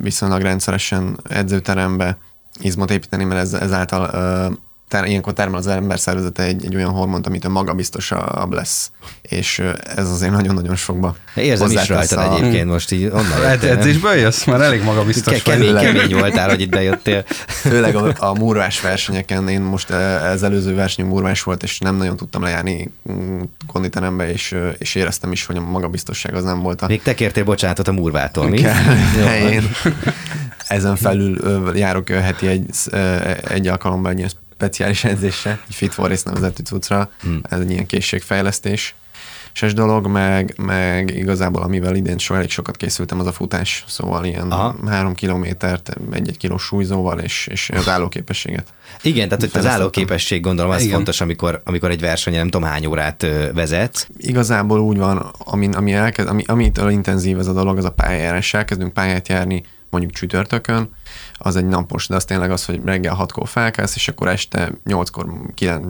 viszonylag 0.02 0.42
rendszeresen 0.42 1.18
edzőterembe 1.28 2.18
izmot 2.60 2.90
építeni, 2.90 3.24
mert 3.24 3.40
ez, 3.40 3.52
ezáltal 3.54 4.04
ter, 4.88 5.04
ilyenkor 5.04 5.32
termel 5.32 5.58
az 5.58 5.66
ember 5.66 5.98
szervezete 5.98 6.42
egy, 6.42 6.64
egy 6.64 6.74
olyan 6.74 6.90
hormont, 6.90 7.26
amitől 7.26 7.52
magabiztosabb 7.52 8.52
lesz. 8.52 8.90
És 9.22 9.62
ez 9.96 10.08
azért 10.08 10.32
nagyon-nagyon 10.32 10.76
sokba 10.76 11.16
Érzem 11.34 11.70
is 11.70 11.76
hozzátesz 11.76 12.12
rajtad 12.12 12.38
egyébként 12.38 12.68
most 12.68 12.92
így 12.92 13.04
onnan 13.04 13.32
Ed- 13.32 13.50
jöttél, 13.50 13.68
nem? 13.68 13.78
edzésből 13.78 14.14
jössz? 14.14 14.44
Már 14.44 14.60
elég 14.60 14.82
magabiztos 14.82 15.32
Ke- 15.32 15.46
vagy. 15.46 15.54
kemény, 15.54 15.72
vagy. 15.72 15.82
kemény 15.82 16.18
voltál, 16.18 16.48
hogy 16.48 16.60
ide 16.60 16.82
jöttél. 16.82 17.24
Főleg 17.48 17.94
a, 17.96 18.14
a 18.18 18.34
múrvás 18.34 18.80
versenyeken, 18.80 19.48
én 19.48 19.60
most 19.60 19.90
az 20.32 20.42
előző 20.42 20.74
verseny 20.74 21.06
múrvás 21.06 21.42
volt, 21.42 21.62
és 21.62 21.78
nem 21.78 21.96
nagyon 21.96 22.16
tudtam 22.16 22.42
lejárni 22.42 22.92
mm, 23.12 23.40
konditerembe, 23.66 24.32
és, 24.32 24.56
és 24.78 24.94
éreztem 24.94 25.32
is, 25.32 25.46
hogy 25.46 25.56
a 25.56 25.60
magabiztosság 25.60 26.34
az 26.34 26.44
nem 26.44 26.60
volt 26.62 26.82
a 26.82 26.86
Még 26.86 27.02
te 27.02 27.14
kértél 27.14 27.44
bocsánatot 27.44 27.88
a 27.88 27.92
murvától, 27.92 28.48
mi? 28.48 28.60
kell 28.60 28.72
helyén. 29.24 29.70
Ezen 30.66 30.96
felül 30.96 31.70
járok 31.76 32.08
heti 32.08 32.46
egy, 32.46 32.64
ö, 32.90 33.16
egy 33.48 33.66
alkalommal 33.66 34.10
egy 34.10 34.36
speciális 34.58 35.04
edzésre, 35.04 35.50
egy 35.68 35.74
Fit 35.74 35.94
for 35.94 36.08
Race 36.08 36.22
nevezetű 36.24 36.62
cuccra, 36.62 37.10
hmm. 37.20 37.40
ez 37.42 37.60
egy 37.60 37.70
ilyen 37.70 37.86
készségfejlesztés. 37.86 38.94
És 39.60 39.74
dolog, 39.74 40.06
meg, 40.06 40.54
meg 40.56 41.16
igazából 41.16 41.62
amivel 41.62 41.94
idén 41.94 42.18
so 42.18 42.34
elég 42.34 42.50
sokat 42.50 42.76
készültem, 42.76 43.20
az 43.20 43.26
a 43.26 43.32
futás, 43.32 43.84
szóval 43.88 44.24
ilyen 44.24 44.50
Aha. 44.50 44.76
három 44.86 45.14
kilométert, 45.14 45.96
egy-egy 46.10 46.36
kilós 46.36 46.62
súlyzóval, 46.62 47.18
és, 47.18 47.46
és 47.50 47.70
az 47.70 47.88
állóképességet. 47.88 48.66
Igen, 49.02 49.28
tehát 49.28 49.42
hogy 49.42 49.60
az 49.60 49.66
állóképesség 49.66 50.40
gondolom 50.40 50.70
az 50.70 50.80
Igen. 50.80 50.94
fontos, 50.94 51.20
amikor, 51.20 51.62
amikor 51.64 51.90
egy 51.90 52.00
versenyen 52.00 52.40
nem 52.40 52.50
tudom 52.50 52.68
hány 52.68 52.86
órát 52.86 53.22
ö, 53.22 53.52
vezetsz. 53.52 54.06
Igazából 54.16 54.80
úgy 54.80 54.98
van, 54.98 55.30
ami, 55.38 55.68
ami 55.72 55.92
elkezd, 55.92 56.28
ami, 56.28 56.42
amitől 56.46 56.90
intenzív 56.90 57.38
ez 57.38 57.46
a 57.46 57.52
dolog, 57.52 57.76
az 57.76 57.84
a 57.84 57.90
pályajárás. 57.90 58.54
Elkezdünk 58.54 58.92
pályát 58.92 59.28
járni 59.28 59.62
mondjuk 59.90 60.12
csütörtökön, 60.12 60.90
az 61.38 61.56
egy 61.56 61.66
napos, 61.66 62.06
de 62.08 62.14
az 62.14 62.24
tényleg 62.24 62.50
az, 62.50 62.64
hogy 62.64 62.80
reggel 62.84 63.16
6-kor 63.20 63.48
felkelsz, 63.48 63.94
és 63.94 64.08
akkor 64.08 64.28
este 64.28 64.72
8-kor, 64.84 65.26
9, 65.54 65.84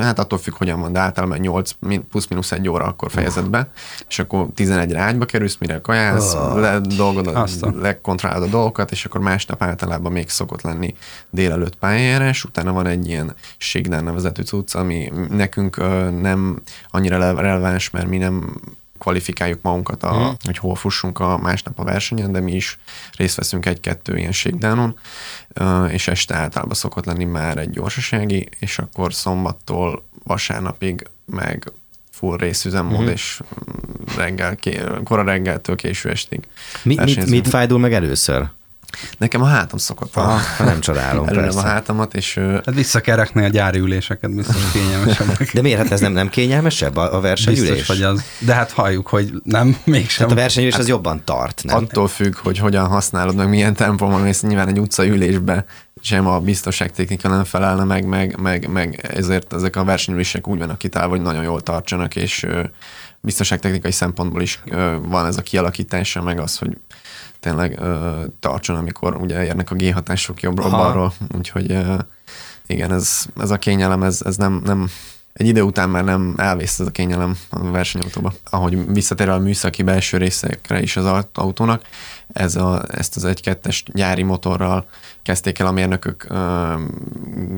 hát 0.00 0.18
attól 0.18 0.38
függ, 0.38 0.54
hogyan 0.56 0.80
van, 0.80 0.92
de 0.92 0.98
általában 1.00 1.38
8 1.38 1.70
min- 1.78 2.04
plusz-minusz 2.04 2.52
egy 2.52 2.68
óra 2.68 2.84
akkor 2.84 3.10
fejezed 3.10 3.48
be, 3.48 3.68
és 4.08 4.18
akkor 4.18 4.46
11-re 4.56 5.00
ágyba 5.00 5.24
kerülsz, 5.24 5.56
mire 5.60 5.80
kajálsz, 5.80 6.34
Oh. 6.34 6.60
le, 6.60 6.80
dolgod, 6.80 7.38
lekontrollálod 7.80 8.46
a 8.48 8.50
dolgokat, 8.50 8.90
és 8.90 9.04
akkor 9.04 9.20
másnap 9.20 9.62
általában 9.62 10.12
még 10.12 10.28
szokott 10.28 10.62
lenni 10.62 10.94
délelőtt 11.30 11.76
pályajárás, 11.76 12.44
utána 12.44 12.72
van 12.72 12.86
egy 12.86 13.08
ilyen 13.08 13.34
Sigdán 13.56 14.04
nevezetű 14.04 14.42
cucc, 14.42 14.74
ami 14.74 15.12
nekünk 15.30 15.76
nem 16.20 16.60
annyira 16.88 17.18
le- 17.18 17.40
releváns, 17.40 17.90
mert 17.90 18.08
mi 18.08 18.18
nem 18.18 18.54
kvalifikáljuk 18.98 19.62
magunkat, 19.62 20.02
a, 20.02 20.12
Mhm. 20.14 20.24
hogy 20.44 20.58
hol 20.58 20.74
fussunk 20.74 21.18
a 21.18 21.38
másnap 21.38 21.78
a 21.78 21.84
versenyen, 21.84 22.32
de 22.32 22.40
mi 22.40 22.52
is 22.52 22.78
részt 23.16 23.36
veszünk 23.36 23.66
egy-kettő 23.66 24.16
ilyen 24.16 24.32
shakedown 24.32 24.98
és 25.88 26.08
este 26.08 26.34
általában 26.34 26.74
szokott 26.74 27.04
lenni 27.04 27.24
már 27.24 27.58
egy 27.58 27.70
gyorsasági, 27.70 28.48
és 28.58 28.78
akkor 28.78 29.14
szombattól 29.14 30.04
vasárnapig 30.24 31.06
meg 31.24 31.72
full 32.10 32.36
részüzemmód, 32.36 33.00
Mhm. 33.00 33.08
és 33.10 33.40
reggel, 34.16 34.56
kora 35.04 35.22
reggeltől 35.22 35.76
késő 35.76 36.10
estig. 36.10 36.38
Mi, 36.40 36.48
mit, 36.82 36.96
versenyzünk. 36.98 37.30
mit 37.30 37.48
fájdul 37.48 37.78
meg 37.78 37.92
először? 37.92 38.48
Nekem 39.18 39.42
a 39.42 39.46
hátam 39.46 39.78
szokott 39.78 40.16
Ah, 40.16 40.40
nem 40.58 40.80
csodálom, 40.80 41.26
Előlem 41.28 41.56
a 41.56 41.60
hátamat, 41.60 42.14
és 42.14 42.34
Hát 42.34 42.74
vissza 42.74 43.00
kell 43.00 43.16
rakni 43.16 43.44
a 43.44 43.48
gyári 43.48 43.78
üléseket, 43.78 44.34
biztos 44.34 44.70
kényelmesebbek. 44.72 45.52
De 45.52 45.62
miért? 45.62 45.78
Hát 45.78 45.90
ez 45.90 46.00
nem, 46.00 46.12
nem 46.12 46.28
kényelmesebb 46.28 46.96
a, 46.96 47.14
a 47.16 47.20
versenyülés? 47.20 47.70
Biztos, 47.70 47.86
hogy 47.86 48.02
az. 48.02 48.24
De 48.38 48.54
hát 48.54 48.70
halljuk, 48.70 49.06
hogy 49.06 49.32
nem, 49.44 49.76
mégsem. 49.84 50.16
Tehát 50.16 50.32
a 50.32 50.40
versenyülés 50.40 50.74
az 50.74 50.88
jobban 50.88 51.22
tart, 51.24 51.62
nem? 51.64 51.76
attól 51.76 52.08
függ, 52.08 52.36
hogy 52.36 52.58
hogyan 52.58 52.86
használod, 52.86 53.34
meg 53.34 53.48
milyen 53.48 53.74
tempóban 53.74 54.20
mész, 54.20 54.42
nyilván 54.42 54.68
egy 54.68 54.78
utcaülésbe 54.78 55.64
sem 56.00 56.26
a 56.26 56.40
biztonságtechnika 56.40 57.28
nem 57.28 57.44
felelne 57.44 57.84
meg, 57.84 58.06
meg, 58.06 58.40
meg, 58.40 58.68
meg 58.68 59.10
ezért 59.12 59.52
ezek 59.52 59.76
a 59.76 59.84
versenyülések 59.84 60.48
úgy 60.48 60.58
vannak 60.58 60.78
kitálva, 60.78 61.08
hogy 61.08 61.22
nagyon 61.22 61.42
jól 61.42 61.60
tartsanak, 61.60 62.16
és 62.16 62.46
biztonságtechnikai 63.20 63.90
szempontból 63.90 64.42
is 64.42 64.62
van 65.00 65.26
ez 65.26 65.36
a 65.36 65.42
kialakítása, 65.42 66.22
meg 66.22 66.38
az, 66.38 66.58
hogy 66.58 66.76
tényleg 67.40 67.80
tartson, 68.40 68.76
amikor 68.76 69.16
ugye 69.16 69.44
érnek 69.44 69.70
a 69.70 69.74
G-hatások 69.74 70.40
jobbról-balról, 70.40 71.12
úgyhogy 71.36 71.78
igen, 72.66 72.92
ez, 72.92 73.24
ez 73.40 73.50
a 73.50 73.58
kényelem, 73.58 74.02
ez, 74.02 74.20
ez 74.24 74.36
nem, 74.36 74.62
nem, 74.64 74.90
egy 75.32 75.46
idő 75.46 75.62
után 75.62 75.90
már 75.90 76.04
nem 76.04 76.34
elvész 76.36 76.78
ez 76.78 76.86
a 76.86 76.90
kényelem 76.90 77.36
a 77.50 77.70
versenyautóba. 77.70 78.32
Ahogy 78.50 78.92
visszatér 78.92 79.28
a 79.28 79.38
műszaki 79.38 79.82
belső 79.82 80.16
részekre 80.16 80.82
is 80.82 80.96
az 80.96 81.04
aut- 81.04 81.38
autónak, 81.38 81.82
ez 82.32 82.56
a, 82.56 82.82
ezt 82.88 83.16
az 83.16 83.26
1-2-es 83.26 83.80
gyári 83.92 84.22
motorral 84.22 84.86
kezdték 85.22 85.58
el 85.58 85.66
a 85.66 85.72
mérnökök 85.72 86.26
ö, 86.28 86.74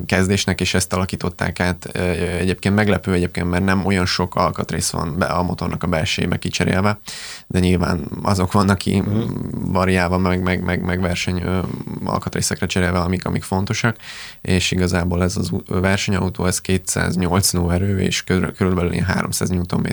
kezdésnek, 0.05 0.61
és 0.61 0.73
ezt 0.73 0.93
alakították 0.93 1.59
át. 1.59 1.89
Ö, 1.91 1.99
Egyébként 2.37 2.75
meglepő 2.75 3.13
egyébként, 3.13 3.49
mert 3.49 3.63
nem 3.63 3.85
olyan 3.85 4.05
sok 4.05 4.35
alkatrész 4.35 4.89
van 4.89 5.17
be 5.17 5.25
a 5.25 5.43
motornak 5.43 5.83
a 5.83 5.87
belsébe 5.87 6.37
kicserélve, 6.37 6.99
de 7.47 7.59
nyilván 7.59 8.07
azok 8.23 8.51
vannak 8.51 8.77
ki 8.77 8.99
uh-huh. 8.99 9.29
variálva, 9.51 10.17
meg, 10.17 10.41
meg, 10.41 10.63
meg, 10.63 10.81
meg 10.81 11.01
verseny 11.01 11.41
ö, 11.41 11.59
alkatrészekre 12.03 12.65
cserélve, 12.65 12.99
amik, 12.99 13.25
amik 13.25 13.43
fontosak, 13.43 13.95
és 14.41 14.71
igazából 14.71 15.23
ez 15.23 15.37
az 15.37 15.51
versenyautó, 15.67 16.45
ez 16.45 16.61
208 16.61 17.53
lóerő, 17.53 17.99
és 17.99 18.23
körül- 18.23 18.55
körülbelül 18.55 18.91
ilyen 18.91 19.05
300 19.05 19.49
Nm. 19.49 19.85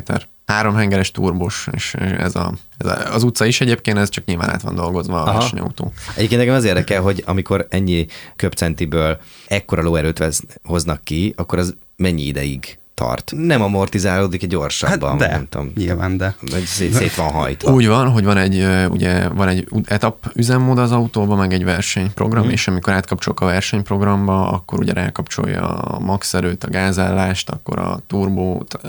Három 0.47 0.75
hengeres 0.75 1.11
turbos, 1.11 1.69
és 1.73 1.95
ez, 1.95 2.35
a, 2.35 2.53
ez 2.79 2.87
a, 2.87 3.15
az 3.15 3.23
utca 3.23 3.45
is 3.45 3.61
egyébként, 3.61 3.99
ez 3.99 4.09
csak 4.09 4.25
nyilván 4.25 4.51
át 4.51 4.63
van 4.63 4.75
dolgozva 4.75 5.23
a 5.23 5.33
versenyautó. 5.33 5.93
Egyébként 6.17 6.41
nekem 6.41 6.55
az 6.55 6.65
érdekel, 6.65 7.03
hogy 7.03 7.23
amikor 7.27 7.67
ennyi 7.71 8.07
köpcentiből 8.37 9.21
ekkora 9.47 9.83
lóerőt 9.83 10.19
vesz, 10.19 10.43
hoznak 10.65 11.05
ki, 11.05 11.35
akkor 11.37 11.59
az 11.59 11.77
mennyi 11.97 12.23
ideig 12.23 12.79
tart? 12.95 13.33
Nem 13.37 13.63
amortizálódik 13.63 14.43
egy 14.43 14.49
gyorsabban, 14.49 15.11
Hát 15.11 15.19
de, 15.19 15.29
nem 15.29 15.47
tudom. 15.49 15.73
nyilván 15.77 16.17
de. 16.17 16.35
Vagy 16.51 16.65
szét, 16.65 16.93
szét 16.93 17.15
van 17.15 17.31
hajtva. 17.31 17.73
Úgy 17.73 17.87
van, 17.87 18.11
hogy 18.11 18.25
van 18.25 18.37
egy, 18.37 18.59
ö, 18.59 18.87
ugye, 18.87 19.29
van 19.29 19.49
egy 19.49 19.69
etap 19.85 20.31
üzemmód 20.35 20.79
az 20.79 20.93
autóban, 20.93 21.39
meg 21.39 21.53
egy 21.53 21.65
versenyprogram, 21.65 22.47
mm. 22.47 22.51
és 22.51 22.69
amikor 22.69 22.93
átkapcsolok 22.93 23.41
a 23.41 23.47
versenyprogramba, 23.47 24.51
akkor 24.51 24.79
ugye 24.79 24.93
rákapcsolja 24.93 25.69
a 25.69 25.99
max 25.99 26.35
erőt, 26.35 26.65
a 26.65 26.69
gázállást, 26.69 27.51
akkor 27.51 27.79
a 27.79 27.99
turbót, 28.07 28.81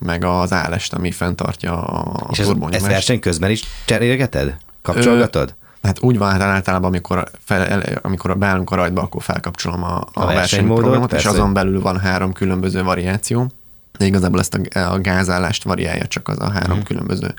meg 0.00 0.24
az 0.24 0.52
állást, 0.52 0.92
ami 0.92 1.10
fenntartja 1.10 1.82
a 1.84 2.28
És 2.32 2.38
ez, 2.38 2.46
turbónyomást. 2.46 2.82
ezt 2.82 2.90
verseny 2.92 3.20
közben 3.20 3.50
is 3.50 3.62
cserélgeted? 3.84 4.56
Kapcsolgatod? 4.82 5.54
Hát 5.84 6.02
úgy 6.02 6.18
van, 6.18 6.30
hát 6.30 6.40
általában, 6.40 6.88
amikor, 6.88 7.28
fel, 7.44 7.66
el, 7.66 7.82
amikor 8.02 8.38
beállunk 8.38 8.70
a 8.70 8.74
rajtba, 8.74 9.02
akkor 9.02 9.22
felkapcsolom 9.22 9.82
a, 9.82 9.96
a, 10.12 10.26
versenymódot, 10.26 10.34
versenyprogramot, 10.34 11.12
és 11.12 11.24
azon 11.24 11.52
belül 11.52 11.80
van 11.80 11.98
három 11.98 12.32
különböző 12.32 12.82
variáció. 12.82 13.50
De 13.98 14.04
igazából 14.04 14.40
ezt 14.40 14.54
a, 14.54 14.60
a 14.92 15.00
gázállást 15.00 15.64
variálja 15.64 16.06
csak 16.06 16.28
az 16.28 16.38
a 16.38 16.50
három 16.50 16.76
Mhm. 16.76 16.86
különböző 16.86 17.34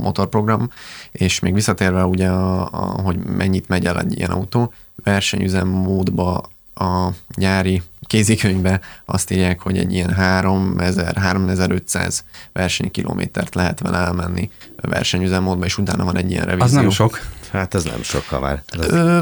motorprogram, 0.00 0.70
és 1.12 1.40
még 1.40 1.54
visszatérve 1.54 2.04
ugye, 2.04 2.28
a, 2.28 2.60
a, 2.72 3.00
hogy 3.02 3.16
mennyit 3.16 3.68
megy 3.68 3.86
el 3.86 4.00
egy 4.00 4.18
ilyen 4.18 4.30
autó, 4.30 4.72
versenyüzem 5.04 5.68
módba 5.68 6.42
a 6.74 7.08
nyári 7.34 7.82
kézikönyvbe 8.00 8.80
azt 9.04 9.30
írják, 9.30 9.60
hogy 9.60 9.78
egy 9.78 9.92
ilyen 9.92 10.14
3000-3500 10.18 12.18
versenykilométert 12.52 13.54
lehet 13.54 13.80
vele 13.80 13.98
elmenni 13.98 14.50
versenyüzemmódba, 14.76 15.64
és 15.64 15.78
utána 15.78 16.04
van 16.04 16.16
egy 16.16 16.30
ilyen 16.30 16.44
revízió. 16.44 16.66
Az 16.66 16.72
nem 16.72 16.90
sok. 16.90 17.18
Hát 17.50 17.74
ez 17.74 17.84
nem 17.84 18.02
sok, 18.02 18.22
ha 18.28 18.40
már. 18.40 18.62
Ez- 18.80 18.90
Ö, 18.90 19.20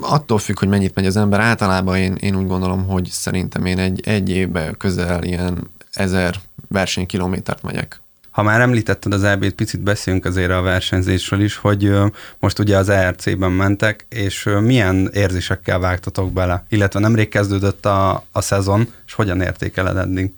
attól 0.00 0.38
függ, 0.38 0.58
hogy 0.58 0.68
mennyit 0.68 0.94
megy 0.94 1.06
az 1.06 1.16
ember. 1.16 1.40
Általában 1.40 1.96
én, 1.96 2.14
én 2.14 2.36
úgy 2.36 2.46
gondolom, 2.46 2.86
hogy 2.86 3.08
szerintem 3.10 3.66
én 3.66 3.78
egy, 3.78 4.00
egy 4.04 4.30
évben 4.30 4.76
közel 4.76 5.22
ilyen 5.24 5.70
ezer 5.92 6.34
versenykilométert 6.68 7.62
megyek. 7.62 8.00
Ha 8.30 8.42
már 8.42 8.60
említetted 8.60 9.12
az 9.12 9.22
EB-t, 9.22 9.54
picit 9.54 9.80
beszéljünk 9.80 10.24
azért 10.24 10.50
a 10.50 10.60
versenyzésről 10.62 11.40
is, 11.40 11.56
hogy 11.56 11.92
most 12.38 12.58
ugye 12.58 12.76
az 12.76 12.88
ERC-ben 12.88 13.52
mentek, 13.52 14.06
és 14.08 14.48
milyen 14.60 15.10
érzésekkel 15.12 15.78
vágtatok 15.78 16.32
bele? 16.32 16.64
Illetve 16.68 17.00
nemrég 17.00 17.28
kezdődött 17.28 17.86
a, 17.86 18.24
a 18.32 18.40
szezon, 18.40 18.92
és 19.06 19.12
hogyan 19.12 19.40
értékeled 19.40 19.96
eddig? 19.96 20.32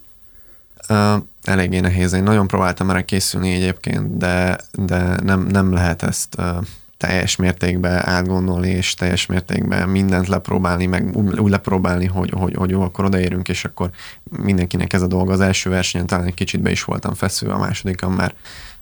uh, 0.89 1.23
eléggé 1.43 1.81
nehéz. 1.81 2.13
Én 2.13 2.23
nagyon 2.23 2.47
próbáltam 2.47 2.91
erre 2.91 3.05
készülni 3.05 3.53
egyébként, 3.53 4.17
de, 4.17 4.59
de 4.73 5.17
nem, 5.23 5.47
nem 5.47 5.73
lehet 5.73 6.03
ezt 6.03 6.35
uh, 6.39 6.57
teljes 6.99 7.37
mértékben 7.37 8.09
átgondolni, 8.09 8.69
és 8.69 8.95
teljes 8.95 9.27
mértékben 9.27 9.89
mindent 9.89 10.29
lepróbálni, 10.29 10.87
meg 10.87 11.17
úgy 11.17 11.51
lepróbálni, 11.51 12.07
hogy, 12.07 12.31
hogy, 12.31 12.55
hogy 12.55 12.71
jó, 12.71 12.83
akkor 12.83 13.05
odaérünk, 13.05 13.49
és 13.49 13.65
akkor 13.65 13.91
mindenkinek 14.31 14.93
ez 14.93 15.03
a 15.03 15.07
dolga. 15.07 15.33
Az 15.33 15.41
első 15.41 15.71
versenyen 15.71 16.07
talán 16.07 16.27
egy 16.27 16.35
kicsit 16.35 16.61
be 16.61 16.71
is 16.71 16.85
voltam 16.85 17.15
feszülve, 17.15 17.55
a 17.55 17.59
másodikon 17.59 18.13
már 18.13 18.35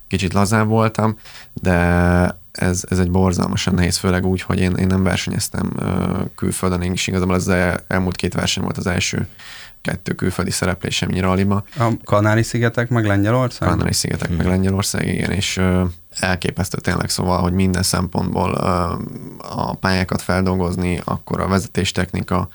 kicsit 0.07 0.33
lazább 0.33 0.67
voltam, 0.67 1.17
de 1.53 2.39
ez, 2.57 2.83
ez 2.89 2.99
egy 2.99 3.11
borzalmasan 3.11 3.73
nehéz, 3.73 3.97
főleg 3.97 4.25
úgy, 4.25 4.41
hogy 4.41 4.59
én, 4.59 4.71
én 4.71 4.87
nem 4.87 5.03
versenyeztem 5.03 5.71
külföldön, 6.35 6.81
én 6.81 6.91
is 6.91 7.07
igazából 7.07 7.33
az 7.33 7.51
elmúlt 7.87 8.15
két 8.15 8.33
verseny 8.33 8.63
volt 8.63 8.77
az 8.77 8.87
első 8.87 9.27
kettő 9.81 10.13
külföldi 10.13 10.51
szereplésem 10.51 11.09
ralliba. 11.09 11.63
A 11.77 11.91
Kanári-szigetek 12.03 12.89
meg 12.89 13.05
Lengyelország? 13.05 13.69
Kanári-szigetek 13.69 14.27
hmm. 14.27 14.37
meg 14.37 14.45
Lengyelország, 14.45 15.07
igen, 15.07 15.31
és 15.31 15.61
elképesztő 16.09 16.77
tényleg, 16.77 17.09
szóval, 17.09 17.41
hogy 17.41 17.53
minden 17.53 17.83
szempontból 17.83 18.53
a 19.37 19.73
pályákat 19.73 20.21
feldolgozni, 20.21 21.01
akkor 21.03 21.41
a 21.41 21.47
vezetéstechnika, 21.47 22.49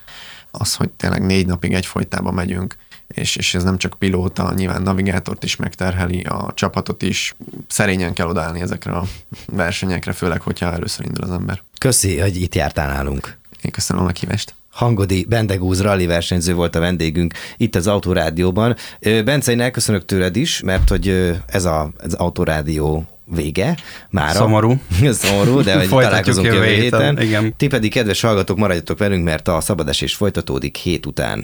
az, 0.51 0.75
hogy 0.75 0.89
tényleg 0.89 1.25
négy 1.25 1.45
napig 1.45 1.73
egyfolytában 1.73 2.33
megyünk, 2.33 2.75
és, 3.13 3.35
és 3.35 3.55
ez 3.55 3.63
nem 3.63 3.77
csak 3.77 3.95
pilóta, 3.99 4.53
nyilván 4.55 4.81
navigátort 4.81 5.43
is 5.43 5.55
megterheli, 5.55 6.21
a 6.21 6.51
csapatot 6.53 7.01
is 7.01 7.35
szerényen 7.67 8.13
kell 8.13 8.27
odállni 8.27 8.61
ezekre 8.61 8.91
a 8.91 9.03
versenyekre, 9.45 10.11
főleg, 10.11 10.41
hogyha 10.41 10.71
először 10.71 11.05
indul 11.05 11.23
az 11.23 11.31
ember. 11.31 11.61
Köszi, 11.77 12.19
hogy 12.19 12.41
itt 12.41 12.55
jártál 12.55 12.87
nálunk. 12.87 13.37
Én 13.61 13.71
köszönöm 13.71 14.05
a 14.05 14.11
kívást. 14.11 14.55
Hangodi 14.71 15.25
Bendegúz 15.29 15.81
rally 15.81 16.05
versenyző 16.05 16.53
volt 16.53 16.75
a 16.75 16.79
vendégünk 16.79 17.33
itt 17.57 17.75
az 17.75 17.87
Autorádióban. 17.87 18.75
Bence, 18.99 19.51
én 19.51 19.59
elköszönök 19.59 20.05
tőled 20.05 20.35
is, 20.35 20.61
mert 20.61 20.89
hogy 20.89 21.33
ez 21.45 21.65
a, 21.65 21.91
az 21.97 22.13
Autorádió 22.13 23.07
vége. 23.25 23.77
Már 24.09 24.35
Szomorú. 24.35 24.79
Szomorú, 25.11 25.61
de 25.61 25.77
hogy 25.77 25.89
találkozunk 25.89 26.45
jövő 26.45 26.65
héten. 26.65 27.21
Igen. 27.21 27.53
Ti 27.57 27.67
pedig, 27.67 27.91
kedves 27.91 28.21
hallgatók, 28.21 28.57
maradjatok 28.57 28.97
velünk, 28.97 29.23
mert 29.23 29.47
a 29.47 29.61
szabadesés 29.61 30.15
folytatódik 30.15 30.77
hét 30.77 31.05
után. 31.05 31.43